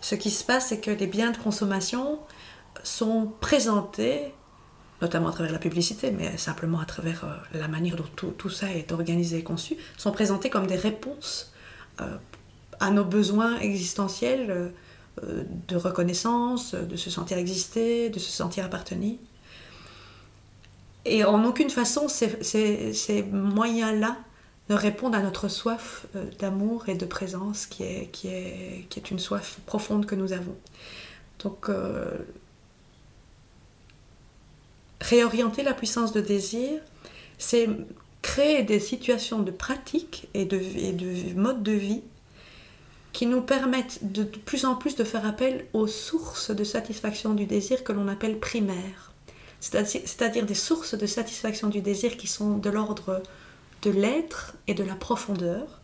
Ce 0.00 0.14
qui 0.14 0.30
se 0.30 0.42
passe, 0.42 0.68
c'est 0.68 0.80
que 0.80 0.90
les 0.90 1.06
biens 1.06 1.30
de 1.30 1.36
consommation 1.36 2.18
sont 2.82 3.32
présentés, 3.40 4.34
notamment 5.00 5.28
à 5.28 5.32
travers 5.32 5.52
la 5.52 5.58
publicité, 5.58 6.10
mais 6.10 6.36
simplement 6.38 6.80
à 6.80 6.84
travers 6.84 7.24
euh, 7.24 7.58
la 7.58 7.68
manière 7.68 7.96
dont 7.96 8.32
tout, 8.36 8.50
ça 8.50 8.70
est 8.70 8.90
organisé 8.92 9.38
et 9.38 9.42
conçu, 9.44 9.76
sont 9.96 10.12
présentés 10.12 10.50
comme 10.50 10.66
des 10.66 10.76
réponses 10.76 11.52
euh, 12.00 12.16
à 12.80 12.90
nos 12.90 13.04
besoins 13.04 13.58
existentiels 13.60 14.72
euh, 15.22 15.44
de 15.68 15.76
reconnaissance, 15.76 16.74
de 16.74 16.96
se 16.96 17.10
sentir 17.10 17.38
exister, 17.38 18.10
de 18.10 18.18
se 18.18 18.30
sentir 18.30 18.64
appartenir. 18.64 19.16
Et 21.04 21.24
en 21.24 21.44
aucune 21.44 21.70
façon, 21.70 22.08
ces 22.08 23.22
moyens-là 23.30 24.16
de 24.68 24.74
répondre 24.74 25.16
à 25.16 25.20
notre 25.20 25.48
soif 25.48 26.06
euh, 26.16 26.24
d'amour 26.38 26.88
et 26.88 26.94
de 26.94 27.04
présence 27.04 27.66
qui 27.66 27.82
est, 27.82 29.10
une 29.10 29.18
soif 29.18 29.58
profonde 29.66 30.06
que 30.06 30.14
nous 30.14 30.32
avons. 30.32 30.56
Donc, 31.40 31.68
euh, 31.68 32.10
réorienter 35.00 35.62
la 35.62 35.74
puissance 35.74 36.12
de 36.12 36.20
désir, 36.20 36.80
c'est 37.36 37.68
créer 38.22 38.62
des 38.62 38.80
situations 38.80 39.40
de 39.40 39.50
pratique 39.50 40.28
et 40.32 40.46
de, 40.46 40.56
et 40.56 40.92
de 40.92 41.38
mode 41.38 41.62
de 41.62 41.72
vie 41.72 42.02
qui 43.12 43.26
nous 43.26 43.42
permettent 43.42 44.00
de, 44.12 44.24
plus 44.24 44.64
en 44.64 44.74
plus 44.74 44.96
de 44.96 45.04
faire 45.04 45.26
appel 45.26 45.66
aux 45.72 45.86
sources 45.86 46.50
de 46.50 46.64
satisfaction 46.64 47.34
du 47.34 47.46
désir 47.46 47.84
que 47.84 47.92
l'on 47.92 48.08
appelle 48.08 48.38
primaires. 48.38 49.12
C'est-à-dire 49.60 50.44
des 50.44 50.54
sources 50.54 50.94
de 50.94 51.06
satisfaction 51.06 51.68
du 51.68 51.80
désir 51.80 52.16
qui 52.16 52.26
sont 52.26 52.58
de 52.58 52.68
l'ordre 52.68 53.22
de 53.84 53.90
l'être 53.90 54.54
et 54.66 54.74
de 54.74 54.82
la 54.82 54.94
profondeur, 54.94 55.80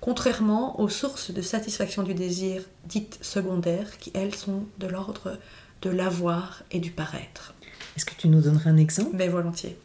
contrairement 0.00 0.80
aux 0.80 0.88
sources 0.88 1.30
de 1.30 1.40
satisfaction 1.40 2.02
du 2.02 2.14
désir 2.14 2.62
dites 2.84 3.18
secondaires, 3.22 3.98
qui 3.98 4.10
elles 4.14 4.34
sont 4.34 4.64
de 4.78 4.88
l'ordre 4.88 5.38
de 5.82 5.90
l'avoir 5.90 6.62
et 6.70 6.80
du 6.80 6.90
paraître. 6.90 7.54
Est-ce 7.96 8.04
que 8.04 8.14
tu 8.14 8.28
nous 8.28 8.40
donnerais 8.40 8.70
un 8.70 8.76
exemple? 8.76 9.10
Mais 9.14 9.28
volontiers. 9.28 9.78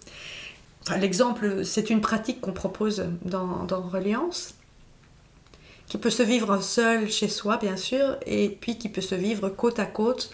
Enfin, 0.82 0.98
L'exemple, 0.98 1.64
c'est 1.64 1.90
une 1.90 2.02
pratique 2.02 2.42
qu'on 2.42 2.54
propose 2.54 3.06
dans, 3.24 3.66
dans 3.66 3.82
Reliance, 3.82 4.56
qui 5.88 5.98
peut 5.98 6.10
se 6.10 6.24
vivre 6.24 6.62
seul 6.62 7.10
chez 7.10 7.28
soi, 7.28 7.58
bien 7.58 7.78
sûr, 7.78 8.18
et 8.26 8.50
puis 8.50 8.78
qui 8.78 8.90
peut 8.90 9.02
se 9.02 9.16
vivre 9.16 9.50
côte 9.50 9.80
à 9.80 9.86
côte 9.86 10.32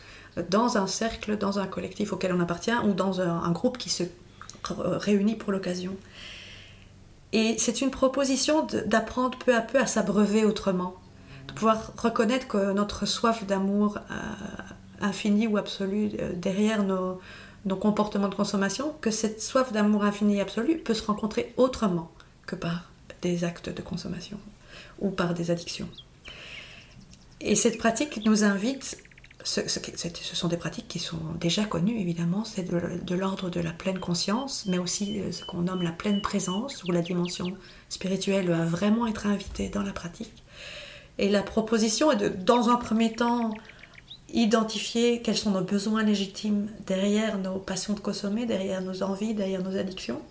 dans 0.49 0.77
un 0.77 0.87
cercle, 0.87 1.37
dans 1.37 1.59
un 1.59 1.67
collectif 1.67 2.13
auquel 2.13 2.33
on 2.33 2.39
appartient, 2.39 2.71
ou 2.85 2.93
dans 2.93 3.21
un, 3.21 3.43
un 3.43 3.51
groupe 3.51 3.77
qui 3.77 3.89
se 3.89 4.03
réunit 4.63 5.35
pour 5.35 5.51
l'occasion. 5.51 5.95
Et 7.33 7.55
c'est 7.57 7.81
une 7.81 7.89
proposition 7.89 8.65
d'apprendre 8.85 9.37
peu 9.39 9.55
à 9.55 9.61
peu 9.61 9.79
à 9.79 9.87
s'abreuver 9.87 10.45
autrement, 10.45 10.95
de 11.47 11.53
pouvoir 11.53 11.91
reconnaître 11.97 12.47
que 12.47 12.71
notre 12.71 13.07
soif 13.07 13.45
d'amour 13.45 13.97
euh, 13.97 14.13
infini 15.01 15.47
ou 15.47 15.57
absolu 15.57 16.11
euh, 16.19 16.31
derrière 16.35 16.83
nos, 16.83 17.19
nos 17.65 17.75
comportements 17.75 18.29
de 18.29 18.35
consommation, 18.35 18.93
que 19.01 19.09
cette 19.09 19.41
soif 19.41 19.73
d'amour 19.73 20.03
infini 20.03 20.37
et 20.37 20.41
absolu 20.41 20.77
peut 20.77 20.93
se 20.93 21.05
rencontrer 21.05 21.53
autrement 21.57 22.11
que 22.45 22.55
par 22.55 22.91
des 23.23 23.43
actes 23.43 23.69
de 23.69 23.81
consommation 23.81 24.37
ou 24.99 25.09
par 25.09 25.33
des 25.33 25.49
addictions. 25.49 25.89
Et 27.41 27.55
cette 27.55 27.79
pratique 27.79 28.23
nous 28.25 28.43
invite, 28.43 28.97
ce, 29.43 30.35
sont 30.35 30.47
des 30.47 30.57
pratiques 30.57 30.87
qui 30.87 30.99
sont 30.99 31.19
déjà 31.39 31.65
connues 31.65 31.99
évidemment, 31.99 32.45
c'est 32.45 32.63
de, 32.63 33.03
de 33.03 33.15
l'ordre 33.15 33.49
de 33.49 33.59
la 33.59 33.71
pleine 33.71 33.99
conscience, 33.99 34.65
mais 34.67 34.77
aussi 34.77 35.19
euh, 35.19 35.31
ce 35.31 35.43
qu'on 35.43 35.61
nomme 35.61 35.81
la 35.81 35.91
pleine 35.91 36.21
présence, 36.21 36.83
où 36.83 36.91
la 36.91 37.01
dimension 37.01 37.53
spirituelle 37.89 38.47
va 38.47 38.65
vraiment 38.65 39.05
être 39.07 39.27
invitée 39.27 39.69
dans 39.69 39.83
la 39.83 39.93
pratique. 39.93 40.43
Et 41.17 41.29
la 41.29 41.43
proposition 41.43 42.11
est 42.11 42.15
de, 42.15 42.29
dans 42.29 42.69
un 42.69 42.77
premier 42.77 43.13
temps, 43.13 43.53
identifier 44.33 45.21
quels 45.21 45.37
sont 45.37 45.51
nos 45.51 45.63
besoins 45.63 46.03
légitimes 46.03 46.67
derrière 46.87 47.37
nos 47.37 47.59
passions 47.59 47.93
de 47.93 47.99
consommer, 47.99 48.45
derrière 48.45 48.81
nos 48.81 49.03
envies, 49.03 49.33
derrière 49.33 49.61
nos 49.61 49.77
addictions. 49.77 50.21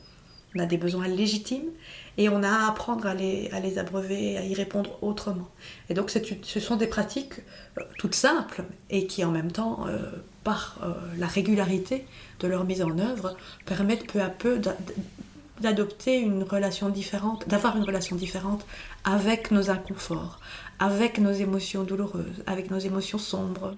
On 0.55 0.59
a 0.59 0.67
des 0.67 0.77
besoins 0.77 1.07
légitimes 1.07 1.71
et 2.19 2.29
on 2.29 2.43
a 2.43 2.49
à 2.49 2.69
apprendre 2.69 3.07
à 3.07 3.15
les, 3.15 3.49
à 3.53 3.61
les 3.61 3.79
abreuver, 3.79 4.37
à 4.39 4.45
y 4.45 4.55
répondre 4.55 4.99
autrement. 5.03 5.49
Et 5.89 5.95
donc 5.95 6.11
ce 6.11 6.61
sont 6.61 6.77
des 6.77 6.87
pratiques 6.87 7.35
euh, 7.79 7.83
toutes 7.99 8.15
simples 8.15 8.65
et 8.91 9.07
qui 9.07 9.25
en 9.25 9.31
même 9.31 9.53
temps, 9.53 9.87
euh, 9.87 9.99
par 10.45 10.79
euh, 10.83 10.93
la 11.19 11.27
régularité 11.27 12.07
de 12.41 12.49
leur 12.49 12.65
mise 12.65 12.83
en 12.83 12.99
œuvre, 12.99 13.37
permettent 13.65 14.07
peu 14.07 14.21
à 14.21 14.29
peu 14.29 14.59
d'a- 14.59 14.77
d'adopter 15.61 16.19
une 16.19 16.43
relation 16.43 16.89
différente, 16.89 17.49
d'avoir 17.49 17.77
une 17.77 17.85
relation 17.85 18.17
différente 18.17 18.67
avec 19.05 19.51
nos 19.51 19.71
inconforts, 19.71 20.41
avec 20.79 21.19
nos 21.19 21.33
émotions 21.33 21.85
douloureuses, 21.85 22.43
avec 22.47 22.71
nos 22.71 22.79
émotions 22.79 23.19
sombres. 23.19 23.77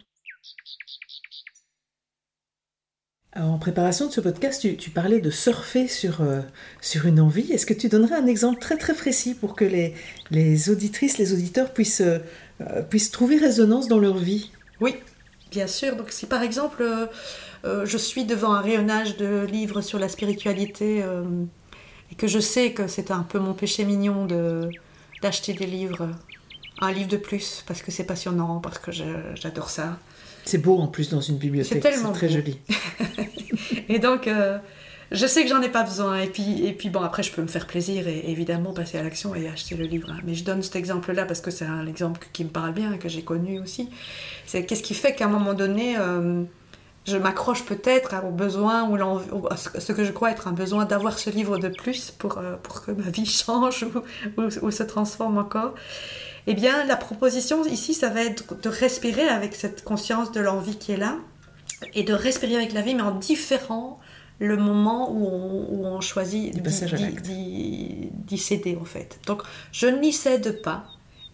Alors, 3.34 3.50
en 3.50 3.58
préparation 3.58 4.06
de 4.06 4.12
ce 4.12 4.20
podcast, 4.20 4.64
tu, 4.78 4.90
parlais 4.90 5.20
de 5.20 5.30
surfer 5.30 5.88
sur, 5.88 6.20
euh, 6.20 6.40
sur 6.80 7.06
une 7.06 7.20
envie. 7.20 7.52
Est-ce 7.52 7.66
que 7.66 7.74
tu 7.74 7.88
donnerais 7.88 8.14
un 8.14 8.26
exemple 8.26 8.60
très 8.60 8.76
très 8.76 8.94
précis 8.94 9.34
pour 9.34 9.56
que 9.56 9.64
les, 9.64 9.94
les 10.30 10.70
auditrices, 10.70 11.18
les 11.18 11.32
auditeurs 11.32 11.72
puissent, 11.72 12.00
euh, 12.00 12.18
euh, 12.60 12.82
puissent 12.82 13.10
trouver 13.10 13.38
résonance 13.38 13.88
dans 13.88 13.98
leur 13.98 14.16
vie? 14.16 14.52
Oui, 14.80 14.94
bien 15.54 15.66
sûr. 15.66 15.96
Donc 15.96 16.10
si 16.10 16.26
par 16.26 16.42
exemple 16.42 16.82
euh, 16.82 17.06
euh, 17.64 17.86
je 17.86 17.96
suis 17.96 18.24
devant 18.24 18.52
un 18.52 18.60
rayonnage 18.60 19.16
de 19.16 19.46
livres 19.46 19.80
sur 19.80 19.98
la 19.98 20.08
spiritualité 20.08 21.02
euh, 21.02 21.22
et 22.10 22.14
que 22.16 22.26
je 22.26 22.40
sais 22.40 22.72
que 22.72 22.86
c'est 22.88 23.10
un 23.10 23.22
peu 23.22 23.38
mon 23.38 23.54
péché 23.54 23.84
mignon 23.84 24.26
de 24.26 24.68
d'acheter 25.22 25.54
des 25.54 25.66
livres, 25.66 26.10
un 26.80 26.92
livre 26.92 27.08
de 27.08 27.16
plus 27.16 27.64
parce 27.66 27.80
que 27.82 27.90
c'est 27.90 28.04
passionnant, 28.04 28.60
parce 28.60 28.78
que 28.78 28.92
j'adore 28.92 29.70
ça. 29.70 29.98
C'est 30.44 30.58
beau 30.58 30.78
en 30.78 30.86
plus 30.88 31.10
dans 31.10 31.20
une 31.20 31.36
bibliothèque, 31.38 31.82
C'est 31.82 31.90
tellement 31.90 32.12
très 32.12 32.26
beau. 32.28 32.34
joli. 32.34 32.58
Et 33.88 33.98
donc, 33.98 34.26
euh, 34.28 34.58
je 35.10 35.26
sais 35.26 35.42
que 35.42 35.48
j'en 35.48 35.62
ai 35.62 35.68
pas 35.68 35.82
besoin. 35.82 36.20
Et 36.20 36.26
puis, 36.26 36.64
et 36.66 36.72
puis, 36.72 36.90
bon, 36.90 37.00
après, 37.00 37.22
je 37.22 37.32
peux 37.32 37.42
me 37.42 37.46
faire 37.46 37.66
plaisir 37.66 38.08
et 38.08 38.30
évidemment 38.30 38.72
passer 38.72 38.98
à 38.98 39.02
l'action 39.02 39.34
et 39.34 39.48
acheter 39.48 39.74
le 39.74 39.84
livre. 39.84 40.08
hein. 40.10 40.18
Mais 40.24 40.34
je 40.34 40.44
donne 40.44 40.62
cet 40.62 40.76
exemple-là 40.76 41.24
parce 41.24 41.40
que 41.40 41.50
c'est 41.50 41.64
un 41.66 41.86
exemple 41.86 42.26
qui 42.32 42.44
me 42.44 42.50
parle 42.50 42.72
bien, 42.72 42.96
que 42.98 43.08
j'ai 43.08 43.22
connu 43.22 43.60
aussi. 43.60 43.88
C'est 44.46 44.64
qu'est-ce 44.66 44.82
qui 44.82 44.94
fait 44.94 45.14
qu'à 45.14 45.26
un 45.26 45.28
moment 45.28 45.54
donné, 45.54 45.96
euh, 45.98 46.42
je 47.06 47.16
m'accroche 47.16 47.64
peut-être 47.64 48.14
au 48.26 48.30
besoin 48.30 48.88
ou, 48.88 48.96
l'envie- 48.96 49.30
ou 49.30 49.46
à 49.48 49.56
ce 49.56 49.68
ce 49.78 49.92
que 49.92 50.04
je 50.04 50.12
crois 50.12 50.30
être 50.30 50.48
un 50.48 50.52
besoin 50.52 50.84
d'avoir 50.86 51.18
ce 51.18 51.28
livre 51.30 51.58
de 51.58 51.68
plus 51.68 52.10
pour, 52.10 52.38
euh, 52.38 52.56
pour 52.62 52.82
que 52.82 52.90
ma 52.92 53.10
vie 53.10 53.26
change 53.44 53.84
ou, 53.84 54.40
ou- 54.42 54.48
ou 54.66 54.70
se 54.70 54.82
transforme 54.82 55.38
encore. 55.38 55.74
Eh 56.46 56.54
bien, 56.54 56.84
la 56.84 56.96
proposition 56.96 57.64
ici, 57.64 57.94
ça 57.94 58.10
va 58.10 58.22
être 58.22 58.60
de 58.60 58.68
respirer 58.68 59.28
avec 59.28 59.54
cette 59.54 59.82
conscience 59.82 60.30
de 60.32 60.40
l'envie 60.40 60.76
qui 60.76 60.92
est 60.92 60.96
là 60.96 61.16
et 61.94 62.02
de 62.02 62.12
respirer 62.12 62.56
avec 62.56 62.72
la 62.72 62.82
vie, 62.82 62.94
mais 62.94 63.02
en 63.02 63.16
différant 63.16 63.98
le 64.38 64.56
moment 64.56 65.10
où 65.12 65.26
on, 65.26 65.66
où 65.70 65.86
on 65.86 66.00
choisit 66.00 66.54
d'y 66.62 68.38
céder, 68.38 68.76
en 68.80 68.84
fait. 68.84 69.20
Donc, 69.26 69.42
je 69.72 69.86
n'y 69.86 70.12
cède 70.12 70.60
pas. 70.62 70.86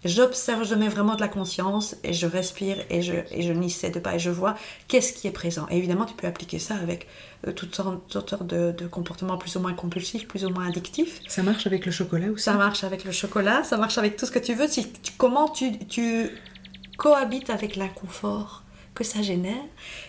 J'observe, 0.05 0.65
je 0.65 0.75
mets 0.75 0.89
vraiment 0.89 1.15
de 1.15 1.21
la 1.21 1.29
conscience 1.29 1.95
et 2.05 2.15
je 2.15 2.27
respire 2.27 2.77
et 2.89 3.03
je, 3.03 3.13
et 3.31 3.43
je 3.43 3.53
n'y 3.53 3.69
cède 3.69 4.01
pas 4.03 4.15
et 4.15 4.19
je 4.19 4.31
vois 4.31 4.55
qu'est-ce 4.89 5.13
qui 5.13 5.27
est 5.27 5.31
présent. 5.31 5.67
Et 5.71 5.77
évidemment, 5.77 6.07
tu 6.07 6.15
peux 6.15 6.27
appliquer 6.27 6.59
ça 6.59 6.75
avec 6.77 7.07
euh, 7.47 7.53
toutes 7.53 7.75
sortes, 7.75 8.01
toutes 8.09 8.31
sortes 8.31 8.47
de, 8.47 8.73
de 8.73 8.87
comportements 8.87 9.37
plus 9.37 9.57
ou 9.57 9.61
moins 9.61 9.75
compulsifs, 9.75 10.27
plus 10.27 10.47
ou 10.47 10.51
moins 10.51 10.69
addictifs. 10.69 11.21
Ça 11.29 11.43
marche 11.43 11.67
avec 11.67 11.85
le 11.85 11.93
chocolat 11.93 12.29
aussi? 12.31 12.45
Ça 12.45 12.55
marche 12.55 12.83
avec 12.83 13.05
le 13.05 13.13
chocolat, 13.13 13.63
ça 13.63 13.77
marche 13.77 13.99
avec 13.99 14.17
tout 14.17 14.25
ce 14.25 14.31
que 14.31 14.39
tu 14.39 14.55
veux. 14.55 14.69
Si 14.69 14.91
tu- 14.91 15.13
comment 15.19 15.49
tu, 15.49 15.79
tu 15.87 16.31
cohabites 16.97 17.51
avec 17.51 17.77
l'inconfort 17.77 18.63
que 18.95 19.05
ça 19.05 19.21
génère 19.21 19.63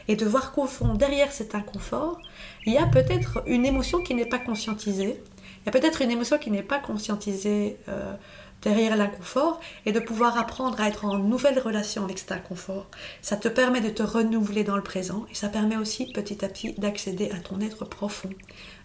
et 0.07 0.15
de 0.15 0.25
voir 0.25 0.53
qu'au 0.53 0.67
fond, 0.67 0.93
derrière 0.93 1.31
cet 1.33 1.53
inconfort, 1.53 2.19
il 2.65 2.73
y 2.73 2.77
a 2.77 2.85
peut-être 2.85 3.43
une 3.45 3.65
émotion 3.65 4.01
qui 4.01 4.15
n'est 4.15 4.25
pas 4.25 4.39
conscientisée. 4.39 5.21
Il 5.63 5.65
y 5.65 5.69
a 5.69 5.71
peut-être 5.71 6.01
une 6.01 6.11
émotion 6.11 6.37
qui 6.37 6.49
n'est 6.49 6.63
pas 6.63 6.79
conscientisée 6.79 7.77
euh, 7.89 8.13
derrière 8.61 8.95
l'inconfort 8.95 9.59
et 9.85 9.91
de 9.91 9.99
pouvoir 9.99 10.37
apprendre 10.37 10.79
à 10.79 10.87
être 10.87 11.05
en 11.05 11.17
nouvelle 11.17 11.59
relation 11.59 12.03
avec 12.03 12.19
cet 12.19 12.31
inconfort. 12.31 12.87
Ça 13.21 13.37
te 13.37 13.47
permet 13.47 13.81
de 13.81 13.89
te 13.89 14.03
renouveler 14.03 14.63
dans 14.63 14.75
le 14.75 14.83
présent 14.83 15.25
et 15.31 15.35
ça 15.35 15.49
permet 15.49 15.77
aussi 15.77 16.11
petit 16.11 16.43
à 16.45 16.47
petit 16.47 16.73
d'accéder 16.73 17.31
à 17.31 17.39
ton 17.39 17.59
être 17.61 17.85
profond 17.85 18.29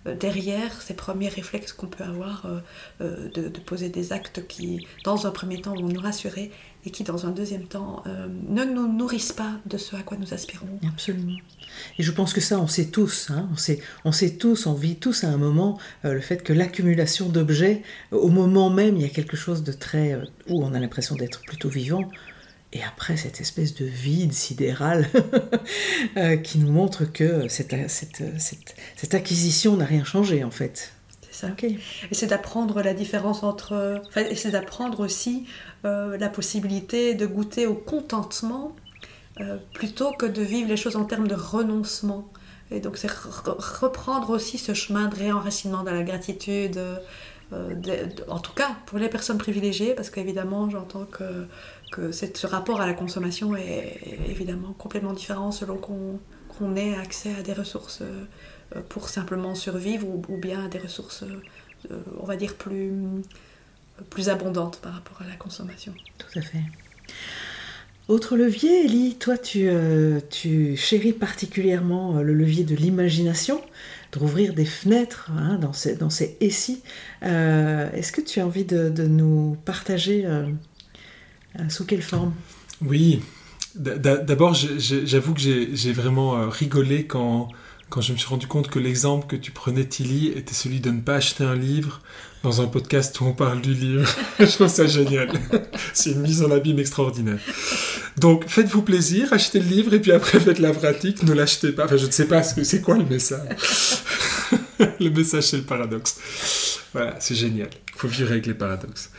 euh, 0.06 0.14
derrière 0.14 0.80
ces 0.82 0.94
premiers 0.94 1.28
réflexes 1.28 1.72
qu'on 1.72 1.86
peut 1.86 2.04
avoir 2.04 2.46
euh, 2.46 2.58
euh, 3.00 3.28
de, 3.30 3.48
de 3.48 3.60
poser 3.60 3.88
des 3.88 4.12
actes 4.12 4.46
qui, 4.46 4.86
dans 5.04 5.26
un 5.26 5.30
premier 5.30 5.60
temps, 5.60 5.74
vont 5.74 5.88
nous 5.88 6.00
rassurer 6.00 6.50
et 6.86 6.90
qui, 6.90 7.02
dans 7.04 7.26
un 7.26 7.30
deuxième 7.32 7.66
temps, 7.66 8.02
euh, 8.06 8.28
ne 8.48 8.64
nous 8.64 8.90
nourrissent 8.90 9.32
pas 9.32 9.54
de 9.66 9.76
ce 9.76 9.96
à 9.96 10.02
quoi 10.02 10.16
nous 10.18 10.32
aspirons. 10.32 10.68
Absolument. 10.88 11.36
Et 11.98 12.02
je 12.04 12.12
pense 12.12 12.32
que 12.32 12.40
ça, 12.40 12.58
on 12.60 12.68
sait 12.68 12.86
tous. 12.86 13.30
hein, 13.30 13.48
on, 13.52 13.56
sait, 13.56 13.80
on 14.04 14.12
sait 14.12 14.36
tous, 14.36 14.66
on 14.66 14.74
vit 14.74 14.96
tous 14.96 15.24
à 15.24 15.28
un 15.28 15.36
moment 15.36 15.78
euh, 16.04 16.14
le 16.14 16.20
fait 16.20 16.42
que 16.42 16.52
l'accumulation 16.52 17.28
d'objets, 17.28 17.82
au 18.12 18.28
moment 18.28 18.70
même, 18.70 18.96
il 18.96 19.02
y 19.02 19.04
a 19.04 19.08
quelque 19.10 19.36
chose 19.36 19.64
de 19.64 19.72
très. 19.72 20.12
euh, 20.14 20.24
où 20.48 20.64
on 20.64 20.72
a 20.74 20.80
l'impression 20.80 21.16
d'être 21.16 21.44
plutôt 21.44 21.68
vivant. 21.68 22.08
Et 22.72 22.82
après, 22.82 23.16
cette 23.16 23.40
espèce 23.40 23.74
de 23.74 23.84
vide 23.84 24.32
sidéral 24.32 25.08
euh, 26.16 26.36
qui 26.36 26.58
nous 26.58 26.70
montre 26.70 27.04
que 27.04 27.48
cette, 27.48 27.74
cette, 27.88 28.22
cette 28.96 29.14
acquisition 29.14 29.76
n'a 29.76 29.84
rien 29.86 30.04
changé, 30.04 30.44
en 30.44 30.50
fait. 30.50 30.92
Ça. 31.38 31.48
Et 32.10 32.14
c'est 32.18 32.28
d'apprendre 32.28 32.82
la 32.82 32.94
différence 32.94 33.42
entre. 33.42 34.00
Enfin, 34.08 34.22
et 34.32 34.36
c'est 34.36 34.52
d'apprendre 34.52 35.00
aussi 35.00 35.46
euh, 35.84 36.16
la 36.18 36.28
possibilité 36.28 37.14
de 37.14 37.26
goûter 37.26 37.66
au 37.66 37.74
contentement 37.74 38.74
euh, 39.40 39.56
plutôt 39.74 40.12
que 40.12 40.26
de 40.26 40.42
vivre 40.42 40.68
les 40.68 40.76
choses 40.76 40.96
en 40.96 41.04
termes 41.04 41.28
de 41.28 41.34
renoncement. 41.54 42.22
Et 42.70 42.80
donc, 42.80 42.96
c'est 42.96 43.08
re- 43.10 43.56
reprendre 43.82 44.30
aussi 44.30 44.58
ce 44.58 44.74
chemin 44.74 45.06
de 45.08 45.16
réenracinement 45.16 45.82
dans 45.84 45.92
la 45.94 46.02
gratitude. 46.02 46.78
euh, 46.78 46.96
de- 47.52 48.06
de- 48.16 48.24
en 48.28 48.40
tout 48.40 48.52
cas, 48.54 48.70
pour 48.86 48.98
les 48.98 49.08
personnes 49.08 49.38
privilégiées, 49.38 49.94
parce 49.94 50.10
qu'évidemment, 50.10 50.68
j'entends 50.70 51.04
que, 51.06 51.46
que 51.92 52.10
ce 52.12 52.46
rapport 52.46 52.80
à 52.80 52.86
la 52.86 52.94
consommation 52.94 53.54
est, 53.56 54.00
est 54.04 54.30
évidemment 54.30 54.72
complètement 54.78 55.12
différent 55.12 55.52
selon 55.52 55.76
qu'on 55.76 56.76
ait 56.76 56.94
accès 56.96 57.32
à 57.38 57.42
des 57.42 57.52
ressources 57.52 58.02
pour 58.88 59.08
simplement 59.08 59.54
survivre 59.54 60.06
ou, 60.06 60.22
ou 60.28 60.36
bien 60.36 60.64
à 60.64 60.68
des 60.68 60.78
ressources, 60.78 61.22
euh, 61.22 61.42
euh, 61.90 61.98
on 62.20 62.26
va 62.26 62.36
dire, 62.36 62.54
plus, 62.54 62.92
plus 64.10 64.28
abondantes 64.28 64.78
par 64.80 64.92
rapport 64.94 65.22
à 65.22 65.26
la 65.26 65.36
consommation. 65.36 65.94
Tout 66.18 66.38
à 66.38 66.42
fait. 66.42 66.62
Autre 68.08 68.36
levier, 68.36 68.84
Ellie, 68.84 69.16
toi 69.16 69.36
tu, 69.36 69.66
euh, 69.68 70.20
tu 70.30 70.76
chéris 70.76 71.12
particulièrement 71.12 72.18
euh, 72.18 72.22
le 72.22 72.34
levier 72.34 72.62
de 72.62 72.76
l'imagination, 72.76 73.60
de 74.12 74.18
rouvrir 74.20 74.54
des 74.54 74.64
fenêtres 74.64 75.30
hein, 75.36 75.58
dans 75.60 75.72
ces, 75.72 75.96
dans 75.96 76.10
ces 76.10 76.36
essais. 76.40 76.78
Euh, 77.24 77.90
Est-ce 77.92 78.12
que 78.12 78.20
tu 78.20 78.38
as 78.38 78.46
envie 78.46 78.64
de, 78.64 78.90
de 78.90 79.08
nous 79.08 79.56
partager 79.64 80.24
euh, 80.24 80.46
Sous 81.68 81.84
quelle 81.84 82.02
forme? 82.02 82.32
Oui, 82.80 83.22
d'abord 83.74 84.54
j'avoue 84.54 85.34
que 85.34 85.40
j'ai 85.40 85.92
vraiment 85.92 86.48
rigolé 86.48 87.06
quand 87.06 87.48
quand 87.88 88.00
je 88.00 88.12
me 88.12 88.18
suis 88.18 88.28
rendu 88.28 88.46
compte 88.46 88.68
que 88.68 88.78
l'exemple 88.78 89.26
que 89.26 89.36
tu 89.36 89.52
prenais, 89.52 89.84
Tilly, 89.84 90.28
était 90.28 90.54
celui 90.54 90.80
de 90.80 90.90
ne 90.90 91.00
pas 91.00 91.16
acheter 91.16 91.44
un 91.44 91.54
livre 91.54 92.00
dans 92.42 92.60
un 92.60 92.66
podcast 92.66 93.20
où 93.20 93.24
on 93.24 93.32
parle 93.32 93.60
du 93.60 93.74
livre. 93.74 94.08
je 94.38 94.46
trouve 94.46 94.68
ça 94.68 94.86
génial. 94.86 95.28
C'est 95.94 96.10
une 96.10 96.20
mise 96.20 96.42
en 96.42 96.50
abîme 96.50 96.78
extraordinaire. 96.78 97.38
Donc, 98.18 98.44
faites-vous 98.48 98.82
plaisir, 98.82 99.32
achetez 99.32 99.60
le 99.60 99.66
livre 99.66 99.94
et 99.94 100.00
puis 100.00 100.12
après 100.12 100.40
faites 100.40 100.58
la 100.58 100.72
pratique, 100.72 101.22
ne 101.22 101.32
l'achetez 101.32 101.72
pas. 101.72 101.84
Enfin, 101.84 101.96
je 101.96 102.06
ne 102.06 102.10
sais 102.10 102.26
pas, 102.26 102.42
c'est 102.42 102.80
quoi 102.82 102.96
le 102.96 103.04
message? 103.04 103.40
Le 105.00 105.08
message, 105.08 105.44
c'est 105.44 105.56
le 105.56 105.62
paradoxe. 105.62 106.18
Voilà, 106.92 107.16
c'est 107.18 107.34
génial. 107.34 107.68
Il 107.94 107.98
faut 107.98 108.08
vivre 108.08 108.30
avec 108.30 108.46
les 108.46 108.54
paradoxes. 108.54 109.10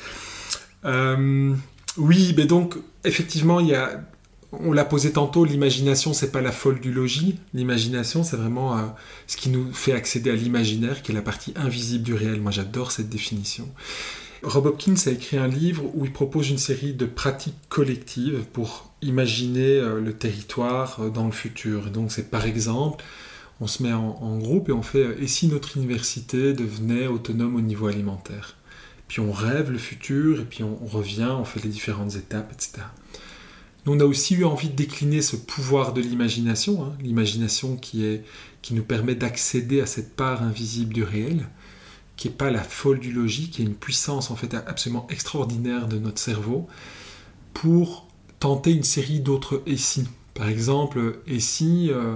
Euh, 0.86 1.54
oui, 1.98 2.34
mais 2.38 2.46
donc, 2.46 2.76
effectivement, 3.04 3.60
il 3.60 3.68
y 3.68 3.76
a 3.76 4.02
on 4.54 4.72
l'a 4.72 4.86
posé 4.86 5.12
tantôt, 5.12 5.44
l'imagination, 5.44 6.14
c'est 6.14 6.32
pas 6.32 6.42
la 6.42 6.52
folle 6.52 6.80
du 6.80 6.92
logis. 6.94 7.38
L'imagination, 7.54 8.24
c'est 8.24 8.38
vraiment 8.38 8.78
euh, 8.78 8.82
ce 9.28 9.36
qui 9.36 9.50
nous 9.50 9.74
fait 9.74 9.92
accéder 9.92 10.30
à 10.30 10.36
l'imaginaire, 10.36 11.02
qui 11.02 11.12
est 11.12 11.16
la 11.16 11.22
partie 11.22 11.54
invisible 11.56 12.04
du 12.04 12.14
réel. 12.14 12.40
Moi, 12.40 12.52
j'adore 12.52 12.92
cette 12.92 13.10
définition. 13.10 13.70
Rob 14.44 14.68
Hopkins 14.68 14.96
a 15.08 15.10
écrit 15.10 15.38
un 15.38 15.48
livre 15.48 15.84
où 15.96 16.06
il 16.06 16.14
propose 16.14 16.50
une 16.50 16.60
série 16.60 16.94
de 16.94 17.06
pratiques 17.06 17.58
collectives 17.68 18.46
pour 18.54 18.94
imaginer 19.02 19.80
euh, 19.80 20.00
le 20.00 20.14
territoire 20.14 21.00
euh, 21.02 21.10
dans 21.10 21.26
le 21.26 21.32
futur. 21.32 21.90
donc, 21.92 22.12
c'est 22.12 22.30
par 22.30 22.46
exemple, 22.46 23.04
on 23.60 23.68
se 23.68 23.84
met 23.84 23.94
en, 23.94 24.38
groupe 24.38 24.70
et 24.70 24.72
on 24.72 24.84
fait 24.84 25.18
et 25.20 25.28
si 25.28 25.48
notre 25.48 25.78
université 25.78 26.54
devenait 26.54 27.08
autonome 27.08 27.56
au 27.56 27.62
niveau 27.62 27.88
alimentaire? 27.88 28.56
Puis 29.08 29.20
on 29.20 29.32
rêve 29.32 29.72
le 29.72 29.78
futur 29.78 30.42
et 30.42 30.46
puis 30.46 30.64
on 30.64 30.76
revient, 30.86 31.32
on 31.32 31.46
fait 31.46 31.64
les 31.64 31.70
différentes 31.70 32.16
étapes, 32.16 32.52
etc 32.54 32.84
on 33.88 34.00
a 34.00 34.06
aussi 34.06 34.36
eu 34.36 34.44
envie 34.44 34.70
de 34.70 34.76
décliner 34.76 35.22
ce 35.22 35.36
pouvoir 35.36 35.94
de 35.94 36.02
l'imagination, 36.02 36.84
hein, 36.84 36.94
l'imagination 37.02 37.78
qui, 37.78 38.22
nous 38.72 38.84
permet 38.84 39.16
d'accéder 39.16 39.80
à 39.80 39.86
cette 39.86 40.16
part 40.16 40.44
invisible 40.44 40.94
du 40.94 41.04
réel, 41.04 41.48
qui 42.18 42.28
n'est 42.28 42.34
pas 42.34 42.52
la 42.52 42.64
folle 42.64 43.00
du 43.00 43.14
logis, 43.14 43.50
qui 43.50 43.62
est 43.62 43.66
une 43.66 43.76
puissance 43.76 44.30
en 44.30 44.36
fait 44.36 44.54
absolument 44.54 45.08
extraordinaire 45.10 45.88
de 45.88 45.98
notre 45.98 46.20
cerveau, 46.20 46.68
pour 47.54 48.08
tenter 48.40 48.72
une 48.72 48.84
série 48.84 49.22
d'autres 49.22 49.64
et 49.66 49.78
si. 49.78 50.06
Par 50.34 50.50
exemple, 50.50 51.20
et 51.26 51.40
si, 51.40 51.90
euh, 51.90 52.16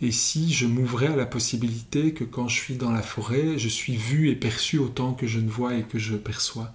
et 0.00 0.12
si 0.12 0.52
je 0.52 0.66
m'ouvrais 0.66 1.08
à 1.08 1.16
la 1.16 1.26
possibilité 1.26 2.14
que 2.14 2.24
quand 2.24 2.48
je 2.48 2.56
suis 2.56 2.76
dans 2.76 2.92
la 2.92 3.02
forêt, 3.02 3.58
je 3.58 3.68
suis 3.68 3.96
vu 3.96 4.30
et 4.30 4.36
perçu 4.36 4.78
autant 4.78 5.12
que 5.12 5.26
je 5.26 5.40
ne 5.40 5.50
vois 5.50 5.74
et 5.74 5.82
que 5.82 5.98
je 5.98 6.16
perçois. 6.16 6.72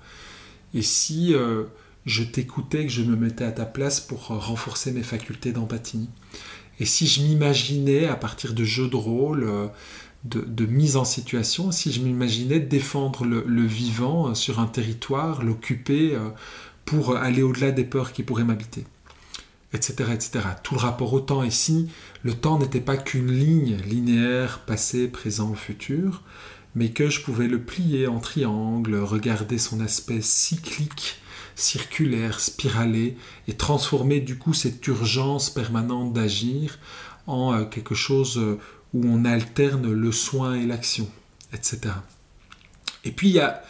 Et 0.73 0.81
si 0.81 1.33
euh, 1.33 1.63
je 2.06 2.24
t'écoutais, 2.24 2.86
que 2.86 2.91
je 2.91 3.01
me 3.01 3.16
mettais 3.16 3.45
à 3.45 3.51
ta 3.51 3.66
place 3.66 3.99
pour 3.99 4.28
renforcer 4.28 4.91
mes 4.91 5.03
facultés 5.03 5.51
d'empathie. 5.51 6.10
Et 6.80 6.86
si 6.86 7.08
je 7.08 7.22
m'imaginais, 7.22 8.06
à 8.06 8.16
partir 8.16 8.53
de 8.53 8.64
jeux 8.64 8.88
de 8.88 8.95
rôle, 8.95 9.43
euh, 9.43 9.68
de, 10.26 10.66
mise 10.66 10.97
en 10.97 11.06
situation, 11.06 11.72
si 11.72 11.91
je 11.91 12.01
m'imaginais 12.01 12.60
défendre 12.60 13.26
le, 13.26 13.66
vivant 13.66 14.30
euh, 14.30 14.34
sur 14.34 14.60
un 14.60 14.66
territoire, 14.66 15.43
l'occuper 15.43 16.16
euh, 16.16 16.30
pour 16.84 17.16
aller 17.16 17.43
au-delà 17.43 17.72
des 17.72 17.84
peurs 17.84 18.12
qui 18.12 18.24
pourraient 18.24 18.43
m'habiter, 18.43 18.86
etc., 19.74 20.12
etc. 20.14 20.39
Tout 20.64 20.76
le 20.76 20.80
rapport 20.82 21.14
au 21.14 21.20
temps. 21.20 21.43
Et 21.43 21.51
si 21.51 21.89
le 22.24 22.34
temps 22.34 22.60
n'était 22.60 22.82
pas 22.82 22.97
qu'une 22.97 23.32
ligne 23.32 23.78
linéaire, 23.88 24.60
passé, 24.66 25.08
présent, 25.08 25.53
futur, 25.53 26.24
mais 26.76 26.89
que 26.89 27.10
je 27.10 27.22
pouvais 27.22 27.47
le 27.47 27.62
plier 27.62 28.08
en 28.08 28.20
triangle, 28.20 28.95
regarder 28.95 29.58
son 29.58 29.80
aspect 29.80 30.22
cyclique, 30.22 31.22
circulaire, 31.56 32.39
spiralée, 32.39 33.18
et 33.47 33.53
transformer 33.53 34.20
du 34.20 34.38
coup 34.38 34.53
cette 34.53 34.86
urgence 34.88 35.49
permanente 35.49 36.14
d'agir 36.14 36.78
en 37.28 37.53
euh, 37.53 37.66
quelque 37.66 37.95
chose 37.95 38.38
euh, 38.38 38.60
où 38.93 39.03
on 39.06 39.26
alterne 39.26 39.91
le 39.91 40.12
soin 40.12 40.56
et 40.56 40.66
l'action, 40.66 41.10
etc. 41.53 41.93
Et 43.03 43.12
puis 43.12 43.30
il 43.30 43.36
y 43.36 43.39
a, 43.39 43.64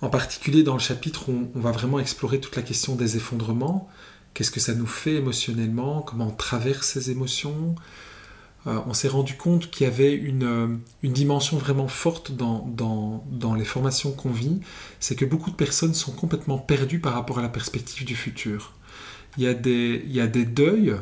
en 0.00 0.08
particulier 0.08 0.62
dans 0.62 0.74
le 0.74 0.80
chapitre 0.80 1.28
où 1.28 1.50
on 1.54 1.60
va 1.60 1.72
vraiment 1.72 1.98
explorer 1.98 2.40
toute 2.40 2.56
la 2.56 2.62
question 2.62 2.96
des 2.96 3.16
effondrements, 3.16 3.88
qu'est-ce 4.34 4.50
que 4.50 4.60
ça 4.60 4.74
nous 4.74 4.86
fait 4.86 5.16
émotionnellement, 5.16 6.02
comment 6.02 6.28
on 6.28 6.34
traverse 6.34 6.88
ces 6.88 7.10
émotions, 7.10 7.74
euh, 8.66 8.78
on 8.86 8.92
s'est 8.92 9.08
rendu 9.08 9.36
compte 9.36 9.70
qu'il 9.70 9.86
y 9.86 9.90
avait 9.90 10.12
une, 10.12 10.44
euh, 10.44 11.08
dimension 11.08 11.56
vraiment 11.56 11.88
forte 11.88 12.32
dans, 12.32 13.24
les 13.56 13.64
formations 13.64 14.12
qu'on 14.12 14.30
vit, 14.30 14.60
c'est 15.00 15.14
que 15.14 15.24
beaucoup 15.24 15.50
de 15.50 15.56
personnes 15.56 15.94
sont 15.94 16.12
complètement 16.12 16.58
perdues 16.58 17.00
par 17.00 17.14
rapport 17.14 17.38
à 17.38 17.42
la 17.42 17.48
perspective 17.48 18.04
du 18.04 18.14
futur. 18.14 18.72
Il 19.38 19.44
y 19.44 19.48
a 19.48 19.54
des, 19.54 20.44
deuils 20.44 20.94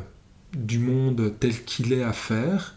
du 0.53 0.79
monde 0.79 1.33
tel 1.39 1.63
qu'il 1.63 1.91
est 1.91 2.03
à 2.03 2.13
faire, 2.13 2.75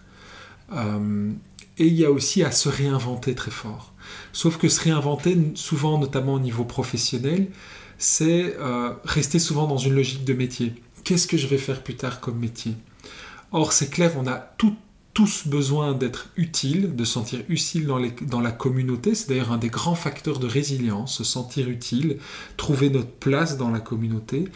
euh, 0.73 1.31
et 1.79 1.87
il 1.87 1.95
y 1.95 2.05
a 2.05 2.11
aussi 2.11 2.43
à 2.43 2.51
se 2.51 2.69
réinventer 2.69 3.35
très 3.35 3.51
fort. 3.51 3.95
Sauf 4.33 4.59
que 4.59 4.69
se 4.69 4.81
réinventer, 4.81 5.53
souvent 5.55 5.99
notamment 5.99 6.35
au 6.35 6.41
niveau 6.41 6.65
professionnel, 6.65 7.49
c'est 7.99 8.57
rester 9.05 9.39
souvent 9.39 9.69
dans 9.69 9.79
une 9.79 9.95
logique 9.95 10.25
de 10.25 10.35
métier. 10.35 10.75
Qu'est-ce 11.05 11.29
que 11.29 11.37
je 11.37 11.47
vais 11.47 11.59
faire 11.59 11.83
plus 11.83 11.95
tard 11.95 12.21
comme 12.21 12.39
métier? 12.39 12.75
Or, 13.53 13.73
c'est 13.73 13.91
clair, 13.91 14.13
on 14.17 14.27
a 14.27 14.37
tous 15.15 15.47
besoin 15.47 15.93
d'être 15.93 16.29
utiles, 16.37 16.97
de 16.97 17.05
sentir 17.05 17.41
utile 17.49 17.87
dans, 18.23 18.41
la 18.41 18.53
communauté. 18.53 19.15
C'est 19.15 19.29
d'ailleurs 19.29 19.53
un 19.53 19.59
des 19.59 19.69
grands 19.69 19.95
facteurs 19.95 20.39
de 20.39 20.47
résilience, 20.47 21.19
se 21.19 21.25
sentir 21.25 21.69
utile, 21.69 22.19
trouver 22.57 22.89
notre 22.89 23.11
place 23.11 23.59
dans 23.59 23.71
la 23.71 23.81
communauté. 23.81 24.49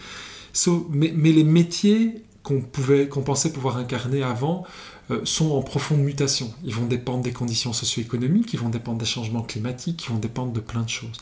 mais, 0.91 1.11
les 1.11 1.45
métiers 1.45 2.23
qu'on 2.43 3.23
pensait 3.23 3.53
pouvoir 3.53 3.77
incarner 3.77 4.23
avant 4.23 4.65
euh, 5.11 5.21
sont 5.25 5.51
en 5.51 5.63
profonde 5.63 6.01
mutation. 6.01 6.53
Ils 6.65 6.75
vont 6.75 6.87
dépendre 6.87 7.23
des 7.23 7.33
conditions 7.33 7.73
socio-économiques, 7.73 8.53
ils 8.55 8.61
vont 8.61 8.69
dépendre 8.69 8.99
des 8.99 9.05
changements 9.05 9.43
climatiques, 9.43 10.07
ils 10.07 10.13
vont 10.13 10.19
dépendre 10.19 10.53
de 10.53 10.61
plein 10.61 10.83
de 10.83 10.89
choses. 10.89 11.19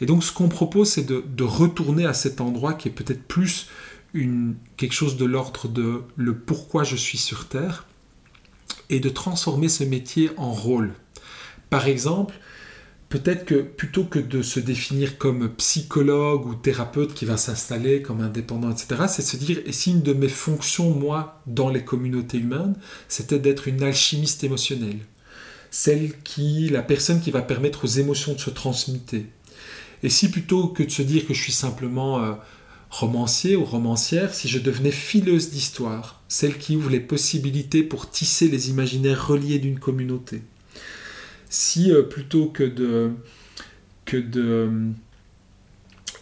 Et 0.00 0.06
donc 0.06 0.22
ce 0.24 0.32
qu'on 0.32 0.48
propose, 0.48 0.90
c'est 0.90 1.06
de, 1.06 1.44
retourner 1.44 2.06
à 2.06 2.14
cet 2.14 2.40
endroit 2.40 2.74
qui 2.74 2.88
est 2.88 2.92
peut-être 2.92 3.22
plus 3.22 3.68
quelque 4.14 4.92
chose 4.92 5.16
de 5.16 5.24
l'ordre 5.24 5.68
de 5.68 6.02
le 6.16 6.36
pourquoi 6.36 6.84
je 6.84 6.96
suis 6.96 7.18
sur 7.18 7.48
Terre 7.48 7.86
et 8.88 9.00
de 9.00 9.08
transformer 9.08 9.68
ce 9.68 9.84
métier 9.84 10.30
en 10.36 10.52
rôle. 10.52 10.92
Par 11.70 11.88
exemple, 11.88 12.34
peut-être 13.08 13.44
que 13.44 13.54
plutôt 13.56 14.04
que 14.04 14.18
de 14.18 14.42
se 14.42 14.60
définir 14.60 15.18
comme 15.18 15.48
psychologue 15.54 16.46
ou 16.46 16.54
thérapeute 16.54 17.14
qui 17.14 17.24
va 17.24 17.36
s'installer 17.36 18.02
comme 18.02 18.20
indépendant, 18.20 18.70
etc., 18.70 19.04
c'est 19.08 19.22
se 19.22 19.36
dire, 19.36 19.60
et 19.66 19.72
si 19.72 19.92
une 19.92 20.02
de 20.02 20.12
mes 20.12 20.28
fonctions, 20.28 20.90
moi, 20.90 21.42
dans 21.46 21.68
les 21.68 21.84
communautés 21.84 22.38
humaines, 22.38 22.76
c'était 23.08 23.38
d'être 23.38 23.68
une 23.68 23.82
alchimiste 23.82 24.44
émotionnelle, 24.44 25.00
celle 25.70 26.18
qui, 26.22 26.68
la 26.68 26.82
personne 26.82 27.20
qui 27.20 27.30
va 27.30 27.42
permettre 27.42 27.84
aux 27.84 27.88
émotions 27.88 28.34
de 28.34 28.40
se 28.40 28.50
transmuter. 28.50 29.26
Et 30.02 30.08
si 30.08 30.30
plutôt 30.30 30.68
que 30.68 30.82
de 30.82 30.90
se 30.90 31.02
dire 31.02 31.26
que 31.26 31.34
je 31.34 31.42
suis 31.42 31.52
simplement 31.52 32.22
euh, 32.22 32.32
romancier 32.90 33.56
ou 33.56 33.64
romancière 33.64 34.34
si 34.34 34.48
je 34.48 34.58
devenais 34.58 34.90
fileuse 34.90 35.50
d'histoire, 35.50 36.22
celle 36.28 36.58
qui 36.58 36.76
ouvre 36.76 36.90
les 36.90 37.00
possibilités 37.00 37.82
pour 37.82 38.10
tisser 38.10 38.48
les 38.48 38.70
imaginaires 38.70 39.26
reliés 39.26 39.58
d'une 39.58 39.78
communauté. 39.78 40.42
Si 41.50 41.92
euh, 41.92 42.02
plutôt 42.02 42.46
que 42.46 42.64
de 42.64 43.12
que 44.04 44.16
de 44.16 44.92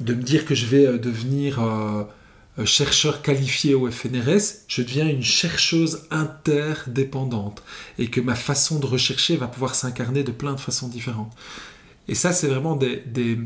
de 0.01 0.15
me 0.15 0.23
dire 0.23 0.45
que 0.45 0.55
je 0.55 0.67
vais 0.67 0.87
euh, 0.87 0.99
devenir 0.99 1.63
euh, 1.63 2.05
chercheur 2.65 3.23
qualifié 3.23 3.75
au 3.75 3.91
FNRS, 3.91 4.65
je 4.69 4.83
deviens 4.83 5.09
une 5.09 5.23
chercheuse 5.23 6.07
interdépendante 6.11 7.63
et 7.99 8.09
que 8.09 8.21
ma 8.21 8.35
façon 8.35 8.79
de 8.79 8.87
rechercher 8.87 9.37
va 9.37 9.49
pouvoir 9.49 9.75
s'incarner 9.75 10.23
de 10.23 10.33
plein 10.33 10.55
de 10.55 10.61
façons 10.61 10.89
différentes. 10.89 11.33
Et 12.07 12.15
ça, 12.15 12.33
c'est 12.33 12.49
vraiment 12.49 12.77
des, 12.77 13.03
des 13.07 13.39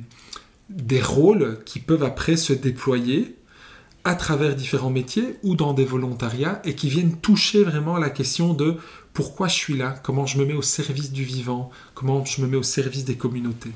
rôles 1.01 1.59
qui 1.65 1.79
peuvent 1.81 2.05
après 2.05 2.37
se 2.37 2.53
déployer 2.53 3.37
à 4.05 4.15
travers 4.15 4.55
différents 4.55 4.91
métiers 4.91 5.37
ou 5.43 5.55
dans 5.55 5.75
des 5.75 5.85
volontariats 5.85 6.61
et 6.65 6.75
qui 6.75 6.89
viennent 6.89 7.17
toucher 7.19 7.63
vraiment 7.63 7.99
la 7.99 8.11
question 8.11 8.55
de 8.55 8.77
pourquoi 9.13 9.49
je 9.49 9.55
suis 9.55 9.77
là, 9.77 9.95
comment 10.03 10.27
je 10.27 10.39
me 10.39 10.45
mets 10.45 10.55
au 10.55 10.63
service 10.63 11.13
du 11.13 11.25
vivant, 11.25 11.71
comment 11.95 12.25
je 12.25 12.41
me 12.41 12.47
mets 12.47 12.57
au 12.57 12.63
service 12.63 13.05
des 13.05 13.17
communautés. 13.17 13.73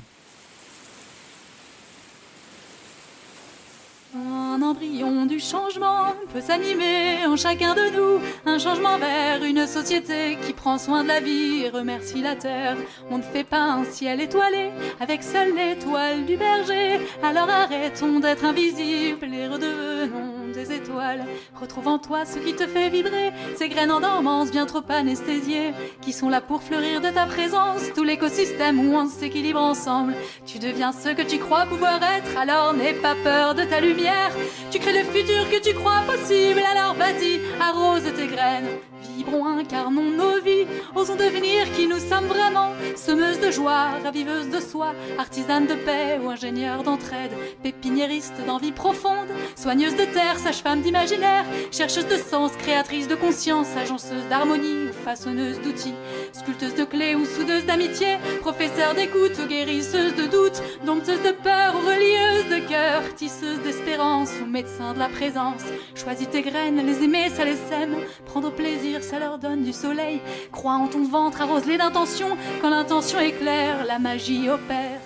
Embryon 4.73 5.27
du 5.27 5.39
changement 5.39 6.15
peut 6.33 6.41
s'animer 6.41 7.25
en 7.27 7.35
chacun 7.35 7.75
de 7.75 7.95
nous. 7.95 8.19
Un 8.45 8.57
changement 8.57 8.97
vers 8.97 9.43
une 9.43 9.67
société 9.67 10.37
qui 10.43 10.53
prend 10.53 10.79
soin 10.79 11.03
de 11.03 11.09
la 11.09 11.19
vie 11.19 11.63
et 11.63 11.69
remercie 11.69 12.21
la 12.21 12.35
terre. 12.35 12.75
On 13.11 13.19
ne 13.19 13.23
fait 13.23 13.43
pas 13.43 13.61
un 13.61 13.83
ciel 13.83 14.19
étoilé 14.19 14.71
avec 14.99 15.21
seule 15.21 15.53
l'étoile 15.55 16.25
du 16.25 16.37
berger. 16.37 16.99
Alors 17.21 17.49
arrêtons 17.49 18.19
d'être 18.19 18.45
invisibles 18.45 19.31
et 19.31 19.47
redevenons 19.47 20.51
des 20.53 20.71
étoiles. 20.71 21.25
Retrouve 21.59 21.87
en 21.87 21.99
toi 21.99 22.25
ce 22.25 22.39
qui 22.39 22.55
te 22.55 22.65
fait 22.65 22.89
vibrer, 22.89 23.31
ces 23.55 23.69
graines 23.69 23.91
en 23.91 23.99
dormance 23.99 24.51
bien 24.51 24.65
trop 24.65 24.83
anesthésiées, 24.89 25.73
qui 26.01 26.13
sont 26.13 26.29
là 26.29 26.41
pour 26.41 26.63
fleurir 26.63 26.99
de 27.01 27.09
ta 27.09 27.25
présence. 27.25 27.93
Tout 27.95 28.03
l'écosystème 28.03 28.79
où 28.79 28.95
on 28.95 29.07
s'équilibre 29.07 29.61
ensemble. 29.61 30.13
Tu 30.47 30.57
deviens 30.57 30.91
ce 30.91 31.09
que 31.09 31.21
tu 31.21 31.37
crois 31.37 31.65
pouvoir 31.65 31.99
être, 32.03 32.37
alors 32.39 32.73
n'aie 32.73 32.93
pas 32.93 33.15
peur 33.23 33.53
de 33.53 33.63
ta 33.63 33.79
lumière. 33.79 34.31
Tu 34.71 34.79
crées 34.79 34.93
le 34.93 35.05
futur 35.05 35.49
que 35.49 35.61
tu 35.61 35.73
crois 35.73 36.01
possible, 36.05 36.61
alors 36.71 36.95
vas-y, 36.95 37.41
arrose 37.59 38.03
tes 38.15 38.27
graines. 38.27 38.69
Vibrons, 39.15 39.45
incarnons 39.45 40.09
nos 40.09 40.41
vies, 40.41 40.65
osons 40.95 41.15
devenir 41.15 41.71
qui 41.75 41.87
nous 41.87 41.99
sommes 41.99 42.25
vraiment. 42.25 42.69
Semeuses 42.95 43.39
de 43.39 43.51
joie, 43.51 43.89
raviveuses 44.03 44.49
de 44.49 44.59
soi, 44.59 44.93
artisanes 45.19 45.67
de 45.67 45.75
paix 45.75 46.19
ou 46.23 46.29
ingénieurs 46.29 46.83
d'entraide, 46.83 47.31
pépiniéristes 47.61 48.43
d'envie 48.47 48.71
profonde, 48.71 49.27
soigneuses 49.55 49.95
de 49.95 50.05
terre, 50.05 50.39
sages-femmes 50.39 50.81
d'imaginaire, 50.81 51.45
chercheuses 51.71 52.07
de 52.07 52.17
sens, 52.17 52.51
créatrices 52.57 53.07
de 53.07 53.15
conscience, 53.15 53.67
agenceuses 53.77 54.27
d'harmonie 54.29 54.87
ou 54.89 54.93
façonneuses 54.93 55.61
d'outils, 55.61 55.95
sculpteuses 56.31 56.75
de 56.75 56.85
clés 56.85 57.15
ou 57.15 57.25
soudeuses 57.25 57.65
d'amitié, 57.65 58.17
professeurs 58.41 58.95
d'écoute 58.95 59.37
ou 59.43 59.47
guérisseuses 59.47 60.15
de 60.15 60.25
doute, 60.25 60.61
dompteuses 60.85 61.21
de 61.21 61.31
peur 61.31 61.75
ou 61.75 61.85
relieuses 61.85 62.49
de 62.49 62.67
cœur, 62.67 63.01
tisseuses 63.15 63.61
d'espérance 63.61 64.31
médecins 64.53 64.93
de 64.93 64.99
la 64.99 65.09
présence. 65.09 65.63
Choisis 65.95 66.29
tes 66.29 66.43
graines, 66.43 66.85
les 66.85 67.03
aimer, 67.03 67.29
ça 67.29 67.43
les 67.43 67.55
sème, 67.55 67.95
prendre 68.27 68.51
plaisir 68.51 69.03
ça 69.03 69.17
leur 69.17 69.39
donne 69.39 69.63
du 69.63 69.73
soleil. 69.73 70.21
Crois 70.51 70.73
en 70.73 70.87
ton 70.87 71.07
ventre, 71.07 71.41
arrose-les 71.41 71.77
d'intention. 71.77 72.37
Quand 72.61 72.69
l'intention 72.69 73.19
est 73.19 73.31
claire, 73.31 73.83
la 73.85 73.97
magie 73.97 74.49
opère. 74.49 74.99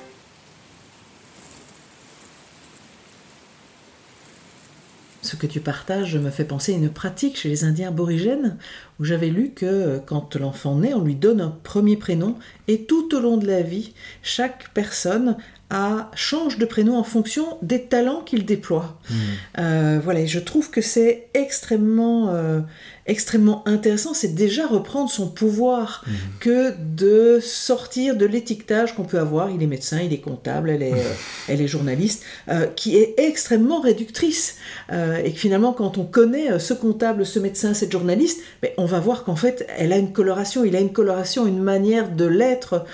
Ce 5.22 5.36
que 5.36 5.48
tu 5.48 5.60
partages 5.60 6.16
me 6.16 6.30
fait 6.30 6.45
penser 6.45 6.74
à 6.74 6.78
une 6.78 6.89
pratique 6.89 7.38
chez 7.38 7.50
les 7.50 7.64
Indiens 7.64 7.89
aborigènes 7.89 8.58
où 9.00 9.04
j'avais 9.04 9.30
lu 9.30 9.52
que 9.52 9.66
euh, 9.66 10.00
quand 10.00 10.36
l'enfant 10.38 10.76
naît, 10.76 10.93
on 10.93 11.04
lui 11.04 11.16
donne 11.16 11.41
un 11.41 11.54
premier 11.64 11.98
prénom 11.98 12.38
et 12.68 12.84
tout 12.84 13.14
au 13.14 13.20
long 13.20 13.36
de 13.36 13.45
la 13.45 13.62
vie, 13.62 13.93
chaque 14.24 14.74
personne 14.74 15.36
a, 15.70 16.09
change 16.15 16.57
de 16.57 16.65
prénom 16.65 16.97
en 16.97 17.03
fonction 17.03 17.57
des 17.61 17.84
talents 17.84 18.22
qu'il 18.22 18.45
déploie. 18.45 18.97
Hmm. 19.09 19.15
Euh, 19.59 19.99
voilà, 20.01 20.22
et 20.22 20.28
je 20.28 20.39
trouve 20.39 20.70
que 20.70 20.82
c'est 20.82 21.28
extrêmement, 21.34 22.30
euh, 22.30 22.61
extrêmement 23.08 23.68
intéressant. 23.68 24.14
C'est 24.14 24.36
déjà 24.36 24.68
reprendre 24.68 25.10
son 25.10 25.28
pouvoir 25.28 26.03
Hmm. 26.08 26.12
que 26.39 26.74
de 26.95 27.39
sortir 27.41 28.16
de 28.16 28.26
l'étiquetage 28.26 28.95
qu'on 28.95 29.03
peut 29.03 29.20
avoir. 29.20 29.49
Il 29.49 29.62
est 29.64 29.68
médecin, 29.68 29.99
il 30.01 30.14
est 30.14 30.20
comptable, 30.20 30.70
elle 30.70 30.84
est, 30.84 30.93
euh, 30.93 31.14
elle 31.49 31.62
est 31.62 31.68
journaliste, 31.68 32.24
euh, 32.49 32.66
qui 32.68 32.97
est 32.97 33.16
extrêmement 33.18 33.80
réductrice. 33.82 34.55
Euh, 34.91 35.18
et 35.24 35.32
que 35.34 35.39
finalement, 35.39 35.74
quand 35.74 35.97
on 35.97 36.05
connaît 36.05 36.60
ce 36.60 36.74
comptable, 36.74 37.26
ce 37.26 37.39
médecin, 37.39 37.74
cette 37.74 37.91
journaliste, 37.91 38.39
mais 38.62 38.74
on 38.78 38.86
va 38.86 38.99
voir 38.99 39.24
qu'en 39.24 39.36
fait, 39.36 39.66
elle 39.78 39.91
a 39.93 39.97
une 39.97 40.12
coloration, 40.14 40.64
il 40.64 40.76
a 40.76 40.80
une 40.80 40.93
coloration, 40.93 41.47
une 41.47 41.62
manière 41.62 42.10
de 42.12 42.26
l'être. 42.26 42.86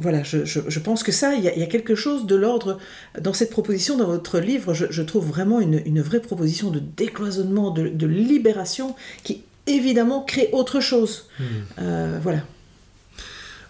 Voilà, 0.00 0.22
je, 0.22 0.44
je- 0.44 0.60
je 0.68 0.78
pense 0.78 1.02
que 1.02 1.12
ça, 1.12 1.34
il 1.34 1.44
y, 1.44 1.48
a, 1.48 1.54
il 1.54 1.60
y 1.60 1.62
a 1.62 1.66
quelque 1.66 1.94
chose 1.94 2.26
de 2.26 2.34
l'ordre 2.36 2.78
dans 3.20 3.32
cette 3.32 3.50
proposition, 3.50 3.96
dans 3.96 4.06
votre 4.06 4.38
livre. 4.38 4.74
Je, 4.74 4.86
je 4.90 5.02
trouve 5.02 5.26
vraiment 5.26 5.60
une, 5.60 5.80
une 5.86 6.00
vraie 6.00 6.20
proposition 6.20 6.70
de 6.70 6.80
décloisonnement, 6.96 7.70
de, 7.70 7.88
de 7.88 8.06
libération, 8.06 8.79
qui 9.24 9.42
évidemment 9.66 10.22
crée 10.22 10.48
autre 10.52 10.80
chose. 10.80 11.28
Hmm. 11.38 11.44
Euh, 11.78 12.18
voilà. 12.22 12.44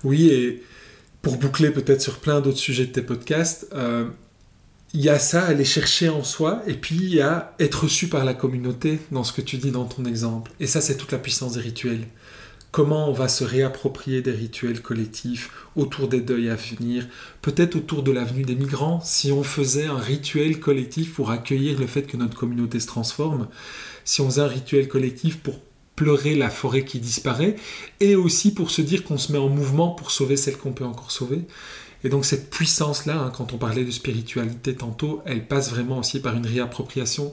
Oui, 0.05 0.29
et 0.29 0.63
pour 1.23 1.37
boucler 1.37 1.71
peut-être 1.71 2.01
sur 2.01 2.19
plein 2.19 2.41
d'autres 2.41 2.59
sujets 2.59 2.87
de 2.87 2.93
tes 2.93 3.03
podcasts, 3.03 3.69
euh, 3.75 4.07
il 4.93 5.01
y 5.01 5.09
a 5.09 5.19
ça, 5.19 5.45
aller 5.45 5.65
chercher 5.65 6.09
en 6.09 6.25
soi, 6.25 6.63
et 6.67 6.75
puis 6.75 6.97
il 6.97 7.15
y 7.15 7.21
a 7.21 7.55
être 7.61 7.85
reçu 7.85 8.09
par 8.09 8.25
la 8.25 8.35
communauté 8.35 8.99
dans 9.13 9.23
ce 9.23 9.33
que 9.33 9.41
tu 9.41 9.57
dis 9.57 9.71
dans 9.71 9.85
ton 9.85 10.05
exemple. 10.05 10.51
Et 10.59 10.67
ça, 10.67 10.81
c'est 10.81 10.97
toute 10.97 11.13
la 11.13 11.19
puissance 11.19 11.55
des 11.55 11.61
rituels. 11.61 12.07
Comment 12.71 13.09
on 13.09 13.13
va 13.13 13.27
se 13.27 13.43
réapproprier 13.43 14.23
des 14.23 14.31
rituels 14.31 14.81
collectifs 14.81 15.51
autour 15.75 16.07
des 16.07 16.21
deuils 16.21 16.51
à 16.51 16.55
venir, 16.55 17.09
peut-être 17.43 17.75
autour 17.75 18.05
de 18.05 18.13
l'avenue 18.13 18.45
des 18.45 18.55
migrants, 18.55 19.01
si 19.03 19.33
on 19.33 19.43
faisait 19.43 19.87
un 19.87 19.99
rituel 19.99 20.61
collectif 20.61 21.15
pour 21.15 21.33
accueillir 21.33 21.81
le 21.81 21.89
fait 21.89 22.03
que 22.03 22.17
notre 22.17 22.37
communauté 22.37 22.79
se 22.79 22.87
transforme, 22.87 23.49
si 24.05 24.21
on 24.21 24.27
faisait 24.27 24.43
un 24.43 24.47
rituel 24.47 24.87
collectif 24.87 25.39
pour 25.39 25.59
pleurer 25.97 26.37
la 26.37 26.49
forêt 26.49 26.85
qui 26.85 27.01
disparaît, 27.01 27.57
et 27.99 28.15
aussi 28.15 28.55
pour 28.55 28.71
se 28.71 28.83
dire 28.83 29.03
qu'on 29.03 29.19
se 29.19 29.33
met 29.33 29.39
en 29.39 29.49
mouvement 29.49 29.91
pour 29.91 30.13
sauver 30.13 30.37
celle 30.37 30.57
qu'on 30.57 30.73
peut 30.73 30.85
encore 30.85 31.11
sauver. 31.11 31.43
Et 32.05 32.09
donc 32.09 32.25
cette 32.25 32.51
puissance-là, 32.51 33.21
hein, 33.21 33.33
quand 33.37 33.53
on 33.53 33.59
parlait 33.59 33.85
de 33.85 33.91
spiritualité 33.91 34.77
tantôt, 34.77 35.23
elle 35.27 35.47
passe 35.47 35.71
vraiment 35.71 35.99
aussi 35.99 36.21
par 36.21 36.37
une 36.37 36.47
réappropriation 36.47 37.33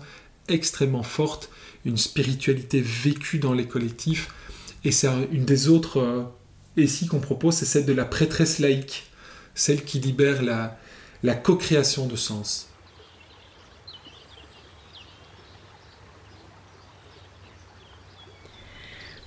extrêmement 0.50 1.04
forte, 1.04 1.50
une 1.86 1.98
spiritualité 1.98 2.82
vécue 2.82 3.40
dans 3.40 3.54
les 3.54 3.68
collectifs. 3.68 4.30
Et 4.88 4.92
c'est 4.92 5.08
un- 5.08 5.28
une 5.34 5.44
des 5.44 5.68
autres 5.68 6.00
euh, 6.00 6.24
ici 6.78 7.08
qu'on 7.08 7.20
propose, 7.20 7.56
c'est 7.56 7.66
celle 7.66 7.86
de 7.86 7.92
la 7.92 8.06
prêtresse 8.06 8.60
laïque, 8.60 9.04
celle 9.54 9.84
qui 9.84 10.00
libère 10.00 10.42
la, 10.44 10.80
la 11.24 11.36
co-création 11.36 12.08
de 12.08 12.16
sens. 12.16 12.67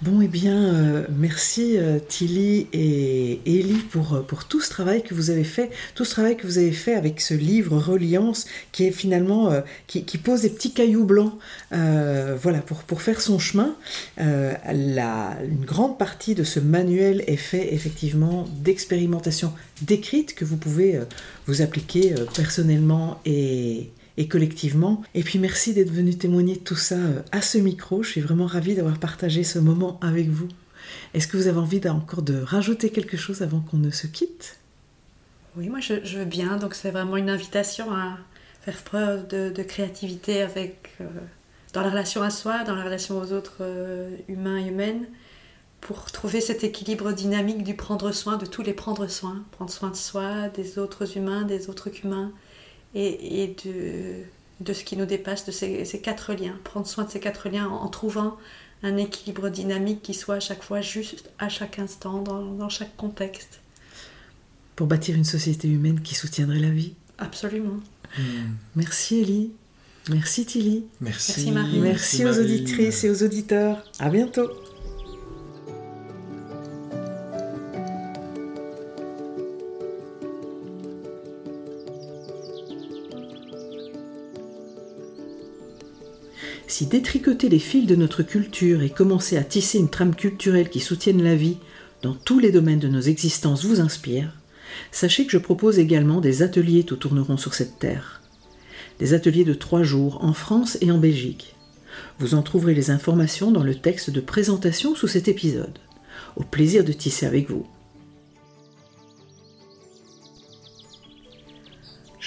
Bon, 0.02 0.22
eh 0.22 0.28
bien, 0.28 0.56
euh, 0.56 1.06
merci 1.14 1.76
euh, 1.76 1.98
Tilly 1.98 2.68
et 2.72 3.38
Ellie 3.44 3.82
pour, 3.90 4.14
euh, 4.14 4.22
pour 4.22 4.46
tout 4.46 4.62
ce 4.62 4.70
travail 4.70 5.02
que 5.02 5.12
vous 5.12 5.28
avez 5.28 5.44
fait, 5.44 5.68
tout 5.94 6.06
ce 6.06 6.12
travail 6.12 6.38
que 6.38 6.46
vous 6.46 6.56
avez 6.56 6.72
fait 6.72 6.94
avec 6.94 7.20
ce 7.20 7.34
livre 7.34 7.76
Reliance 7.76 8.46
qui 8.72 8.86
est 8.86 8.92
finalement, 8.92 9.52
qui, 9.86 10.02
pose 10.16 10.40
des 10.40 10.48
petits 10.48 10.72
cailloux 10.72 11.04
blancs, 11.04 11.34
voilà, 11.70 12.60
pour, 12.86 13.02
faire 13.02 13.20
son 13.20 13.38
chemin. 13.38 13.76
La, 14.16 15.36
une 15.44 15.66
grande 15.66 15.98
partie 15.98 16.34
de 16.34 16.44
ce 16.44 16.60
manuel 16.60 17.22
est 17.26 17.36
fait 17.36 17.74
effectivement 17.74 18.46
d'expérimentations 18.62 19.52
décrites 19.82 20.34
que 20.34 20.46
vous 20.46 20.56
pouvez 20.56 20.98
vous 21.46 21.60
appliquer 21.60 22.14
personnellement 22.34 23.20
et, 23.26 23.90
collectivement. 24.28 25.02
Et 25.14 25.22
puis 25.22 25.38
merci 25.38 25.74
d'être 25.74 25.90
venu 25.90 26.14
témoigner 26.14 26.54
de 26.54 26.60
tout 26.60 26.76
ça 26.76 26.96
euh, 26.96 27.22
à 27.32 27.42
ce 27.42 27.58
micro. 27.58 28.02
Je 28.02 28.10
suis 28.10 28.20
vraiment 28.20 28.46
ravie 28.46 28.74
d'avoir 28.74 28.98
partagé 28.98 29.44
ce 29.44 29.58
moment 29.58 29.98
avec 30.02 30.28
vous. 30.28 30.48
Est-ce 31.14 31.26
que 31.26 31.36
vous 31.36 31.46
avez 31.46 31.58
envie 31.58 31.80
encore 31.88 32.22
de 32.22 32.40
rajouter 32.40 32.90
quelque 32.90 33.16
chose 33.16 33.42
avant 33.42 33.60
qu'on 33.60 33.78
ne 33.78 33.90
se 33.90 34.06
quitte? 34.06 34.58
Oui, 35.56 35.68
moi 35.68 35.80
je, 35.80 35.94
veux 35.94 36.24
bien. 36.24 36.56
Donc 36.56 36.74
c'est 36.74 36.90
vraiment 36.90 37.16
une 37.16 37.30
invitation 37.30 37.92
à 37.92 38.18
faire 38.62 38.82
preuve 38.82 39.26
de, 39.28 39.62
créativité 39.62 40.42
avec, 40.42 40.90
euh, 41.00 41.06
dans 41.72 41.82
la 41.82 41.90
relation 41.90 42.22
à 42.22 42.30
soi, 42.30 42.64
dans 42.64 42.74
la 42.74 42.84
relation 42.84 43.18
aux 43.18 43.32
autres 43.32 43.58
euh, 43.60 44.10
humains 44.28 44.58
et 44.58 44.68
humaines, 44.68 45.06
pour 45.80 46.12
trouver 46.12 46.40
cet 46.40 46.62
équilibre 46.62 47.12
dynamique 47.12 47.64
du 47.64 47.74
prendre 47.74 48.12
soin, 48.12 48.36
de 48.36 48.46
tous 48.46 48.62
les 48.62 48.74
prendre 48.74 49.06
soin. 49.06 49.42
Prendre 49.52 49.70
soin 49.70 49.90
de 49.90 49.96
soi, 49.96 50.48
des 50.48 50.78
autres 50.78 51.16
humains, 51.16 51.42
des 51.42 51.70
autres 51.70 51.90
humains, 52.04 52.32
et, 52.94 53.42
et 53.42 53.56
de, 53.64 54.24
de 54.60 54.72
ce 54.72 54.84
qui 54.84 54.96
nous 54.96 55.06
dépasse, 55.06 55.46
de 55.46 55.52
ces, 55.52 55.84
ces 55.84 56.00
quatre 56.00 56.34
liens. 56.34 56.58
Prendre 56.64 56.86
soin 56.86 57.04
de 57.04 57.10
ces 57.10 57.20
quatre 57.20 57.48
liens 57.48 57.68
en, 57.68 57.82
en 57.82 57.88
trouvant 57.88 58.36
un 58.82 58.96
équilibre 58.96 59.48
dynamique 59.50 60.02
qui 60.02 60.14
soit 60.14 60.36
à 60.36 60.40
chaque 60.40 60.62
fois 60.62 60.80
juste, 60.80 61.30
à 61.38 61.48
chaque 61.48 61.78
instant, 61.78 62.22
dans, 62.22 62.42
dans 62.42 62.68
chaque 62.68 62.96
contexte. 62.96 63.60
Pour 64.76 64.86
bâtir 64.86 65.14
une 65.16 65.24
société 65.24 65.68
humaine 65.68 66.00
qui 66.00 66.14
soutiendrait 66.14 66.60
la 66.60 66.70
vie. 66.70 66.94
Absolument. 67.18 67.76
Merci 68.74 69.20
Ellie. 69.20 69.50
Merci 70.08 70.46
Tilly. 70.46 70.86
Merci. 71.02 71.32
Merci, 71.36 71.52
Marie. 71.52 71.78
Merci, 71.78 72.24
aux 72.24 72.38
auditrices 72.38 73.04
et 73.04 73.10
aux 73.10 73.22
auditeurs. 73.22 73.84
À 73.98 74.08
bientôt. 74.08 74.48
Si 86.80 86.86
détricoter 86.86 87.50
les 87.50 87.58
fils 87.58 87.86
de 87.86 87.94
notre 87.94 88.22
culture 88.22 88.80
et 88.80 88.88
commencer 88.88 89.36
à 89.36 89.44
tisser 89.44 89.76
une 89.76 89.90
trame 89.90 90.14
culturelle 90.14 90.70
qui 90.70 90.80
soutienne 90.80 91.22
la 91.22 91.36
vie 91.36 91.58
dans 92.00 92.14
tous 92.14 92.38
les 92.38 92.52
domaines 92.52 92.78
de 92.78 92.88
nos 92.88 93.02
existences 93.02 93.66
vous 93.66 93.82
inspire, 93.82 94.32
sachez 94.90 95.26
que 95.26 95.32
je 95.32 95.36
propose 95.36 95.78
également 95.78 96.22
des 96.22 96.42
ateliers 96.42 96.84
tout 96.84 96.96
tourneront 96.96 97.36
sur 97.36 97.52
cette 97.52 97.78
terre. 97.78 98.22
Des 98.98 99.12
ateliers 99.12 99.44
de 99.44 99.52
trois 99.52 99.82
jours 99.82 100.24
en 100.24 100.32
France 100.32 100.78
et 100.80 100.90
en 100.90 100.96
Belgique. 100.96 101.54
Vous 102.18 102.32
en 102.32 102.40
trouverez 102.40 102.72
les 102.72 102.90
informations 102.90 103.50
dans 103.50 103.62
le 103.62 103.74
texte 103.74 104.08
de 104.08 104.22
présentation 104.22 104.94
sous 104.94 105.06
cet 105.06 105.28
épisode. 105.28 105.78
Au 106.36 106.44
plaisir 106.44 106.82
de 106.82 106.94
tisser 106.94 107.26
avec 107.26 107.50
vous. 107.50 107.66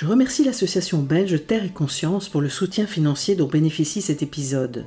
Je 0.04 0.10
remercie 0.10 0.43
l'association 0.43 1.01
belge 1.01 1.45
Terre 1.47 1.64
et 1.64 1.70
Conscience 1.70 2.28
pour 2.28 2.41
le 2.41 2.49
soutien 2.49 2.86
financier 2.86 3.38
dont 3.38 3.47
bénéficie 3.47 4.01
cet 4.01 4.22
épisode. 4.22 4.86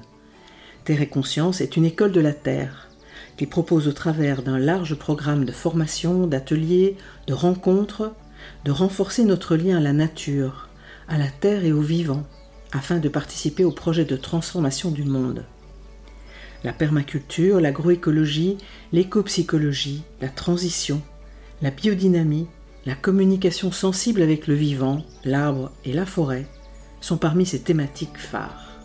Terre 0.85 1.01
et 1.01 1.09
Conscience 1.09 1.63
est 1.63 1.79
une 1.79 1.87
école 1.87 2.13
de 2.13 2.21
la 2.21 2.35
Terre 2.35 2.91
qui 3.39 3.47
propose 3.47 3.89
au 3.89 3.93
travers 3.93 4.43
d'un 4.43 4.59
large 4.59 4.95
programme 4.95 5.47
de 5.47 5.53
formation, 5.53 6.27
d'ateliers, 6.27 6.99
de 7.29 7.33
rencontres, 7.33 8.13
de 8.67 8.71
renforcer 8.71 9.25
notre 9.25 9.57
lien 9.57 9.79
à 9.79 9.81
la 9.81 9.95
nature, 9.95 10.69
à 11.09 11.17
la 11.17 11.29
terre 11.29 11.65
et 11.65 11.73
au 11.73 11.81
vivant, 11.81 12.27
afin 12.73 12.99
de 12.99 13.09
participer 13.09 13.65
au 13.65 13.73
projet 13.73 14.05
de 14.05 14.17
transformation 14.17 14.91
du 14.91 15.05
monde. 15.05 15.47
La 16.63 16.75
permaculture, 16.75 17.59
l'agroécologie, 17.59 18.59
l'écopsychologie, 18.93 20.03
la 20.21 20.29
transition, 20.29 21.01
la 21.63 21.71
biodynamie, 21.71 22.49
la 22.87 22.95
communication 22.95 23.73
sensible 23.73 24.23
avec 24.23 24.47
le 24.47 24.55
vivant, 24.55 25.03
l'arbre 25.25 25.73
et 25.85 25.93
la 25.93 26.07
forêt 26.07 26.47
sont 27.01 27.19
parmi 27.19 27.45
ces 27.45 27.61
thématiques 27.61 28.17
phares. 28.17 28.76